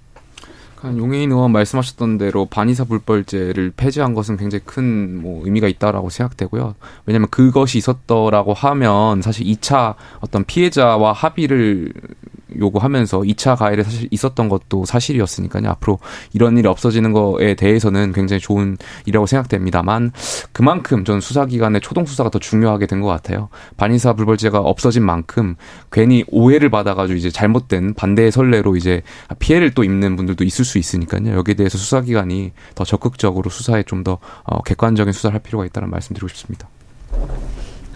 용해인 0.85 1.31
의원 1.31 1.51
말씀하셨던 1.51 2.19
대로 2.19 2.45
반의사 2.45 2.85
불벌죄를 2.85 3.73
폐지한 3.75 4.13
것은 4.13 4.37
굉장히 4.37 4.63
큰 4.63 5.19
뭐 5.21 5.43
의미가 5.43 5.67
있다라고 5.67 6.09
생각되고요. 6.09 6.75
왜냐하면 7.05 7.29
그것이 7.29 7.79
있었더라고 7.79 8.53
하면 8.53 9.21
사실 9.21 9.45
2차 9.47 9.95
어떤 10.19 10.43
피해자와 10.45 11.13
합의를 11.13 11.91
요구하면서 12.59 13.19
2차 13.21 13.57
가해를 13.57 13.83
사실 13.83 14.07
있었던 14.11 14.49
것도 14.49 14.85
사실이었으니까요. 14.85 15.69
앞으로 15.69 15.99
이런 16.33 16.57
일이 16.57 16.67
없어지는 16.67 17.13
거에 17.13 17.55
대해서는 17.55 18.11
굉장히 18.11 18.39
좋은 18.41 18.77
일이라고 19.05 19.25
생각됩니다만 19.25 20.11
그만큼 20.51 21.05
전 21.05 21.21
수사기관의 21.21 21.81
초동 21.81 22.05
수사가 22.05 22.29
더 22.29 22.39
중요하게 22.39 22.85
된 22.85 22.97
것 22.97 23.07
같아요. 23.07 23.49
반인사 23.77 24.13
불벌죄가 24.13 24.59
없어진 24.59 25.03
만큼 25.03 25.55
괜히 25.91 26.23
오해를 26.29 26.69
받아가지고 26.71 27.15
이제 27.15 27.29
잘못된 27.29 27.93
반대의 27.93 28.31
선례로 28.31 28.75
이제 28.75 29.03
피해를 29.39 29.71
또 29.71 29.83
입는 29.83 30.15
분들도 30.15 30.43
있을 30.43 30.65
수 30.65 30.77
있으니까요. 30.79 31.35
여기에 31.35 31.53
대해서 31.55 31.77
수사기관이 31.77 32.53
더 32.73 32.83
적극적으로 32.83 33.49
수사에 33.49 33.83
좀더 33.83 34.17
어, 34.43 34.63
객관적인 34.63 35.13
수사를 35.13 35.33
할 35.33 35.41
필요가 35.41 35.65
있다는 35.65 35.89
말씀드리고 35.89 36.27
싶습니다. 36.29 36.67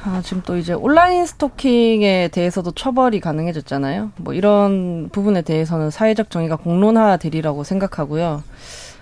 아, 0.04 0.22
지금 0.24 0.42
또 0.46 0.58
이제 0.58 0.74
온라인 0.74 1.26
스토킹에 1.26 2.30
대해서도 2.30 2.72
처벌이 2.72 3.20
가능해졌잖아요. 3.20 4.12
뭐 4.18 4.34
이런 4.34 5.10
부분에 5.12 5.44
대해서는 5.44 5.92
사회적 5.92 6.32
정의가 6.32 6.56
공론화되리라고 6.56 7.64
생각하고요. 7.64 8.44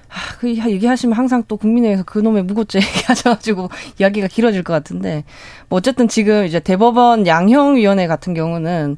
아, 0.10 0.16
그 0.40 0.50
얘기하시면 0.50 1.16
항상 1.16 1.44
또 1.48 1.56
국민회에서 1.56 2.04
그놈의 2.04 2.44
무고죄 2.44 2.80
얘기하셔가지고 2.84 3.70
이야기가 4.00 4.28
길어질 4.28 4.64
것 4.64 4.74
같은데 4.74 5.24
뭐 5.70 5.78
어쨌든 5.78 6.08
지금 6.08 6.46
이제 6.46 6.60
대법원 6.60 7.28
양형위원회 7.28 8.08
같은 8.08 8.34
경우는 8.34 8.98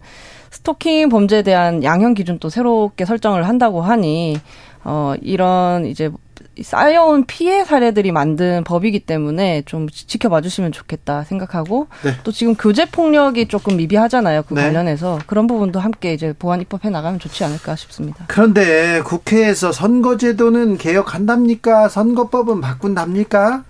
스토킹 0.50 1.10
범죄에 1.10 1.44
대한 1.44 1.84
양형 1.84 2.14
기준 2.14 2.40
또 2.40 2.50
새롭게 2.50 3.06
설정을 3.06 3.48
한다고 3.48 3.82
하니 3.82 4.38
어 4.84 5.14
이런 5.22 5.86
이제 5.86 6.12
쌓여온 6.62 7.26
피해 7.26 7.64
사례들이 7.64 8.12
만든 8.12 8.64
법이기 8.64 9.02
때문에 9.02 9.64
좀 9.66 9.88
지켜봐 9.90 10.42
주시면 10.42 10.72
좋겠다 10.72 11.24
생각하고 11.24 11.88
네. 12.04 12.14
또 12.24 12.32
지금 12.32 12.56
교제 12.56 12.86
폭력이 12.86 13.48
조금 13.48 13.78
미비하잖아요. 13.78 14.44
그 14.44 14.54
네. 14.54 14.64
관련해서 14.64 15.20
그런 15.28 15.48
부분도 15.48 15.80
함께 15.80 16.14
이제 16.14 16.34
보완 16.38 16.62
입법해 16.62 16.90
나가면 16.90 17.20
좋지 17.20 17.44
않을까 17.44 17.76
싶습니다. 17.76 18.26
그런데 18.28 19.02
국회에서 19.02 19.72
선거제도는 19.72 20.78
개혁한답니까? 20.78 21.88
선거법은 21.88 22.60
바꾼답니까? 22.62 23.64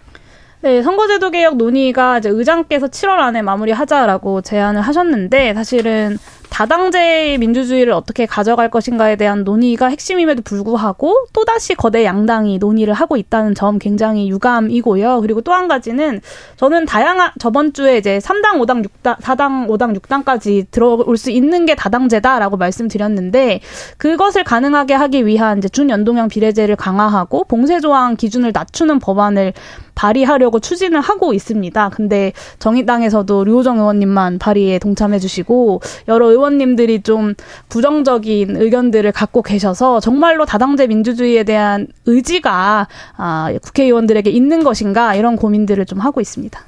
네, 0.64 0.84
선거제도 0.84 1.32
개혁 1.32 1.58
논의가 1.58 2.20
이제 2.20 2.30
의장께서 2.30 2.88
7월 2.88 3.20
안에 3.20 3.42
마무리하자라고 3.42 4.42
제안을 4.42 4.82
하셨는데 4.82 5.56
사실은 5.56 6.18
다당제 6.52 7.38
민주주의를 7.40 7.94
어떻게 7.94 8.26
가져갈 8.26 8.70
것인가에 8.70 9.16
대한 9.16 9.44
논의가 9.46 9.88
핵심임에도 9.88 10.42
불구하고 10.44 11.26
또다시 11.34 11.76
거대 11.76 12.04
양당이 12.04 12.58
논의를 12.60 12.94
하고 12.94 13.16
있다는 13.16 13.56
점 13.56 13.80
굉장히 13.80 14.30
유감이고요. 14.30 15.22
그리고 15.22 15.42
또 15.42 15.52
한 15.52 15.68
가지는 15.68 16.22
저는 16.56 16.86
다양한 16.86 17.32
저번 17.40 17.74
주에 17.74 17.98
이제 17.98 18.20
3당, 18.20 18.58
5당, 18.60 18.86
6당, 18.86 19.18
4당, 19.20 19.68
5당, 19.68 20.00
6당까지 20.00 20.68
들어올 20.72 21.18
수 21.18 21.30
있는 21.30 21.66
게 21.66 21.76
다당제다라고 21.76 22.58
말씀드렸는데 22.58 23.60
그것을 23.98 24.44
가능하게 24.44 24.94
하기 24.94 25.26
위한 25.26 25.58
이제 25.58 25.68
준연동형 25.68 26.30
비례제를 26.30 26.76
강화하고 26.76 27.46
봉쇄 27.46 27.80
조항 27.80 28.16
기준을 28.16 28.52
낮추는 28.54 29.00
법안을 29.00 29.54
발의하려고 30.02 30.60
추진을 30.60 31.00
하고 31.00 31.32
있습니다. 31.32 31.90
근데 31.90 32.34
정의당에서도 32.58 33.44
류호정 33.44 33.78
의원님만 33.78 34.40
발의에 34.40 34.80
동참해 34.80 35.20
주시고 35.20 35.82
여러 36.08 36.28
의원님들이 36.32 37.04
좀 37.04 37.36
부정적인 37.70 38.58
의견들을 38.58 39.12
갖고 39.12 39.44
계셔서 39.44 40.00
정말로 40.00 40.46
다당제 40.46 40.88
민주주의에 40.88 41.44
대한 41.44 41.88
의지가 42.08 42.88
아, 43.18 43.54
국회의원들에게 43.62 44.32
있는 44.32 44.64
것인가 44.64 45.14
이런 45.14 45.36
고민들을 45.36 45.86
좀 45.86 46.00
하고 46.00 46.20
있습니다. 46.20 46.60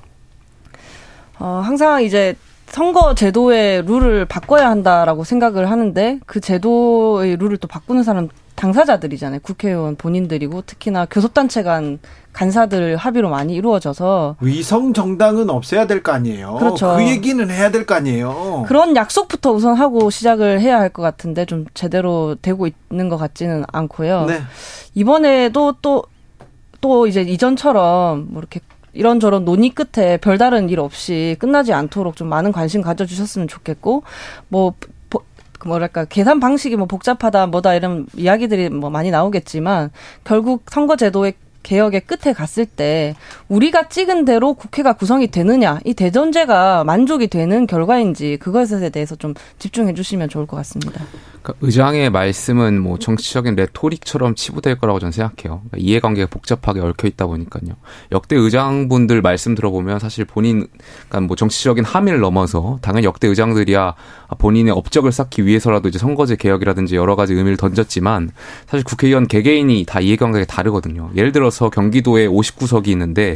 어, 1.39 1.61
항상 1.63 2.03
이제 2.03 2.36
선거 2.67 3.15
제도의 3.15 3.84
룰을 3.84 4.25
바꿔야 4.25 4.69
한다라고 4.69 5.23
생각을 5.23 5.71
하는데 5.71 6.19
그 6.27 6.39
제도의 6.39 7.38
룰을 7.38 7.57
또 7.57 7.67
바꾸는 7.67 8.03
사람 8.03 8.29
당사자들이잖아요. 8.55 9.39
국회의원 9.41 9.95
본인들이고 9.95 10.61
특히나 10.61 11.05
교섭단체 11.05 11.63
간 11.63 11.99
간사들 12.34 12.97
합의로 12.97 13.29
많이 13.29 13.53
이루어져서 13.53 14.38
위성 14.41 14.91
정당은 14.93 15.49
없애야 15.49 15.88
될 15.88 16.01
거 16.03 16.11
아니에요. 16.11 16.55
그렇죠. 16.59 16.95
그 16.97 17.07
얘기는 17.07 17.49
해야 17.49 17.71
될 17.71 17.86
거 17.86 17.95
아니에요. 17.95 18.65
그런 18.67 18.95
약속부터 18.95 19.51
우선 19.51 19.75
하고 19.75 20.09
시작을 20.09 20.59
해야 20.59 20.79
할 20.79 20.89
것 20.89 21.01
같은데 21.01 21.45
좀 21.45 21.65
제대로 21.73 22.36
되고 22.41 22.67
있는 22.91 23.09
것 23.09 23.17
같지는 23.17 23.63
않고요. 23.71 24.25
네. 24.25 24.41
이번에도 24.95 25.73
또또 25.81 26.03
또 26.81 27.07
이제 27.07 27.21
이전처럼 27.21 28.27
뭐 28.29 28.41
이렇게 28.41 28.59
이런저런 28.93 29.43
논의 29.45 29.69
끝에 29.71 30.17
별다른 30.17 30.69
일 30.69 30.79
없이 30.79 31.36
끝나지 31.39 31.73
않도록 31.73 32.15
좀 32.15 32.27
많은 32.29 32.51
관심 32.51 32.81
가져주셨으면 32.81 33.47
좋겠고 33.47 34.03
뭐그 34.49 34.91
뭐랄까 35.65 36.05
계산 36.05 36.39
방식이 36.39 36.75
뭐 36.75 36.86
복잡하다 36.88 37.47
뭐다 37.47 37.73
이런 37.73 38.05
이야기들이 38.17 38.69
뭐 38.69 38.89
많이 38.89 39.09
나오겠지만 39.11 39.91
결국 40.25 40.63
선거제도의 40.69 41.34
개혁의 41.64 42.01
끝에 42.01 42.34
갔을 42.34 42.66
때 42.66 43.16
우리가 43.47 43.88
찍은 43.89 44.26
대로 44.26 44.53
국회가 44.53 44.93
구성이 44.93 45.28
되느냐 45.28 45.80
이 45.86 45.93
대전제가 45.93 46.84
만족이 46.84 47.28
되는 47.28 47.66
결과인지 47.66 48.38
그것에 48.39 48.89
대해서 48.89 49.16
좀 49.16 49.34
집중해 49.59 49.93
주시면 49.93 50.30
좋을 50.30 50.45
것 50.45 50.57
같습니다. 50.57 51.01
그러니까 51.41 51.66
의장의 51.66 52.09
말씀은 52.09 52.82
뭐 52.82 52.97
정치적인 52.97 53.55
레토릭처럼 53.55 54.36
치부될 54.36 54.78
거라고 54.78 54.99
저는 54.99 55.11
생각해요. 55.11 55.61
그러니까 55.70 55.78
이해관계가 55.78 56.28
복잡하게 56.30 56.80
얽혀 56.80 57.07
있다 57.07 57.28
보니까요. 57.28 57.76
역대 58.14 58.36
의장분들 58.38 59.22
말씀 59.22 59.53
들어보면 59.53 59.99
사실 59.99 60.24
본인 60.24 60.68
그러니까 61.09 61.28
뭐 61.28 61.36
정치적인 61.36 61.84
함의를 61.84 62.22
넘어서 62.22 62.80
당연히 62.82 63.05
역대 63.05 63.28
의장들이야 63.28 63.95
본인의 64.38 64.74
업적을 64.74 65.11
쌓기 65.11 65.45
위해서라도 65.45 65.89
이제 65.89 65.99
선거제 65.99 66.38
개혁이라든지 66.38 66.95
여러 66.95 67.16
가지 67.16 67.34
의미를 67.34 67.57
던졌지만 67.57 68.32
사실 68.68 68.84
국회의원 68.86 69.28
개개인이 69.28 69.86
다 69.86 69.99
이해관계가 69.99 70.45
다르거든요. 70.45 71.11
예를 71.16 71.32
들어 71.34 71.49
서 71.54 71.70
경기도에 71.70 72.28
59석이 72.28 72.88
있는데 72.89 73.34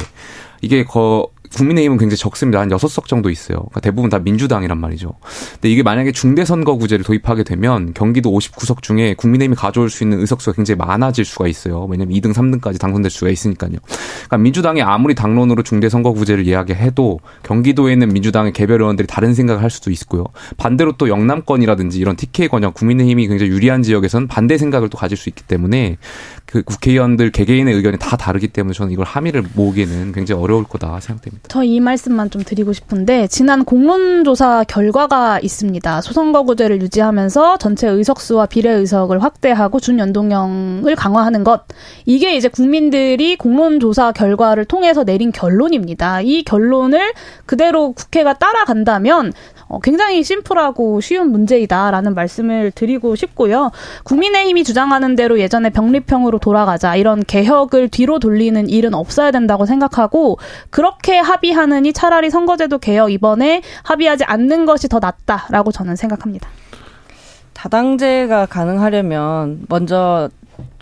이게 0.60 0.84
거 0.84 1.28
국민의힘은 1.54 1.98
굉장히 1.98 2.18
적습니다. 2.18 2.60
한 2.60 2.68
6석 2.68 3.06
정도 3.06 3.30
있어요. 3.30 3.58
그러니까 3.58 3.80
대부분 3.80 4.10
다 4.10 4.18
민주당이란 4.18 4.78
말이죠. 4.78 5.14
근데 5.54 5.70
이게 5.70 5.82
만약에 5.82 6.12
중대선거구제를 6.12 7.04
도입하게 7.04 7.44
되면 7.44 7.94
경기도 7.94 8.30
59석 8.30 8.82
중에 8.82 9.14
국민의힘이 9.14 9.56
가져올 9.56 9.90
수 9.90 10.04
있는 10.04 10.20
의석수가 10.20 10.56
굉장히 10.56 10.76
많아질 10.78 11.24
수가 11.24 11.48
있어요. 11.48 11.86
왜냐면 11.90 12.14
2등, 12.14 12.34
3등까지 12.34 12.78
당선될 12.78 13.10
수가 13.10 13.30
있으니까요. 13.30 13.76
그러니까 13.82 14.38
민주당이 14.38 14.82
아무리 14.82 15.14
당론으로 15.14 15.62
중대선거구제를 15.62 16.46
이야기해도 16.46 17.20
경기도에 17.42 17.92
있는 17.92 18.08
민주당의 18.08 18.52
개별 18.52 18.82
의원들이 18.82 19.06
다른 19.08 19.34
생각을 19.34 19.62
할 19.62 19.70
수도 19.70 19.90
있고요. 19.90 20.24
반대로 20.56 20.92
또 20.92 21.08
영남권이라든지 21.08 21.98
이런 21.98 22.16
TK 22.16 22.48
권역 22.48 22.74
국민의힘이 22.74 23.26
굉장히 23.26 23.50
유리한 23.52 23.82
지역에서는 23.82 24.28
반대 24.28 24.58
생각을 24.58 24.90
또 24.90 24.98
가질 24.98 25.16
수 25.16 25.28
있기 25.28 25.44
때문에 25.44 25.96
그 26.44 26.62
국회의원들 26.62 27.30
개개인의 27.30 27.74
의견이 27.74 27.98
다 27.98 28.16
다르기 28.16 28.48
때문에 28.48 28.74
저는 28.74 28.92
이걸 28.92 29.06
함의를 29.06 29.44
모으기는 29.54 30.12
굉장히 30.12 30.42
어려 30.42 30.47
울 30.56 30.64
거다 30.64 30.98
생각됩니다. 31.00 31.48
저 31.48 31.68
이 31.68 31.80
말씀만 31.80 32.30
좀 32.30 32.42
드리고 32.42 32.72
싶은데 32.72 33.26
지난 33.26 33.64
공론조사 33.64 34.64
결과가 34.64 35.38
있습니다. 35.40 36.00
소선거구제를 36.00 36.80
유지하면서 36.80 37.58
전체 37.58 37.86
의석수와 37.88 38.46
비례 38.46 38.70
의석을 38.70 39.22
확대하고 39.22 39.80
준연동형을 39.80 40.96
강화하는 40.96 41.44
것 41.44 41.64
이게 42.06 42.36
이제 42.36 42.48
국민들이 42.48 43.36
공론조사 43.36 44.12
결과를 44.12 44.64
통해서 44.64 45.04
내린 45.04 45.30
결론입니다. 45.30 46.22
이 46.22 46.42
결론을 46.42 47.12
그대로 47.44 47.92
국회가 47.92 48.32
따라간다면 48.32 49.32
어, 49.68 49.80
굉장히 49.80 50.24
심플하고 50.24 51.02
쉬운 51.02 51.30
문제이다라는 51.30 52.14
말씀을 52.14 52.70
드리고 52.70 53.16
싶고요. 53.16 53.70
국민의힘이 54.04 54.64
주장하는 54.64 55.14
대로 55.14 55.38
예전에 55.38 55.68
병립형으로 55.68 56.38
돌아가자 56.38 56.96
이런 56.96 57.22
개혁을 57.22 57.90
뒤로 57.90 58.18
돌리는 58.18 58.70
일은 58.70 58.94
없어야 58.94 59.30
된다고 59.30 59.66
생각하고 59.66 60.37
그렇게 60.70 61.18
합의하느니 61.18 61.92
차라리 61.92 62.30
선거제도 62.30 62.78
개혁 62.78 63.12
이번에 63.12 63.62
합의하지 63.82 64.24
않는 64.24 64.66
것이 64.66 64.88
더 64.88 64.98
낫다라고 64.98 65.72
저는 65.72 65.96
생각합니다. 65.96 66.48
다당제가 67.54 68.46
가능하려면 68.46 69.64
먼저 69.68 70.30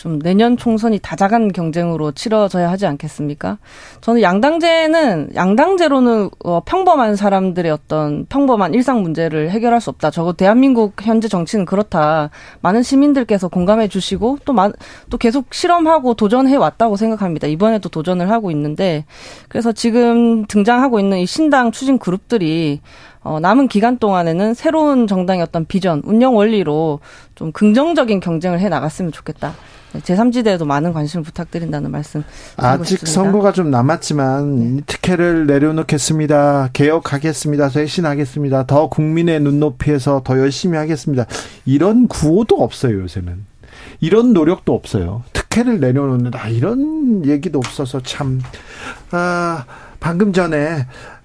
좀 0.07 0.21
내년 0.21 0.57
총선이 0.57 1.01
다자간 1.01 1.51
경쟁으로 1.51 2.13
치러져야 2.13 2.71
하지 2.71 2.87
않겠습니까? 2.87 3.59
저는 4.03 4.23
양당제는 4.23 5.31
양당제로는 5.35 6.31
어, 6.45 6.61
평범한 6.65 7.17
사람들의 7.17 7.73
어떤 7.73 8.25
평범한 8.27 8.73
일상 8.73 9.03
문제를 9.03 9.51
해결할 9.51 9.81
수 9.81 9.91
없다. 9.91 10.13
저거 10.13 10.33
대한민국 10.33 10.95
현재 11.03 11.27
정치는 11.27 11.65
그렇다. 11.65 12.31
많은 12.61 12.85
시민들께서 12.85 13.49
공감해 13.49 13.89
주시고 13.89 14.39
또, 14.45 14.55
또 15.11 15.19
계속 15.19 15.53
실험하고 15.53 16.15
도전해 16.15 16.55
왔다고 16.55 16.95
생각합니다. 16.95 17.49
이번에도 17.49 17.89
도전을 17.89 18.31
하고 18.31 18.53
있는데 18.53 19.07
그래서 19.49 19.73
지금 19.73 20.47
등장하고 20.47 21.01
있는 21.01 21.19
이 21.19 21.27
신당 21.27 21.73
추진 21.73 21.99
그룹들이 21.99 22.81
어, 23.25 23.41
남은 23.41 23.67
기간 23.67 23.99
동안에는 23.99 24.55
새로운 24.55 25.09
정당의 25.09 25.43
어떤 25.43 25.65
비전, 25.65 26.01
운영 26.05 26.37
원리로 26.37 27.01
좀 27.35 27.51
긍정적인 27.51 28.21
경쟁을 28.21 28.61
해 28.61 28.69
나갔으면 28.69 29.11
좋겠다. 29.11 29.53
제3지대에도 30.01 30.65
많은 30.65 30.93
관심을 30.93 31.25
부탁드린다는 31.25 31.91
말씀 31.91 32.23
아직 32.57 32.99
싶습니다. 32.99 33.13
선거가 33.23 33.53
좀 33.53 33.71
남았지만 33.71 34.83
특혜를 34.87 35.47
내려놓겠습니다. 35.47 36.71
개혁하겠습니다. 36.73 37.69
쇄신하겠습니다. 37.69 38.67
더 38.67 38.89
국민의 38.89 39.41
눈높이에서 39.41 40.23
더 40.25 40.39
열심히 40.39 40.77
하겠습니다. 40.79 41.27
이런 41.65 42.09
구호도 42.09 42.63
없어요, 42.63 43.01
요새는. 43.01 43.45
이런 44.01 44.33
노력도 44.33 44.75
없어요. 44.75 45.23
특혜를 45.33 45.81
내려놓는다. 45.81 46.49
이런 46.49 47.25
얘기도 47.27 47.59
없어서 47.59 48.03
참, 48.03 48.41
아, 49.11 49.65
방금 50.01 50.33
전에 50.33 50.69
아, 50.69 51.16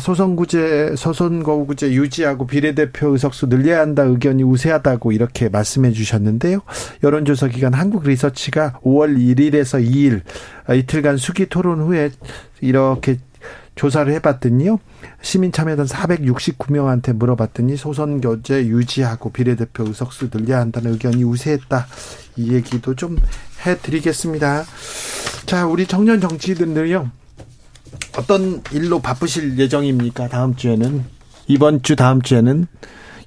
소선구제, 0.00 0.94
소선거구제 0.96 1.92
유지하고 1.92 2.46
비례대표 2.46 3.08
의석수 3.08 3.48
늘려야 3.48 3.80
한다 3.80 4.02
의견이 4.02 4.42
우세하다고 4.42 5.12
이렇게 5.12 5.48
말씀해 5.48 5.92
주셨는데요. 5.92 6.60
여론조사 7.02 7.48
기관 7.48 7.74
한국리서치가 7.74 8.80
5월 8.82 9.18
1일에서 9.18 9.84
2일 9.84 10.22
아, 10.66 10.74
이틀간 10.74 11.18
수기 11.18 11.46
토론 11.46 11.80
후에 11.80 12.10
이렇게 12.60 13.18
조사를 13.74 14.12
해봤더니요. 14.14 14.80
시민 15.22 15.52
참여단 15.52 15.86
469명한테 15.86 17.12
물어봤더니 17.12 17.76
소선교제 17.76 18.66
유지하고 18.66 19.30
비례대표 19.30 19.84
의석수 19.84 20.30
늘려야 20.30 20.60
한다는 20.60 20.92
의견이 20.92 21.22
우세했다. 21.22 21.86
이 22.36 22.54
얘기도 22.54 22.94
좀 22.94 23.16
해드리겠습니다. 23.64 24.64
자, 25.46 25.66
우리 25.66 25.86
청년 25.86 26.20
정치인들은요. 26.20 27.10
어떤 28.16 28.62
일로 28.72 29.00
바쁘실 29.00 29.58
예정입니까? 29.58 30.28
다음 30.28 30.56
주에는 30.56 31.04
이번 31.46 31.82
주 31.82 31.96
다음 31.96 32.22
주에는 32.22 32.66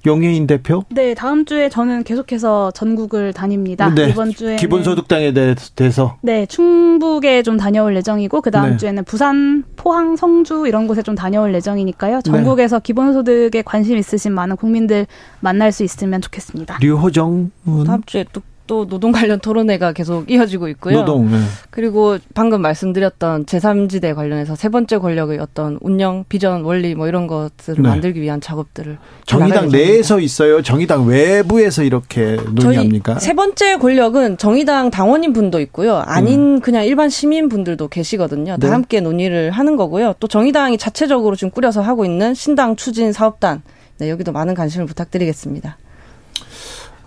용혜인 0.04 0.48
대표? 0.48 0.84
네, 0.90 1.14
다음 1.14 1.44
주에 1.44 1.68
저는 1.68 2.02
계속해서 2.02 2.72
전국을 2.72 3.32
다닙니다. 3.32 3.88
네, 3.94 4.08
이번 4.08 4.32
주에 4.32 4.56
기본소득당에 4.56 5.32
대해서 5.32 6.18
네, 6.22 6.44
충북에 6.46 7.42
좀 7.42 7.56
다녀올 7.56 7.94
예정이고 7.96 8.40
그 8.40 8.50
다음 8.50 8.72
네. 8.72 8.76
주에는 8.78 9.04
부산, 9.04 9.62
포항, 9.76 10.16
성주 10.16 10.66
이런 10.66 10.88
곳에 10.88 11.02
좀 11.02 11.14
다녀올 11.14 11.54
예정이니까요. 11.54 12.16
네. 12.16 12.22
전국에서 12.22 12.80
네. 12.80 12.82
기본소득에 12.82 13.62
관심 13.62 13.96
있으신 13.96 14.32
많은 14.32 14.56
국민들 14.56 15.06
만날 15.40 15.70
수 15.70 15.84
있으면 15.84 16.20
좋겠습니다. 16.20 16.78
류호정 16.80 17.52
다음 17.86 18.02
주에 18.04 18.24
또 18.32 18.42
또 18.72 18.86
노동 18.86 19.12
관련 19.12 19.38
토론회가 19.38 19.92
계속 19.92 20.30
이어지고 20.30 20.66
있고요. 20.68 21.00
노동. 21.00 21.30
네. 21.30 21.36
그리고 21.68 22.16
방금 22.32 22.62
말씀드렸던 22.62 23.44
제3지대 23.44 24.14
관련해서 24.14 24.56
세 24.56 24.70
번째 24.70 24.96
권력의 24.96 25.40
어떤 25.40 25.76
운영, 25.82 26.24
비전, 26.26 26.62
원리 26.62 26.94
뭐 26.94 27.06
이런 27.06 27.26
것들을 27.26 27.82
네. 27.82 27.88
만들기 27.90 28.22
위한 28.22 28.40
작업들을 28.40 28.96
정의당 29.26 29.68
내에서 29.68 30.20
있어요. 30.20 30.62
정의당 30.62 31.06
외부에서 31.06 31.82
이렇게 31.82 32.38
논의합니까? 32.54 33.18
세 33.18 33.34
번째 33.34 33.76
권력은 33.76 34.38
정의당 34.38 34.90
당원인 34.90 35.34
분도 35.34 35.60
있고요. 35.60 35.98
아닌 35.98 36.56
음. 36.56 36.60
그냥 36.60 36.86
일반 36.86 37.10
시민 37.10 37.50
분들도 37.50 37.88
계시거든요. 37.88 38.52
다 38.52 38.68
네. 38.68 38.68
함께 38.68 39.00
논의를 39.02 39.50
하는 39.50 39.76
거고요. 39.76 40.14
또 40.18 40.28
정의당이 40.28 40.78
자체적으로 40.78 41.36
지금 41.36 41.50
꾸려서 41.50 41.82
하고 41.82 42.06
있는 42.06 42.32
신당 42.32 42.76
추진 42.76 43.12
사업단 43.12 43.60
네, 43.98 44.08
여기도 44.08 44.32
많은 44.32 44.54
관심을 44.54 44.86
부탁드리겠습니다. 44.86 45.76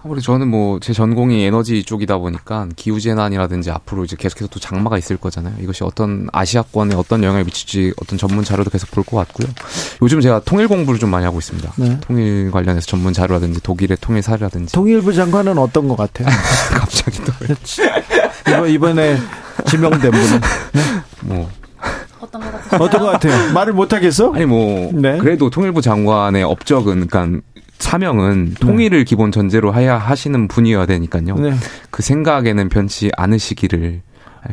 아무래도 0.05 0.21
저는 0.21 0.47
뭐 0.49 0.79
제 0.79 0.93
전공이 0.93 1.43
에너지 1.45 1.83
쪽이다 1.83 2.17
보니까 2.19 2.67
기후 2.75 2.99
재난이라든지 2.99 3.71
앞으로 3.71 4.03
이제 4.03 4.15
계속해서 4.15 4.47
또 4.51 4.59
장마가 4.59 4.99
있을 4.99 5.17
거잖아요. 5.17 5.55
이것이 5.59 5.83
어떤 5.83 6.27
아시아권에 6.31 6.93
어떤 6.95 7.23
영향을 7.23 7.43
미칠지 7.45 7.91
어떤 8.01 8.19
전문 8.19 8.43
자료도 8.43 8.69
계속 8.69 8.91
볼 8.91 9.03
것 9.05 9.17
같고요. 9.17 9.47
요즘 10.03 10.21
제가 10.21 10.41
통일 10.45 10.67
공부를 10.67 10.99
좀 10.99 11.09
많이 11.09 11.25
하고 11.25 11.39
있습니다. 11.39 11.73
네. 11.77 11.97
통일 12.01 12.51
관련해서 12.51 12.85
전문 12.85 13.13
자료라든지 13.13 13.61
독일의 13.61 13.97
통일 14.01 14.21
사례라든지. 14.21 14.73
통일부 14.73 15.11
장관은 15.13 15.57
어떤 15.57 15.87
것 15.87 15.95
같아요? 15.95 16.27
갑자기 16.73 17.19
또 17.23 17.31
이번 18.51 18.69
이번에 18.69 19.17
지명된 19.67 20.11
분은 20.11 20.41
네? 20.73 20.81
뭐 21.21 21.49
싶었던 22.13 22.41
것 22.41 22.51
같아요. 22.51 22.83
어떤 22.83 23.01
것 23.01 23.07
같아요? 23.11 23.53
말을 23.53 23.73
못 23.73 23.93
하겠어? 23.93 24.31
아니 24.33 24.45
뭐 24.45 24.91
네. 24.93 25.17
그래도 25.17 25.49
통일부 25.49 25.81
장관의 25.81 26.43
업적은 26.43 27.07
그러니까 27.07 27.41
사명은 27.79 28.45
네. 28.45 28.53
통일을 28.59 29.03
기본 29.05 29.31
전제로 29.31 29.73
해야 29.73 29.97
하시는 29.97 30.47
분이어야 30.47 30.85
되니까요. 30.85 31.35
네. 31.35 31.53
그 31.91 32.01
생각에는 32.01 32.69
변치 32.69 33.11
않으시기를 33.15 34.01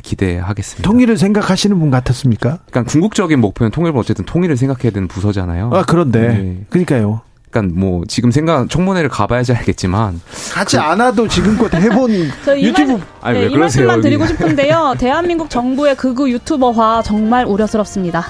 기대하겠습니다. 0.03 0.89
통일을 0.89 1.18
생각하시는 1.18 1.79
분 1.79 1.91
같았습니까? 1.91 2.59
그러니까 2.70 2.91
궁극적인 2.91 3.41
목표는 3.41 3.70
통일부 3.70 3.99
어쨌든 4.01 4.25
통일을 4.25 4.57
생각해야 4.57 4.91
되는 4.91 5.07
부서잖아요. 5.09 5.70
아 5.73 5.85
그런데 5.87 6.20
네. 6.29 6.64
그러니까요. 6.70 7.20
그러니까 7.51 7.79
뭐 7.79 8.03
지금 8.09 8.31
생각 8.31 8.70
청문회를 8.70 9.11
가봐야지 9.11 9.53
알겠지만 9.53 10.18
가지 10.53 10.77
그, 10.77 10.83
않아도 10.83 11.29
지금껏 11.29 11.73
해본 11.75 12.11
유튜브 12.59 12.99
아니, 13.20 13.41
네, 13.41 13.47
이 13.49 13.57
말씀만 13.57 14.01
드리고 14.01 14.27
싶은데요. 14.27 14.95
대한민국 14.99 15.51
정부의 15.51 15.95
극우 15.97 16.31
유튜버화 16.31 17.03
정말 17.03 17.45
우려스럽습니다. 17.45 18.25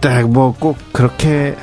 네, 0.00 0.24
뭐 0.24 0.52
꼭 0.58 0.76
그렇게 0.92 1.54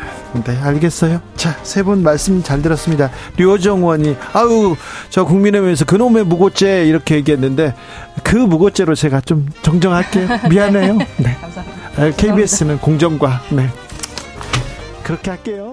네, 0.45 0.57
알겠어요. 0.59 1.21
자, 1.35 1.55
세 1.63 1.83
분 1.83 2.01
말씀 2.03 2.41
잘 2.41 2.61
들었습니다. 2.61 3.09
류호정 3.37 3.79
의원이 3.79 4.15
아우 4.33 4.75
저 5.09 5.25
국민의힘에서 5.25 5.85
그놈의 5.85 6.25
무고죄 6.25 6.85
이렇게 6.85 7.15
얘기했는데 7.15 7.75
그 8.23 8.35
무고죄로 8.37 8.95
제가 8.95 9.21
좀 9.21 9.47
정정할게요. 9.61 10.27
미안해요. 10.49 10.97
네. 11.17 11.37
감사합니다. 11.41 12.11
KBS는 12.17 12.79
공정과 12.79 13.41
네. 13.51 13.69
그렇게 15.03 15.29
할게요. 15.31 15.72